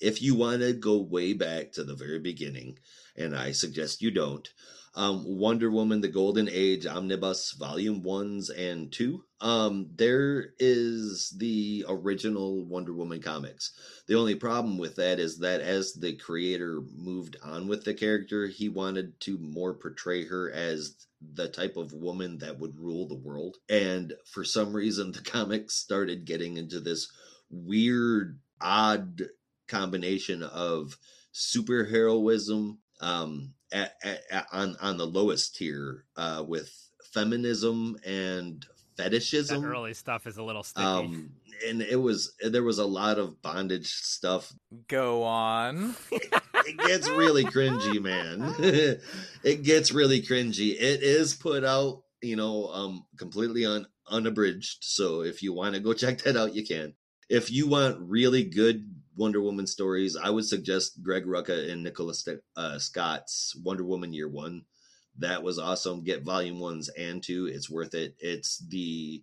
[0.00, 2.78] If you want to go way back to the very beginning,
[3.16, 4.46] and I suggest you don't,
[4.96, 9.24] um, Wonder Woman: The Golden Age Omnibus Volume Ones and Two.
[9.40, 13.72] Um, there is the original Wonder Woman comics.
[14.06, 18.46] The only problem with that is that as the creator moved on with the character,
[18.46, 23.14] he wanted to more portray her as the type of woman that would rule the
[23.14, 23.56] world.
[23.68, 27.10] And for some reason, the comics started getting into this
[27.50, 29.22] weird, odd
[29.68, 30.96] combination of
[31.34, 36.72] superheroism um, at, at, at- on on the lowest tier uh, with
[37.12, 38.64] feminism and
[38.96, 39.64] that fetishism.
[39.64, 41.30] early stuff is a little sticky Um,
[41.68, 44.52] and it was there was a lot of bondage stuff.
[44.88, 45.94] Go on.
[46.66, 48.54] It gets really cringy, man.
[49.44, 50.70] it gets really cringy.
[50.70, 54.78] It is put out, you know, um, completely un unabridged.
[54.82, 56.94] So if you want to go check that out, you can.
[57.28, 62.26] If you want really good Wonder Woman stories, I would suggest Greg Rucka and Nicholas
[62.56, 64.62] uh, Scott's Wonder Woman Year One.
[65.18, 66.02] That was awesome.
[66.02, 67.46] Get volume ones and two.
[67.46, 68.16] It's worth it.
[68.18, 69.22] It's the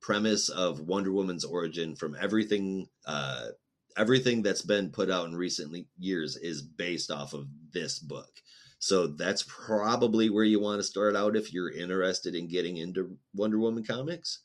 [0.00, 3.48] premise of Wonder Woman's origin from everything uh
[3.96, 8.30] everything that's been put out in recent years is based off of this book.
[8.78, 13.16] So that's probably where you want to start out if you're interested in getting into
[13.34, 14.40] Wonder Woman comics.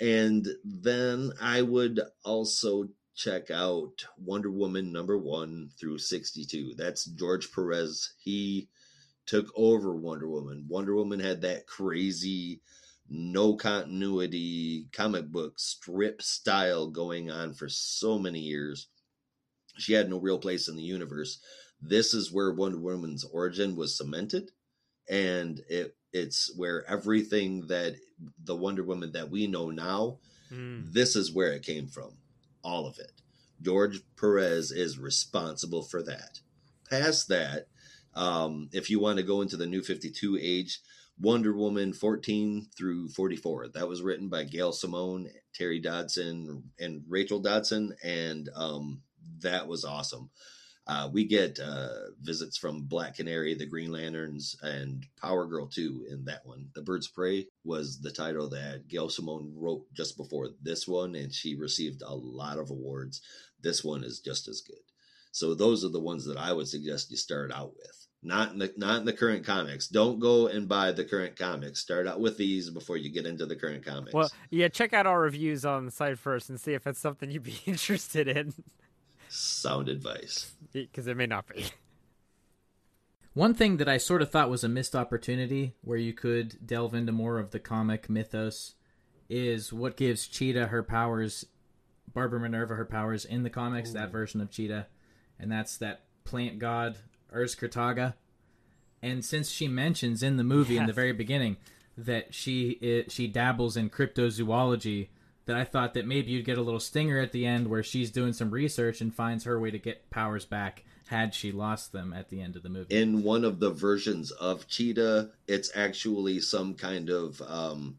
[0.00, 6.74] And then I would also check out Wonder Woman number 1 through 62.
[6.76, 8.12] That's George Perez.
[8.18, 8.68] He
[9.24, 10.66] took over Wonder Woman.
[10.68, 12.60] Wonder Woman had that crazy
[13.08, 18.88] no continuity comic book strip style going on for so many years.
[19.78, 21.38] She had no real place in the universe.
[21.80, 24.50] This is where Wonder Woman's origin was cemented,
[25.08, 27.94] and it it's where everything that
[28.42, 30.18] the Wonder Woman that we know now,
[30.50, 30.92] Mm.
[30.92, 32.16] this is where it came from.
[32.66, 33.12] All of it.
[33.62, 36.40] George Perez is responsible for that.
[36.90, 37.68] Past that,
[38.14, 40.80] um, if you want to go into the new 52 age,
[41.20, 43.68] Wonder Woman 14 through 44.
[43.68, 49.02] That was written by Gail Simone, Terry Dodson, and Rachel Dodson, and um,
[49.42, 50.30] that was awesome.
[50.88, 51.88] Uh, we get uh,
[52.22, 56.68] visits from Black Canary, the Green Lanterns, and Power Girl too in that one.
[56.74, 61.32] The Birds Prey was the title that Gail Simone wrote just before this one, and
[61.32, 63.20] she received a lot of awards.
[63.60, 64.76] This one is just as good.
[65.32, 68.06] So those are the ones that I would suggest you start out with.
[68.22, 69.88] Not in the not in the current comics.
[69.88, 71.80] Don't go and buy the current comics.
[71.80, 74.14] Start out with these before you get into the current comics.
[74.14, 77.30] Well, yeah, check out our reviews on the site first and see if it's something
[77.30, 78.54] you'd be interested in,
[79.28, 80.52] Sound advice.
[80.72, 81.66] because it may not be.
[83.34, 86.94] One thing that I sort of thought was a missed opportunity where you could delve
[86.94, 88.76] into more of the comic mythos
[89.28, 91.44] is what gives Cheetah her powers,
[92.12, 94.86] Barbara Minerva her powers in the comics, that version of Cheetah,
[95.38, 96.96] and that's that plant god
[97.30, 98.14] Urzkartaga.
[99.02, 101.58] And since she mentions in the movie in the very beginning
[101.98, 105.08] that she i she dabbles in cryptozoology,
[105.46, 108.10] that I thought that maybe you'd get a little stinger at the end where she's
[108.10, 112.12] doing some research and finds her way to get powers back had she lost them
[112.12, 112.94] at the end of the movie.
[112.94, 117.98] In one of the versions of Cheetah, it's actually some kind of um,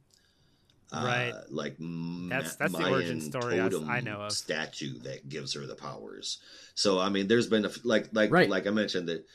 [0.93, 1.31] Right.
[1.31, 4.31] uh, like That's- Ma- that's the origin story I s- totem I know of.
[4.33, 6.39] statue that gives her the powers.
[6.75, 8.49] So I mean, there's been a like like Right.
[8.49, 9.25] like I mentioned that.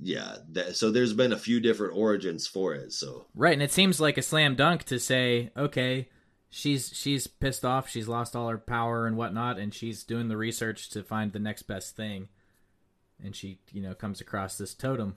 [0.00, 2.92] Yeah, that, so there's been a few different origins for it.
[2.92, 6.08] So Right, and it seems like a slam dunk to say, okay,
[6.50, 10.36] she's she's pissed off, she's lost all her power and whatnot, and she's doing the
[10.36, 12.28] research to find the next best thing,
[13.22, 15.16] and she, you know, comes across this totem.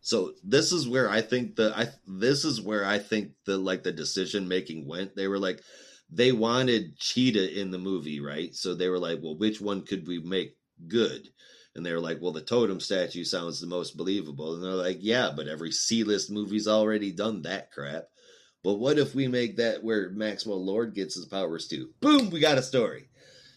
[0.00, 3.82] So this is where I think the I this is where I think the like
[3.82, 5.14] the decision making went.
[5.14, 5.62] They were like
[6.10, 8.54] they wanted Cheetah in the movie, right?
[8.54, 10.56] So they were like, well, which one could we make
[10.86, 11.28] good?
[11.74, 14.54] And they were like, well, the totem statue sounds the most believable.
[14.54, 18.08] And they're like, yeah, but every C list movie's already done that crap.
[18.62, 21.90] But what if we make that where Maxwell Lord gets his powers too?
[22.00, 23.08] Boom, we got a story.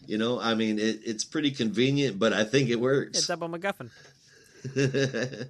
[0.06, 3.26] You know, I mean, it, it's pretty convenient, but I think it works.
[3.26, 3.90] double MacGuffin.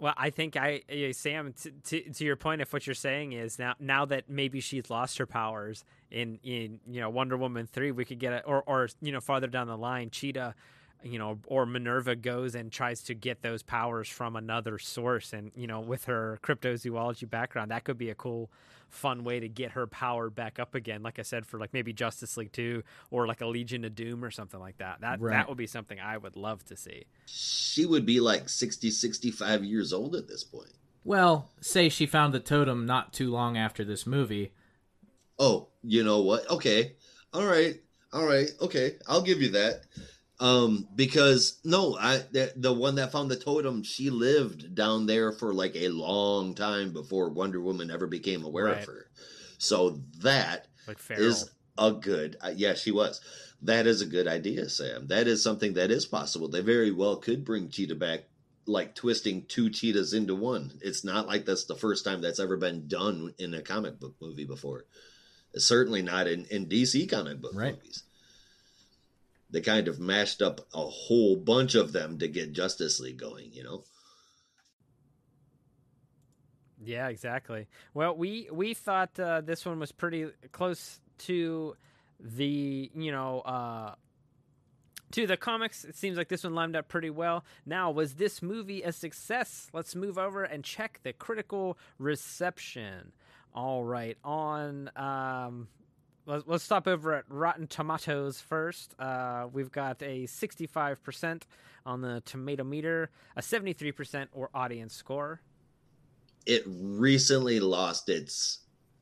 [0.00, 3.32] Well, I think I, yeah, Sam, t- t- to your point, if what you're saying
[3.32, 7.66] is now, now that maybe she's lost her powers in, in you know Wonder Woman
[7.66, 10.54] three, we could get it, or or you know farther down the line, Cheetah,
[11.04, 15.52] you know, or Minerva goes and tries to get those powers from another source, and
[15.54, 18.50] you know with her cryptozoology background, that could be a cool,
[18.88, 21.02] fun way to get her power back up again.
[21.02, 24.24] Like I said, for like maybe Justice League two, or like a Legion of Doom
[24.24, 25.00] or something like that.
[25.02, 25.32] That Right.
[25.32, 27.04] that would be something I would love to see.
[27.26, 30.72] she would be like 60 65 years old at this point
[31.04, 34.52] Well, say she found the totem not too long after this movie.
[35.38, 36.92] oh you know what okay
[37.32, 37.80] all right
[38.12, 39.82] all right okay i'll give you that
[40.40, 45.30] um because no i the, the one that found the totem she lived down there
[45.30, 48.78] for like a long time before wonder woman ever became aware Right.
[48.80, 49.06] of her.
[49.58, 53.20] So that Like is a good uh, yeah she was.
[53.62, 55.06] That is a good idea sam.
[55.06, 56.48] That is something that is possible.
[56.48, 58.24] They very well could bring cheetah back
[58.66, 60.72] like twisting two cheetahs into one.
[60.82, 64.14] It's not like that's the first time that's ever been done in a comic book
[64.20, 64.86] movie before.
[65.56, 67.74] Certainly not in, in dc comic book Right.
[67.74, 68.02] movies
[69.54, 73.50] they kind of mashed up a whole bunch of them to get justice league going
[73.52, 73.84] you know
[76.84, 77.66] Yeah, exactly.
[77.94, 81.76] Well, we we thought uh, this one was pretty close to
[82.20, 83.94] the you know uh,
[85.12, 85.84] to the comics.
[85.84, 87.44] It seems like this one lined up pretty well.
[87.64, 89.68] Now, was this movie a success?
[89.72, 93.12] Let's move over and check the critical reception.
[93.54, 95.68] All right, on um,
[96.26, 98.94] let's, let's stop over at Rotten Tomatoes first.
[98.98, 101.42] Uh, we've got a 65%
[101.86, 105.40] on the tomato meter, a 73% or audience score.
[106.46, 108.60] it recently lost its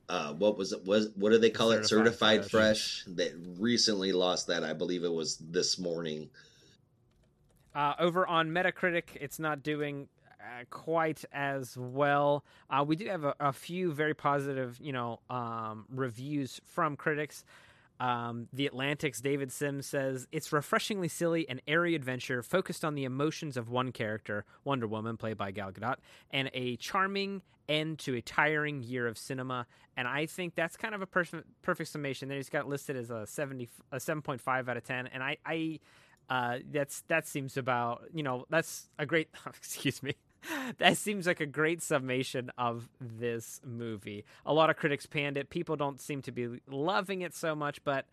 [0.08, 3.04] uh what was it was what do they call it Certified certified fresh.
[3.06, 6.28] that recently lost that i believe it was this morning
[7.74, 10.08] Uh, over on Metacritic, it's not doing
[10.42, 12.44] uh, quite as well.
[12.68, 17.44] Uh, we do have a, a few very positive, you know, um, reviews from critics.
[18.00, 23.04] Um, the Atlantic's David Sims says it's refreshingly silly and airy adventure focused on the
[23.04, 25.96] emotions of one character, Wonder Woman, played by Gal Gadot,
[26.32, 29.66] and a charming end to a tiring year of cinema.
[29.96, 32.28] And I think that's kind of a perfect summation.
[32.28, 35.22] There, he's got listed as a seventy, a seven point five out of ten, and
[35.22, 35.78] I, I
[36.28, 40.14] uh, that's that seems about you know that's a great excuse me
[40.78, 45.50] that seems like a great summation of this movie a lot of critics panned it
[45.50, 48.06] people don't seem to be loving it so much but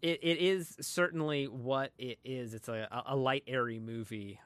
[0.00, 4.40] it, it is certainly what it is it's a, a light airy movie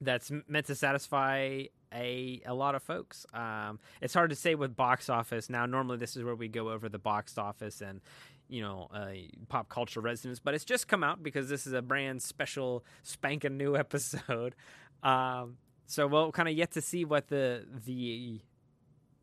[0.00, 1.62] that's meant to satisfy
[1.94, 3.26] a a lot of folks.
[3.32, 5.66] Um, it's hard to say with box office now.
[5.66, 8.00] Normally, this is where we go over the box office and
[8.48, 9.12] you know uh,
[9.48, 13.56] pop culture resonance, but it's just come out because this is a brand special spanking
[13.56, 14.54] new episode.
[15.02, 15.56] Um,
[15.86, 18.40] so we'll kind of yet to see what the the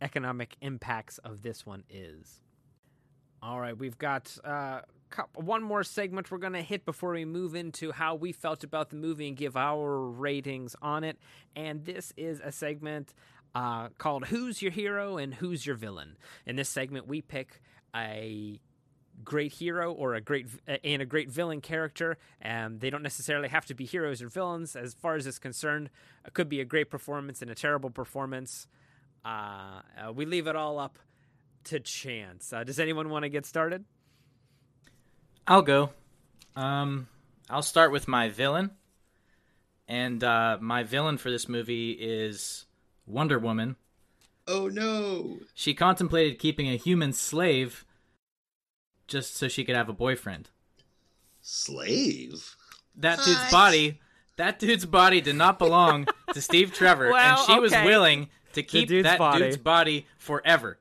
[0.01, 2.41] economic impacts of this one is.
[3.41, 4.81] All right, we've got uh,
[5.34, 8.89] one more segment we're going to hit before we move into how we felt about
[8.89, 11.18] the movie and give our ratings on it.
[11.56, 13.14] And this is a segment
[13.56, 16.18] uh, called Who's Your Hero and Who's Your Villain.
[16.45, 17.61] In this segment, we pick
[17.95, 18.60] a
[19.24, 20.48] great hero or a great
[20.84, 24.76] and a great villain character and they don't necessarily have to be heroes or villains.
[24.76, 25.90] As far as it's concerned
[26.26, 28.68] it could be a great performance and a terrible performance.
[29.26, 30.98] Uh, uh, we leave it all up
[31.66, 32.54] to chance.
[32.54, 33.84] Uh, does anyone want to get started?
[35.46, 35.90] I'll go.
[36.56, 37.08] Um,
[37.50, 38.72] I'll start with my villain,
[39.88, 42.66] and uh, my villain for this movie is
[43.06, 43.76] Wonder Woman.
[44.48, 45.40] oh no.
[45.54, 47.86] She contemplated keeping a human slave
[49.10, 50.49] just so she could have a boyfriend.
[51.41, 52.56] slave
[52.95, 53.52] that dude's What?
[53.52, 53.99] body,
[54.38, 57.86] that dude's body did not belong to Steve Trevor, Well, and she was okay.
[57.86, 59.44] willing to keep dude's that body.
[59.45, 60.80] dude's body forever.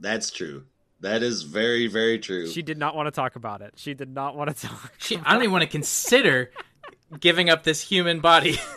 [0.00, 0.64] That's true.
[1.00, 2.46] That is very, very true.
[2.48, 3.74] She did not want to talk about it.
[3.76, 4.92] She did not want to talk.
[4.98, 6.50] She, I don't even want to consider
[7.20, 8.58] giving up this human body.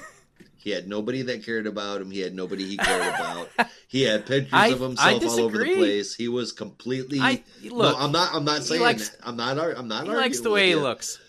[0.61, 2.11] He had nobody that cared about him.
[2.11, 3.49] He had nobody he cared about.
[3.87, 6.15] He had pictures I- of himself all over the place.
[6.15, 7.19] He was completely.
[7.19, 8.33] I- no, look, I'm not.
[8.33, 9.57] I'm not saying likes- I'm not.
[9.57, 10.05] I'm not.
[10.05, 11.19] he likes the way he looks.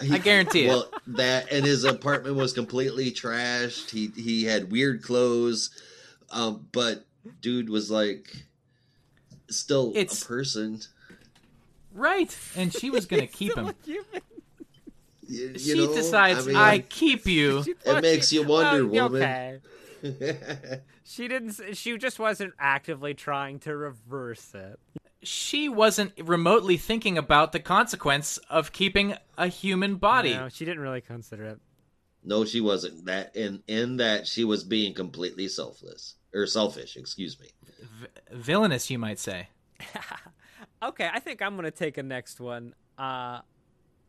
[0.00, 0.68] I guarantee it.
[0.70, 3.90] Well, that and his apartment was completely trashed.
[3.90, 5.70] He he had weird clothes,
[6.32, 7.04] um, but
[7.40, 8.46] dude was like
[9.48, 10.80] still It's- a person.
[11.94, 13.72] Right, and she was gonna keep him.
[15.32, 17.64] You, you She know, decides I I, keep you.
[17.84, 19.60] It makes you wonder, Well, woman.
[20.04, 20.80] Okay.
[21.04, 21.76] She didn't.
[21.76, 24.78] She just wasn't actively trying to reverse it.
[25.22, 30.32] She wasn't remotely thinking about the consequence of keeping a human body.
[30.34, 31.58] No, she didn't really consider it.
[32.24, 33.04] no, she wasn't.
[33.06, 36.96] That in in that she was being completely selfless or selfish.
[36.96, 37.48] Excuse me.
[37.80, 38.06] V-
[38.36, 39.48] villainous, you might say.
[40.82, 42.74] Okay, I think I'm gonna take a next one.
[42.98, 43.42] Uh, I-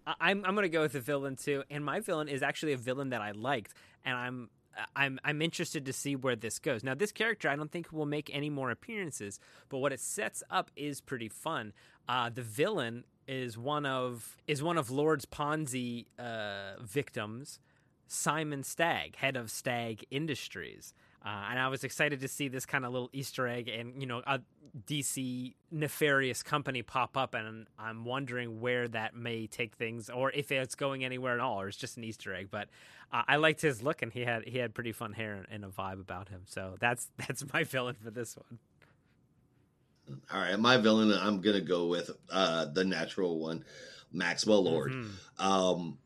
[0.06, 3.10] I'm I'm gonna go with the villain too, and my villain is actually a villain
[3.10, 3.74] that I liked,
[4.04, 4.50] and I'm
[4.96, 6.84] I'm I'm interested to see where this goes.
[6.84, 9.40] Now, this character I don't think will make any more appearances,
[9.70, 11.74] but what it sets up is pretty fun.
[12.08, 17.60] Uh, the villain is one of is one of Lord's Ponzi uh, victims,
[18.08, 20.94] Simon Stagg, head of Stagg Industries.
[21.26, 24.06] Uh, and I was excited to see this kind of little Easter egg and you
[24.08, 24.41] know a
[24.88, 30.52] DC nefarious company pop up, and I'm wondering where that may take things, or if
[30.52, 32.48] it's going anywhere at all, or it's just an Easter egg.
[32.50, 32.70] But
[33.12, 35.68] uh, I liked his look, and he had he had pretty fun hair and, a
[35.68, 36.41] vibe about him.
[36.45, 38.60] So that's that's my villain for this one.
[40.34, 41.14] All right, my villain.
[41.14, 43.64] I'm gonna go with uh, the natural one,
[44.12, 44.91] Maxwell Lord.
[44.91, 45.10] Mhm.
[45.40, 45.98] um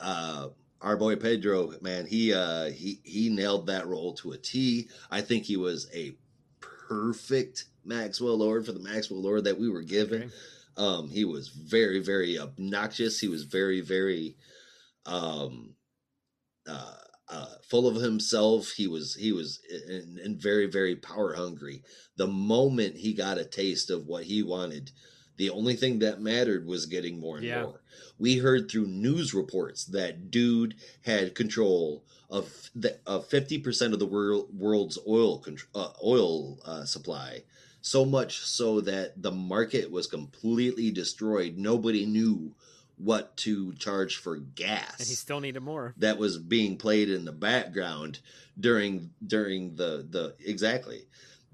[0.00, 0.48] uh
[0.80, 5.20] our boy pedro man he uh he he nailed that role to a t i
[5.20, 6.16] think he was a
[6.60, 10.32] perfect maxwell lord for the maxwell lord that we were given Okay.
[10.76, 14.36] um he was very very obnoxious he was very very
[15.06, 15.74] um
[16.68, 16.94] uh
[17.30, 21.82] uh, full of himself, he was he was and, and very very power hungry.
[22.16, 24.90] The moment he got a taste of what he wanted,
[25.40, 27.62] the only thing that mattered was getting more and Yeah.
[27.62, 27.80] more.
[28.18, 33.98] We heard through news reports that dude had control of the, of fifty percent of
[34.00, 37.42] the world, world's oil contr- uh, oil uh, supply.
[37.80, 41.56] So much so that the market was completely destroyed.
[41.56, 42.54] Nobody knew
[42.98, 45.94] what to charge for gas And he still needed more.
[45.96, 48.18] that was being played in the background
[48.58, 51.06] during during the the exactly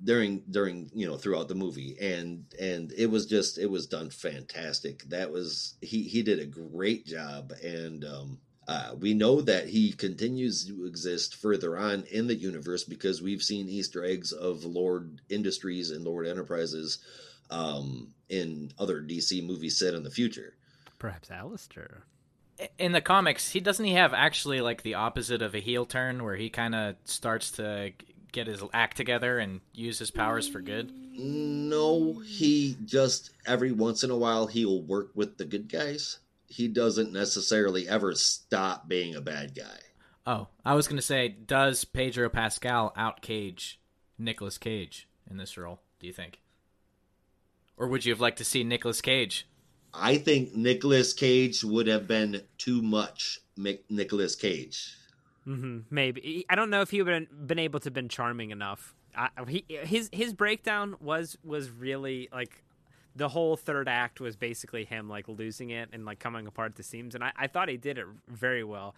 [0.02, 4.10] during during you know throughout the movie and and it was just it was done
[4.10, 9.68] fantastic that was he he did a great job and um uh, we know that
[9.68, 14.64] he continues to exist further on in the universe because we've seen Easter eggs of
[14.64, 16.98] Lord Industries and Lord Enterprises
[17.48, 20.54] um, in other DC movies set in the future.
[20.98, 22.02] Perhaps Alistair.
[22.78, 26.24] in the comics, he doesn't he have actually like the opposite of a heel turn
[26.24, 30.46] where he kind of starts to g- get his act together and use his powers
[30.46, 30.92] for good.
[31.18, 36.18] No, he just every once in a while he'll work with the good guys.
[36.46, 39.78] He doesn't necessarily ever stop being a bad guy.
[40.26, 43.80] Oh, I was going to say does Pedro Pascal out cage
[44.18, 46.40] Nicolas Cage in this role, do you think?
[47.78, 49.48] Or would you have liked to see Nicolas Cage?
[49.94, 54.94] I think Nicolas Cage would have been too much Nicolas Cage.
[55.46, 58.50] Hmm Maybe I don't know if he would have been able to have been charming
[58.50, 58.94] enough.
[59.16, 62.62] I, he his his breakdown was was really like
[63.14, 66.74] the whole third act was basically him like losing it and like coming apart at
[66.76, 68.94] the seams, and I, I thought he did it very well.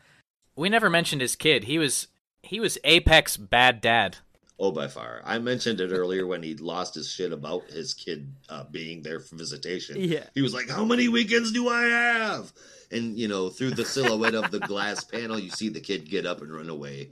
[0.57, 1.65] We never mentioned his kid.
[1.65, 2.09] He was
[2.43, 4.19] he was apex bad dad.
[4.60, 5.22] Oh, by far.
[5.24, 9.20] I mentioned it earlier when he lost his shit about his kid uh, being there
[9.20, 9.97] for visitation.
[10.01, 10.24] Yeah.
[10.35, 12.52] He was like, How many weekends do I have?
[12.90, 16.26] And, you know, through the silhouette of the glass panel, you see the kid get
[16.26, 17.10] up and run away.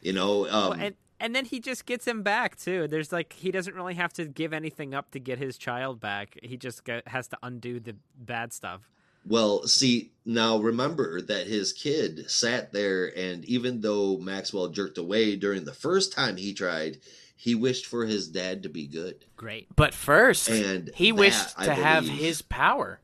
[0.00, 2.86] You know, um, Well, and and then he just gets him back too.
[2.88, 6.38] There's like he doesn't really have to give anything up to get his child back.
[6.42, 8.90] He just has to undo the bad stuff.
[9.26, 15.36] Well, see, now remember that his kid sat there, and even though Maxwell jerked away
[15.36, 16.98] during the first time he tried,
[17.36, 19.24] he wished for his dad to be good.
[19.36, 19.68] Great.
[19.74, 23.00] But first, And he that, wished to have his power.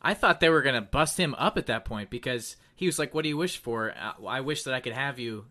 [0.00, 2.98] I thought they were going to bust him up at that point because he was
[2.98, 3.92] like, What do you wish for?
[3.92, 5.46] Uh, I wish that I could have you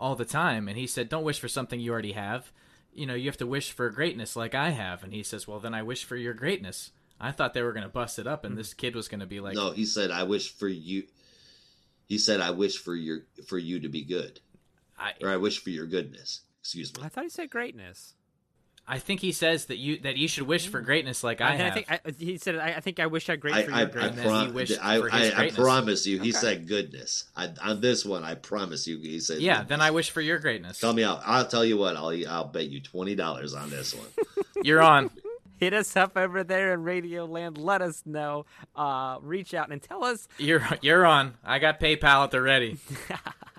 [0.00, 0.68] all the time.
[0.68, 2.50] And he said, Don't wish for something you already have.
[2.92, 5.04] You know, you have to wish for greatness like I have.
[5.04, 6.90] And he says, Well, then I wish for your greatness.
[7.20, 8.58] I thought they were going to bust it up, and hmm.
[8.58, 11.04] this kid was going to be like, no, he said, I wish for you.
[12.06, 14.40] He said, "I wish for your for you to be good,
[14.98, 17.04] I or I wish for your goodness." Excuse me.
[17.04, 18.14] I thought he said greatness.
[18.90, 20.86] I think he says that you that you should wish for hmm.
[20.86, 21.74] greatness like I, I, have.
[21.74, 23.88] think I, he said, I, I think I wish I great I, for I, your
[23.88, 24.10] I, greatness.
[24.10, 26.38] And then he prom- wished I, for his I, I promise you, he Okay.
[26.38, 27.26] said goodness.
[27.36, 29.38] I, on this one, I promise you, he said.
[29.38, 29.68] yeah, goodness.
[29.68, 30.80] then I wish for your greatness.
[30.80, 31.20] Tell me out.
[31.24, 31.96] I'll tell you what.
[31.96, 34.08] I'll I'll bet you twenty dollars on this one.
[34.64, 35.10] You're on.
[35.60, 37.58] Hit us up over there in Radio Land.
[37.58, 38.46] Let us know.
[38.74, 40.26] Uh, reach out and tell us.
[40.38, 41.34] You're you're on.
[41.44, 42.78] I got PayPal at the ready.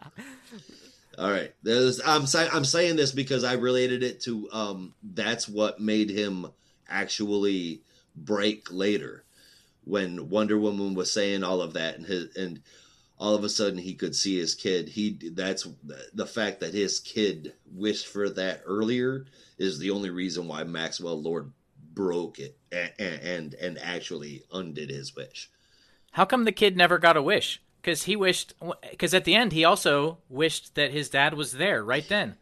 [1.19, 1.53] All right.
[1.61, 6.10] There's, I'm say, I'm saying this because I related it to um that's what made
[6.10, 6.48] him
[6.90, 7.84] actually
[8.15, 9.23] break later
[9.84, 12.64] when Wonder Woman was saying all of that and his and
[13.19, 14.90] all of a sudden he could see his kid.
[14.90, 15.68] He that's
[16.15, 19.28] the fact that his kid wished for that earlier
[19.60, 21.52] is the only reason why Maxwell Lord
[21.94, 25.50] broke it and and, and actually undid his wish.
[26.12, 27.62] How come the kid never got a wish?
[27.82, 28.54] Because he wished.
[28.90, 32.36] Because at the end, he also wished that his dad was there right then.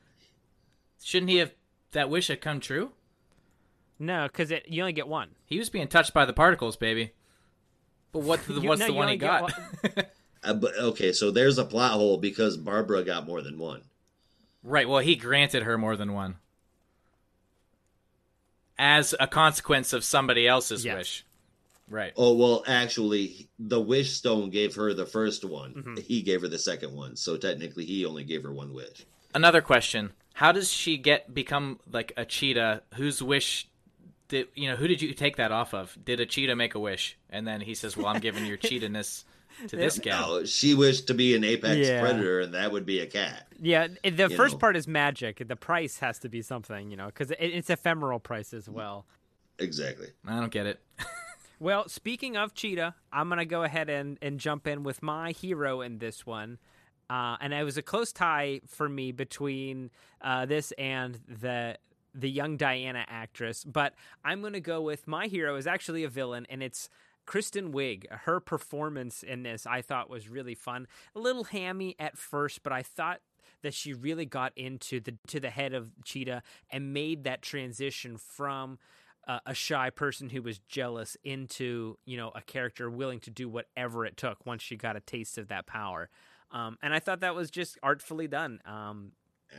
[1.01, 1.53] Shouldn't he have?
[1.91, 2.91] That wish had come true.
[3.97, 5.29] No, because you only get one.
[5.45, 7.11] He was being touched by the particles, baby.
[8.11, 8.39] But what?
[8.47, 10.05] The, You- what's no, the one he only get got?
[10.41, 13.81] Uh, but okay, so there's a plot hole because Barbara got more than one.
[14.63, 14.87] right.
[14.87, 16.37] Well, he granted her more than one,
[18.79, 20.97] as a consequence of somebody else's Yes.
[20.97, 21.25] wish.
[21.89, 22.13] Right.
[22.15, 25.73] Oh well, actually, the wish stone gave her the first one.
[25.73, 25.99] Mhm.
[25.99, 27.15] He gave her the second one.
[27.15, 29.05] So technically, he only gave her one wish.
[29.35, 32.83] Another question: How does she get become like a cheetah?
[32.95, 33.67] Whose wish
[34.27, 34.75] did you know?
[34.75, 35.97] Who did you take that off of?
[36.05, 37.17] Did a cheetah make a wish?
[37.29, 39.23] And then he says, "Well, I'm giving your cheetahness
[39.67, 42.01] to this gal." No, she wished to be an apex Yeah.
[42.01, 43.47] predator, and that would be a cat.
[43.61, 44.59] Yeah, the You first know.
[44.59, 45.45] part is magic.
[45.47, 49.05] The price has to be something, you know, because it, it's ephemeral price as well.
[49.57, 50.07] Exactly.
[50.25, 50.79] I don't get it.
[51.61, 55.81] Well, speaking of Cheetah, I'm gonna go ahead and, and jump in with my hero
[55.81, 56.57] in this one,
[57.09, 59.91] uh, and it was a close tie for me between
[60.21, 61.77] uh, this and the
[62.15, 63.65] the young Diana actress.
[63.65, 66.89] But I'm gonna go with my hero is actually a villain, and it's
[67.29, 68.11] Kristen Wiig.
[68.11, 70.87] Her performance in this I thought was really fun.
[71.15, 73.19] A little hammy at first, but I thought
[73.61, 76.41] that she really got into the to the head of Cheetah
[76.71, 78.79] and made that transition from
[79.27, 83.47] uh, a shy person who was jealous into you know a character willing to do
[83.47, 86.09] whatever it took once she got a taste of that power
[86.51, 89.11] um, and i thought that was just artfully done um,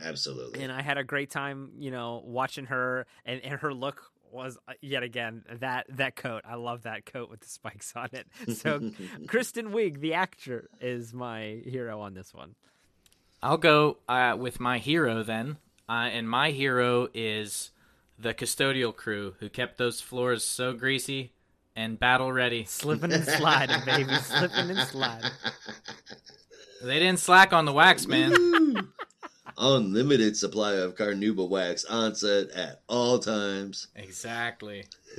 [0.03, 0.61] Absolutely.
[0.61, 4.57] and i had a great time you know watching her and, and her look was
[4.67, 6.41] uh, yet again that that coat.
[6.45, 8.27] I love that coat with the spikes on it.
[8.55, 8.91] So
[9.27, 12.55] kristen wiig the actor is my hero on this one.
[13.43, 15.57] I'll go uh, with my hero then,
[15.89, 17.71] uh, and my hero is
[18.19, 21.33] the custodial crew who kept those floors so greasy
[21.75, 22.65] and battle ready.
[22.65, 24.13] slipping and sliding baby.
[24.15, 25.31] Slipping and sliding.
[26.83, 28.31] They didn't slack on the wax, man.
[29.57, 33.87] Unlimited supply of Carnauba wax on set at all times.
[33.95, 34.85] exactly.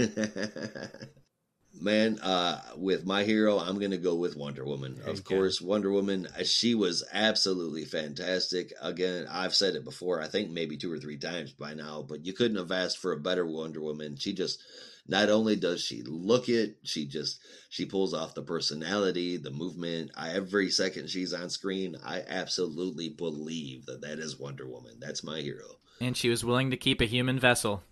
[1.80, 4.96] Man, uh, with my hero, I'm gonna go with Wonder Woman.
[4.96, 5.36] There Of go.
[5.36, 6.28] course, Wonder Woman.
[6.38, 8.72] uh, She was absolutely fantastic.
[8.80, 10.20] Again, I've said it before.
[10.20, 13.12] I think maybe two or three times by now, but you couldn't have asked for
[13.12, 14.16] a better Wonder Woman.
[14.16, 14.62] She just
[15.06, 20.10] not only does she look it, she just she pulls off the personality, the movement.
[20.16, 24.98] I, every second she's on screen, I absolutely believe that that is Wonder Woman.
[25.00, 25.66] That's my hero.
[26.00, 27.82] And she was willing to keep a human vessel.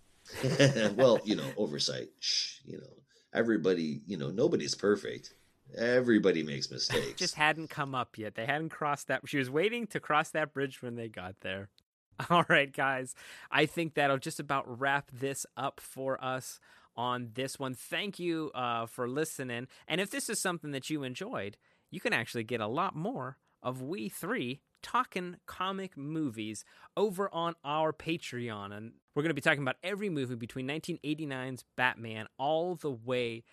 [0.94, 2.08] well, you know, oversight.
[2.20, 3.02] Shh, you know,
[3.34, 5.34] everybody, you know, nobody's perfect.
[5.76, 7.18] Everybody makes mistakes.
[7.18, 8.34] just hadn't come up yet.
[8.34, 9.22] They hadn't crossed that.
[9.26, 11.68] She was waiting to cross that bridge when they got there.
[12.30, 13.14] All right, guys.
[13.50, 16.60] I think that'll just about wrap this up for us
[17.00, 17.72] on this one.
[17.74, 19.68] Thank you uh, for listening.
[19.88, 21.56] And if this is something that you enjoyed,
[21.90, 26.62] you can actually get a lot more of We Three talking comic movies
[26.98, 28.76] over on our Patreon.
[28.76, 33.44] And we're going to be talking about every movie between 1989's Batman all the way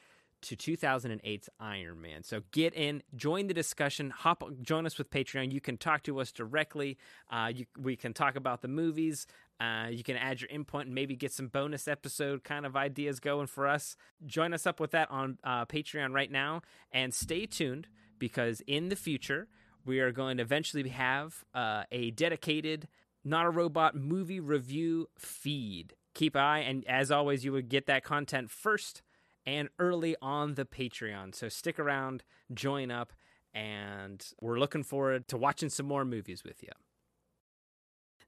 [0.41, 2.23] to 2008's Iron Man.
[2.23, 5.51] So get in, join the discussion, hop, join us with Patreon.
[5.51, 6.97] You can talk to us directly.
[7.31, 9.25] Uh, you, we can talk about the movies.
[9.59, 13.19] Uh, you can add your input and maybe get some bonus episode kind of ideas
[13.19, 13.95] going for us.
[14.25, 16.61] Join us up with that on uh, Patreon right now,
[16.91, 17.87] and stay tuned
[18.19, 19.47] because in the future
[19.85, 22.87] we are going to eventually have uh, a dedicated
[23.23, 25.93] not a robot movie review feed.
[26.13, 29.01] Keep an eye, and as always, you would get that content first
[29.45, 31.35] and early on the Patreon.
[31.35, 32.23] So stick around,
[32.53, 33.13] join up,
[33.53, 36.69] and we're looking forward to watching some more movies with you.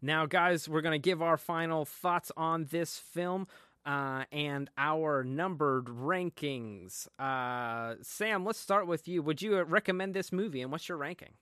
[0.02, 3.48] Now, guys, we're going to give our final thoughts on this film
[3.86, 7.08] uh, and our numbered rankings.
[7.18, 9.22] Uh, Sam, let's start with you.
[9.22, 11.34] Would you recommend this movie, and what's your ranking?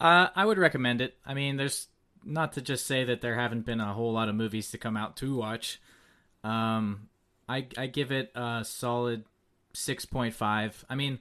[0.00, 1.16] Uh, I would recommend it.
[1.24, 1.88] I mean, there's
[2.24, 4.96] not to just say that there haven't been a whole lot of movies to come
[4.96, 5.80] out to watch.
[6.42, 7.08] Um,
[7.48, 9.24] I I give it a solid
[9.72, 10.84] six point five.
[10.88, 11.18] I mean,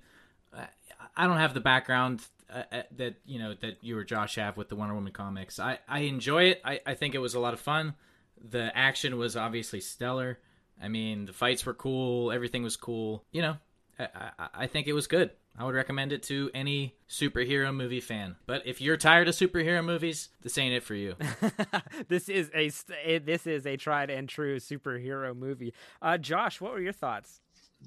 [1.15, 2.21] I don't have the background
[2.53, 5.59] uh, uh, that you know that you or Josh have with the Wonder Woman comics.
[5.59, 6.61] I I enjoy it.
[6.63, 7.95] I I think it was a lot of fun.
[8.43, 10.39] The action was obviously stellar.
[10.81, 12.31] I mean, the fights were cool.
[12.31, 13.23] Everything was cool.
[13.31, 13.57] You know,
[13.97, 14.07] I,
[14.37, 15.31] I, I think it was good.
[15.57, 18.35] I would recommend it to any superhero movie fan.
[18.47, 21.15] But if you're tired of superhero movies, this ain't it for you.
[22.07, 25.73] this is a this is a tried and true superhero movie.
[26.01, 27.39] Uh, Josh, what were your thoughts?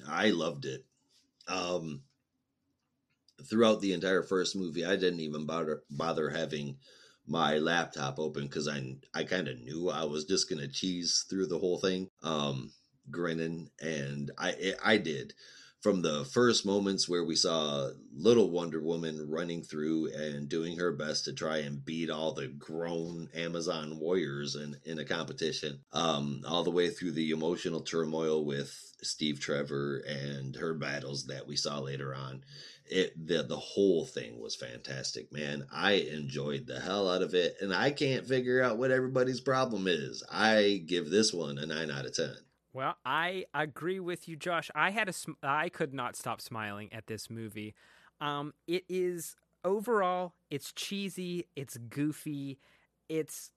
[0.08, 0.84] I loved it.
[1.48, 2.02] Um,
[3.44, 6.78] throughout the entire first movie, I didn't even bother bother having
[7.26, 11.46] my laptop open because I I kind of knew I was just gonna cheese through
[11.46, 12.72] the whole thing, um,
[13.10, 15.34] grinning, and I I did
[15.86, 20.90] from the first moments where we saw little Wonder Woman running through and doing her
[20.90, 26.42] best to try and beat all the grown Amazon warriors in, in a competition, um,
[26.44, 31.54] all the way through the emotional turmoil with Steve Trevor and her battles that we
[31.54, 32.42] saw later on.
[32.88, 35.66] It the the whole thing was fantastic, man.
[35.72, 39.86] I enjoyed the hell out of it, and I can't figure out what everybody's problem
[39.86, 40.22] is.
[40.30, 42.36] I give this one a nine out of ten.
[42.72, 44.70] Well, I agree with you, Josh.
[44.74, 47.74] I had a sm- I could not stop smiling at this movie.
[48.20, 52.58] Um, it is overall, it's cheesy, it's goofy,
[53.08, 53.50] it's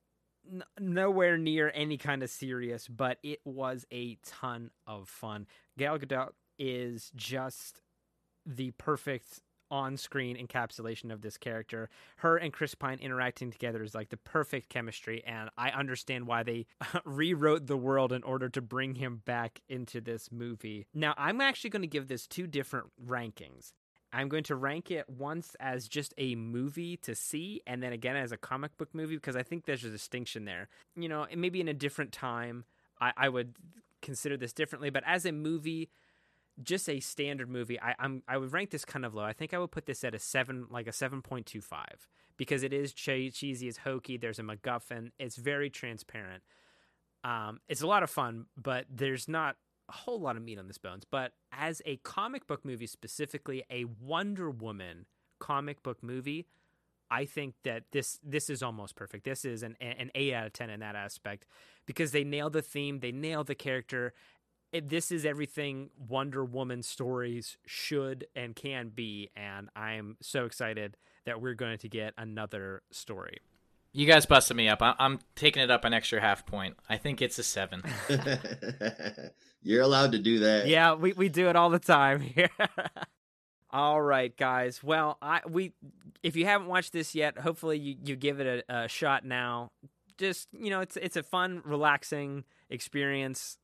[0.50, 5.48] n- nowhere near any kind of serious, but it was a ton of fun.
[5.78, 7.82] Gal Gadot is just
[8.46, 9.42] the perfect
[9.72, 11.90] on-screen encapsulation of this character.
[12.18, 16.44] Her and Chris Pine interacting together is like the perfect chemistry, and I understand why
[16.44, 16.66] they
[17.06, 20.88] rewrote the world in order to bring him back into this movie.
[20.94, 23.74] Now, I'm actually going to give this two different rankings.
[24.12, 28.16] I'm going to rank it once as just a movie to see, and then again
[28.16, 30.68] as a comic book movie because I think there's a distinction there.
[30.96, 32.66] You know, maybe in a different time,
[33.00, 33.56] I, I would
[34.02, 35.90] consider this differently, but as a movie,
[36.62, 39.24] just a standard movie, I, I'm I would rank this kind of low.
[39.24, 42.08] I think I would put this at a seven, like a seven point two five,
[42.38, 44.18] because it is che- cheesy, it's hokey.
[44.18, 45.12] There's a MacGuffin.
[45.20, 46.44] It's very transparent.
[47.24, 49.58] Um, it's a lot of fun, but there's not
[49.90, 51.04] a whole lot of meat on this bones.
[51.10, 55.06] But as a comic book movie, specifically a Wonder Woman
[55.40, 56.48] comic book movie,
[57.12, 59.26] I think that this this is almost perfect.
[59.26, 61.48] This is an an eight out of ten in that aspect
[61.86, 64.14] because they nail the theme, they nail the character,
[64.72, 71.42] this is everything Wonder Woman stories should and can be, and I'm so excited that
[71.42, 73.40] we're going to get another story.
[73.92, 74.82] You guys busted me up.
[74.82, 76.78] I- am taking it up an extra half point.
[76.88, 77.82] I think it's a seven.
[79.64, 80.68] You're allowed to do that.
[80.68, 82.50] Yeah, we, we do it all the time here.
[83.72, 84.84] all right, guys.
[84.84, 85.74] Well, I we
[86.22, 89.72] if you haven't watched this yet, hopefully you, you give it a, a shot now.
[90.20, 93.58] Just you know, it's it's a fun, relaxing experience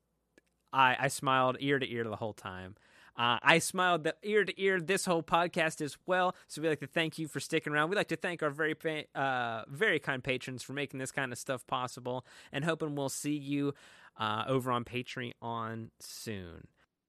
[0.75, 2.75] I, I smiled ear to ear the whole time.
[3.17, 6.35] Uh, I smiled the ear to ear this whole podcast as well.
[6.49, 7.89] So we'd like to thank you for sticking around.
[7.89, 8.75] We'd like to thank our very
[9.15, 13.37] uh, very kind patrons for making this kind of stuff possible, and hoping we'll see
[13.37, 13.73] you
[14.19, 16.67] uh, over on Patreon soon.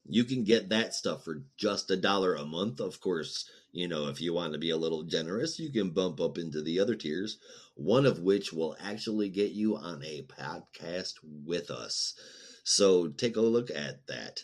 [0.08, 2.78] You can get that stuff for just a dollar a month.
[2.78, 6.20] Of course, you know if you want to be a little generous, you can bump
[6.20, 7.38] up into the other tiers.
[7.74, 12.14] One of which will actually get you on a podcast with us.
[12.66, 14.40] So take a look at that.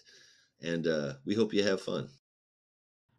[0.62, 2.08] And uh, we hope you have fun.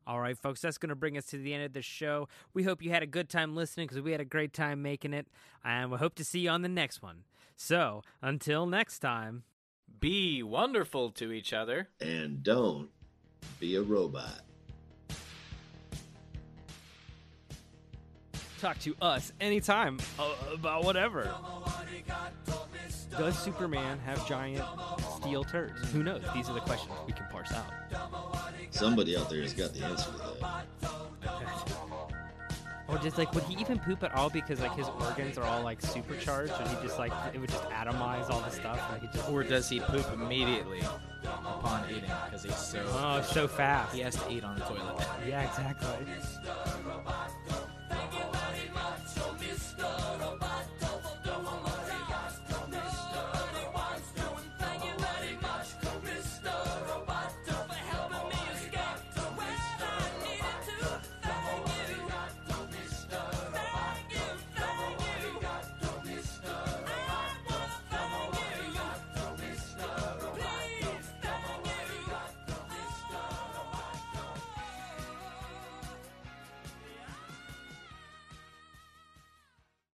[0.08, 2.30] All right, folks, that's going to bring us to the end of the show.
[2.54, 5.14] We hope you had a good time listening because we had a great time making
[5.14, 5.28] it.
[5.64, 7.26] And we hope to see you on the next one.
[7.58, 9.44] So until next time,
[10.00, 11.90] be wonderful to each other.
[12.00, 12.90] And don't
[13.60, 14.40] be a robot.
[18.62, 21.30] Talk to us anytime uh, about whatever.
[23.18, 24.64] Does Superman have giant
[25.18, 25.91] steel turds?
[25.91, 26.23] Who knows?
[26.34, 27.65] These are the questions we can parse out.
[28.72, 30.65] Somebody out there has got the answer to that.
[32.90, 35.64] Or just like, would he even poop at all because like his organs are all
[35.64, 38.80] like supercharged, and he just like it would just atomize all the stuff?
[38.91, 39.30] Like just...
[39.30, 40.81] Or does he poop immediately
[41.23, 43.95] upon eating because he's so oh so fast?
[43.95, 45.07] He has to eat on the toilet.
[45.26, 45.90] Yeah, exactly.